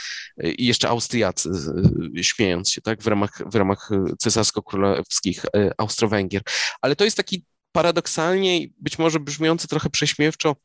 Y, 0.45 0.53
I 0.53 0.67
jeszcze 0.67 0.89
Austriacy, 0.89 1.51
y, 2.19 2.25
śmiejąc 2.25 2.71
się, 2.71 2.81
tak, 2.81 3.03
w 3.03 3.07
ramach, 3.07 3.43
w 3.47 3.55
ramach 3.55 3.91
cesarsko-królewskich 4.19 5.45
Austro-Węgier. 5.79 6.43
Ale 6.81 6.97
to 6.97 7.05
jest 7.05 7.17
taki 7.17 7.45
paradoksalnie, 7.73 8.69
być 8.79 8.99
może 8.99 9.21
brzmiący 9.21 9.69
trochę 9.69 9.91
prześmiewczo, 9.91 10.57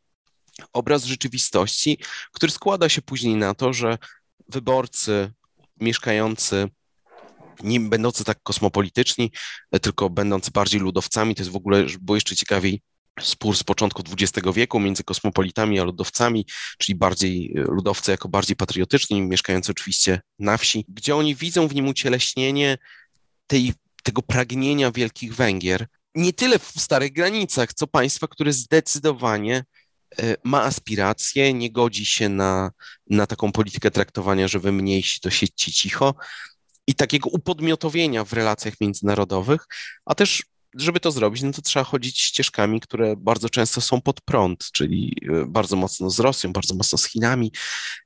obraz 0.73 1.05
rzeczywistości, 1.05 1.97
który 2.31 2.51
składa 2.51 2.89
się 2.89 3.01
później 3.01 3.35
na 3.35 3.53
to, 3.53 3.73
że 3.73 3.97
wyborcy 4.49 5.31
mieszkający 5.81 6.69
nie 7.63 7.79
będący 7.79 8.23
tak 8.23 8.43
kosmopolityczni, 8.43 9.31
tylko 9.81 10.09
będący 10.09 10.51
bardziej 10.51 10.81
ludowcami, 10.81 11.35
to 11.35 11.41
jest 11.41 11.51
w 11.51 11.55
ogóle, 11.55 11.85
było 12.01 12.15
jeszcze 12.15 12.35
ciekawiej, 12.35 12.81
spór 13.21 13.57
z 13.57 13.63
początku 13.63 14.03
XX 14.11 14.47
wieku 14.53 14.79
między 14.79 15.03
kosmopolitami 15.03 15.79
a 15.79 15.83
ludowcami, 15.83 16.45
czyli 16.77 16.95
bardziej 16.95 17.53
e, 17.57 17.61
ludowcy 17.61 18.11
jako 18.11 18.29
bardziej 18.29 18.55
patriotyczni, 18.55 19.21
mieszkający 19.21 19.71
oczywiście 19.71 20.21
na 20.39 20.57
wsi, 20.57 20.85
gdzie 20.89 21.15
oni 21.15 21.35
widzą 21.35 21.67
w 21.67 21.75
nim 21.75 21.87
ucieleśnienie 21.87 22.77
tej, 23.47 23.73
tego 24.03 24.21
pragnienia 24.21 24.91
Wielkich 24.91 25.35
Węgier, 25.35 25.87
nie 26.15 26.33
tyle 26.33 26.59
w 26.59 26.71
starych 26.77 27.13
granicach, 27.13 27.73
co 27.73 27.87
państwa, 27.87 28.27
które 28.27 28.53
zdecydowanie 28.53 29.63
ma 30.43 30.63
aspiracje, 30.63 31.53
nie 31.53 31.71
godzi 31.71 32.05
się 32.05 32.29
na, 32.29 32.71
na 33.09 33.27
taką 33.27 33.51
politykę 33.51 33.91
traktowania, 33.91 34.47
że 34.47 34.59
wy 34.59 34.71
mniejsi 34.71 35.21
to 35.21 35.29
siedźcie 35.29 35.71
cicho 35.71 36.15
i 36.87 36.95
takiego 36.95 37.29
upodmiotowienia 37.29 38.25
w 38.25 38.33
relacjach 38.33 38.73
międzynarodowych, 38.81 39.65
a 40.05 40.15
też 40.15 40.43
żeby 40.75 40.99
to 40.99 41.11
zrobić, 41.11 41.41
no 41.41 41.51
to 41.51 41.61
trzeba 41.61 41.83
chodzić 41.83 42.19
ścieżkami, 42.19 42.79
które 42.79 43.15
bardzo 43.17 43.49
często 43.49 43.81
są 43.81 44.01
pod 44.01 44.21
prąd, 44.21 44.71
czyli 44.71 45.15
e, 45.29 45.45
bardzo 45.45 45.75
mocno 45.75 46.09
z 46.09 46.19
Rosją, 46.19 46.53
bardzo 46.53 46.75
mocno 46.75 46.97
z 46.97 47.05
Chinami. 47.05 47.51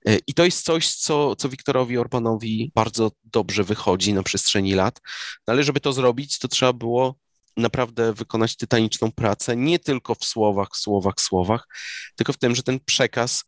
E, 0.06 0.18
I 0.28 0.34
to 0.34 0.45
jest 0.45 0.66
coś, 0.66 0.95
co, 0.95 1.36
co 1.36 1.49
Wiktorowi 1.49 1.97
Orbanowi 1.97 2.72
bardzo 2.76 3.12
dobrze 3.24 3.64
wychodzi 3.64 4.14
na 4.14 4.24
przestrzeni 4.24 4.74
lat. 4.74 5.01
No 5.47 5.54
ale 5.54 5.64
żeby 5.64 5.80
to 5.80 5.93
zrobić, 5.93 6.39
to 6.39 6.47
trzeba 6.47 6.74
było 6.74 7.16
naprawdę 7.58 8.14
wykonać 8.14 8.56
tytaniczną 8.56 9.12
pracę, 9.12 9.56
nie 9.56 9.80
tylko 9.80 10.16
w 10.16 10.26
słowach, 10.26 10.70
słowach, 10.74 11.16
słowach, 11.18 11.68
tylko 12.16 12.34
w 12.34 12.38
tym, 12.38 12.56
że 12.56 12.64
ten 12.64 12.80
przekaz 12.86 13.43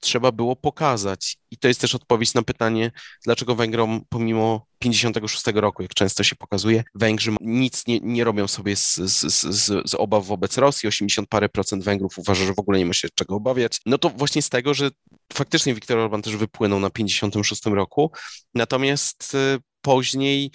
trzeba 0.00 0.32
było 0.32 0.56
pokazać. 0.56 1.38
I 1.50 1.56
to 1.58 1.68
jest 1.68 1.80
też 1.80 1.94
odpowiedź 1.94 2.34
na 2.34 2.42
pytanie, 2.42 2.90
dlaczego 3.24 3.54
Węgrom 3.54 4.04
pomimo 4.08 4.66
56 4.78 5.42
roku, 5.54 5.82
jak 5.82 5.94
często 5.94 6.24
się 6.24 6.36
pokazuje, 6.36 6.84
Węgrzy 6.94 7.34
nic 7.40 7.86
nie, 7.86 8.00
nie 8.00 8.24
robią 8.24 8.48
sobie 8.48 8.76
z, 8.76 8.94
z, 8.94 9.44
z, 9.44 9.90
z 9.90 9.94
obaw 9.94 10.26
wobec 10.26 10.58
Rosji. 10.58 10.88
80 10.88 11.28
parę 11.28 11.48
procent 11.48 11.84
Węgrów 11.84 12.18
uważa, 12.18 12.44
że 12.44 12.54
w 12.54 12.58
ogóle 12.58 12.78
nie 12.78 12.86
ma 12.86 12.92
się 12.92 13.08
czego 13.14 13.34
obawiać. 13.34 13.80
No 13.86 13.98
to 13.98 14.10
właśnie 14.10 14.42
z 14.42 14.48
tego, 14.48 14.74
że 14.74 14.90
faktycznie 15.32 15.74
Viktor 15.74 15.98
Orban 15.98 16.22
też 16.22 16.36
wypłynął 16.36 16.80
na 16.80 16.90
56 16.90 17.66
roku, 17.66 18.12
natomiast 18.54 19.34
y, 19.34 19.58
później 19.82 20.50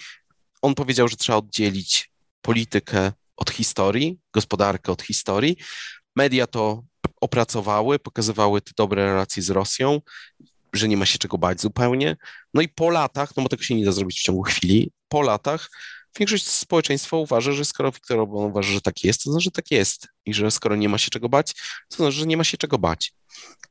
on 0.62 0.74
powiedział, 0.74 1.08
że 1.08 1.16
trzeba 1.16 1.38
oddzielić 1.38 2.10
politykę 2.46 3.12
od 3.36 3.50
historii, 3.50 4.18
gospodarkę 4.32 4.92
od 4.92 5.02
historii. 5.02 5.56
Media 6.16 6.46
to 6.46 6.82
opracowały, 7.20 7.98
pokazywały 7.98 8.60
te 8.60 8.72
dobre 8.76 9.04
relacje 9.04 9.42
z 9.42 9.50
Rosją, 9.50 10.00
że 10.72 10.88
nie 10.88 10.96
ma 10.96 11.06
się 11.06 11.18
czego 11.18 11.38
bać 11.38 11.60
zupełnie. 11.60 12.16
No 12.54 12.62
i 12.62 12.68
po 12.68 12.90
latach, 12.90 13.36
no 13.36 13.42
bo 13.42 13.48
tego 13.48 13.62
się 13.62 13.74
nie 13.74 13.84
da 13.84 13.92
zrobić 13.92 14.20
w 14.20 14.22
ciągu 14.22 14.42
chwili, 14.42 14.92
po 15.08 15.22
latach 15.22 15.70
większość 16.18 16.46
społeczeństwa 16.46 17.16
uważa, 17.16 17.52
że 17.52 17.64
skoro 17.64 17.92
Viktor 17.92 18.18
Orban 18.20 18.44
uważa, 18.44 18.72
że 18.72 18.80
tak 18.80 19.04
jest, 19.04 19.22
to 19.22 19.30
znaczy, 19.30 19.44
że 19.44 19.50
tak 19.50 19.70
jest. 19.70 20.08
I 20.26 20.34
że 20.34 20.50
skoro 20.50 20.76
nie 20.76 20.88
ma 20.88 20.98
się 20.98 21.10
czego 21.10 21.28
bać, 21.28 21.52
to 21.88 21.96
znaczy, 21.96 22.12
że 22.12 22.26
nie 22.26 22.36
ma 22.36 22.44
się 22.44 22.56
czego 22.56 22.78
bać. 22.78 23.12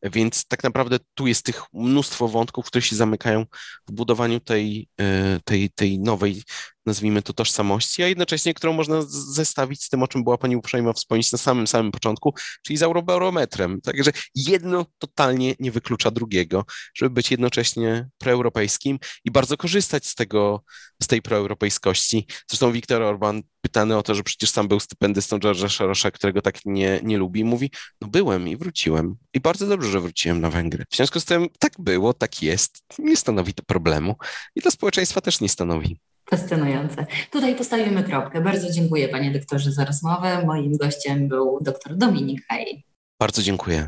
Więc 0.04 0.46
tak 0.46 0.64
naprawdę 0.64 1.00
tu 1.14 1.28
jest 1.28 1.46
tych 1.46 1.64
mnóstwo 1.74 2.28
wątków, 2.28 2.66
które 2.66 2.82
się 2.82 2.96
zamykają 2.96 3.46
w 3.88 3.92
budowaniu 3.92 4.40
tej, 4.40 4.88
e, 5.00 5.40
tej, 5.46 5.70
tej 5.70 6.00
nowej, 6.00 6.44
nazwijmy 6.86 7.22
to, 7.22 7.34
tożsamości, 7.34 8.04
a 8.04 8.08
jednocześnie, 8.08 8.54
którą 8.54 8.74
można 8.74 9.02
zestawić 9.08 9.84
z 9.84 9.90
tym, 9.90 10.04
o 10.04 10.08
czym 10.08 10.24
była 10.24 10.38
Pani 10.38 10.56
uprzejma 10.56 10.94
wspomnieć 10.94 11.32
na 11.32 11.38
samym, 11.38 11.68
samym 11.68 11.92
początku, 11.92 12.34
czyli 12.66 12.78
z 12.78 12.84
eurobarometrem. 12.84 13.82
Także 13.82 14.12
jedno 14.36 14.86
totalnie 14.98 15.56
nie 15.60 15.72
wyklucza 15.72 16.12
drugiego, 16.12 16.66
żeby 16.96 17.10
być 17.10 17.32
jednocześnie 17.32 18.10
proeuropejskim 18.18 19.00
i 19.26 19.32
bardzo 19.32 19.58
korzystać 19.58 20.08
z 20.08 20.16
tego, 20.16 20.64
z 21.04 21.08
tej 21.08 21.22
proeuropejskości. 21.22 22.28
Zresztą 22.50 22.72
Viktor 22.72 23.02
Orban 23.02 23.44
pytany 23.62 23.98
o 23.98 24.04
to, 24.04 24.16
że 24.16 24.24
przecież 24.24 24.50
sam 24.50 24.68
był 24.68 24.80
stypendystą 24.80 25.38
George'a 25.38 25.70
Sorosza, 25.70 26.12
którego 26.12 26.42
tak 26.42 26.56
nie, 26.66 27.00
nie 27.04 27.18
lubi, 27.18 27.44
mówi, 27.44 27.72
no 28.02 28.08
byłem 28.08 28.48
i 28.48 28.58
wróciłem. 28.58 29.16
I 29.34 29.40
bardzo 29.40 29.68
dobrze, 29.68 29.90
że 29.90 30.02
wróciłem 30.02 30.42
na 30.42 30.50
Węgry. 30.50 30.86
W 30.92 30.96
związku 30.96 31.20
z 31.20 31.26
tym 31.26 31.48
tak 31.60 31.74
było, 31.80 32.14
tak 32.14 32.42
jest, 32.42 32.84
nie 33.00 33.18
stanowi 33.18 33.54
to 33.54 33.64
problemu 33.64 34.16
i 34.56 34.62
dla 34.62 34.72
społeczeństwa 34.72 35.22
też 35.22 35.42
nie 35.42 35.50
stanowi. 35.50 36.00
Fascynujące. 36.30 37.06
Tutaj 37.32 37.56
postawimy 37.56 38.04
kropkę. 38.04 38.42
Bardzo 38.42 38.72
dziękuję 38.72 39.10
panie 39.10 39.32
doktorze 39.32 39.72
za 39.72 39.86
rozmowę. 39.86 40.46
Moim 40.46 40.78
gościem 40.78 41.28
był 41.28 41.60
dr 41.62 41.98
Dominik 41.98 42.46
Haj. 42.48 42.84
Bardzo 43.20 43.42
dziękuję. 43.42 43.88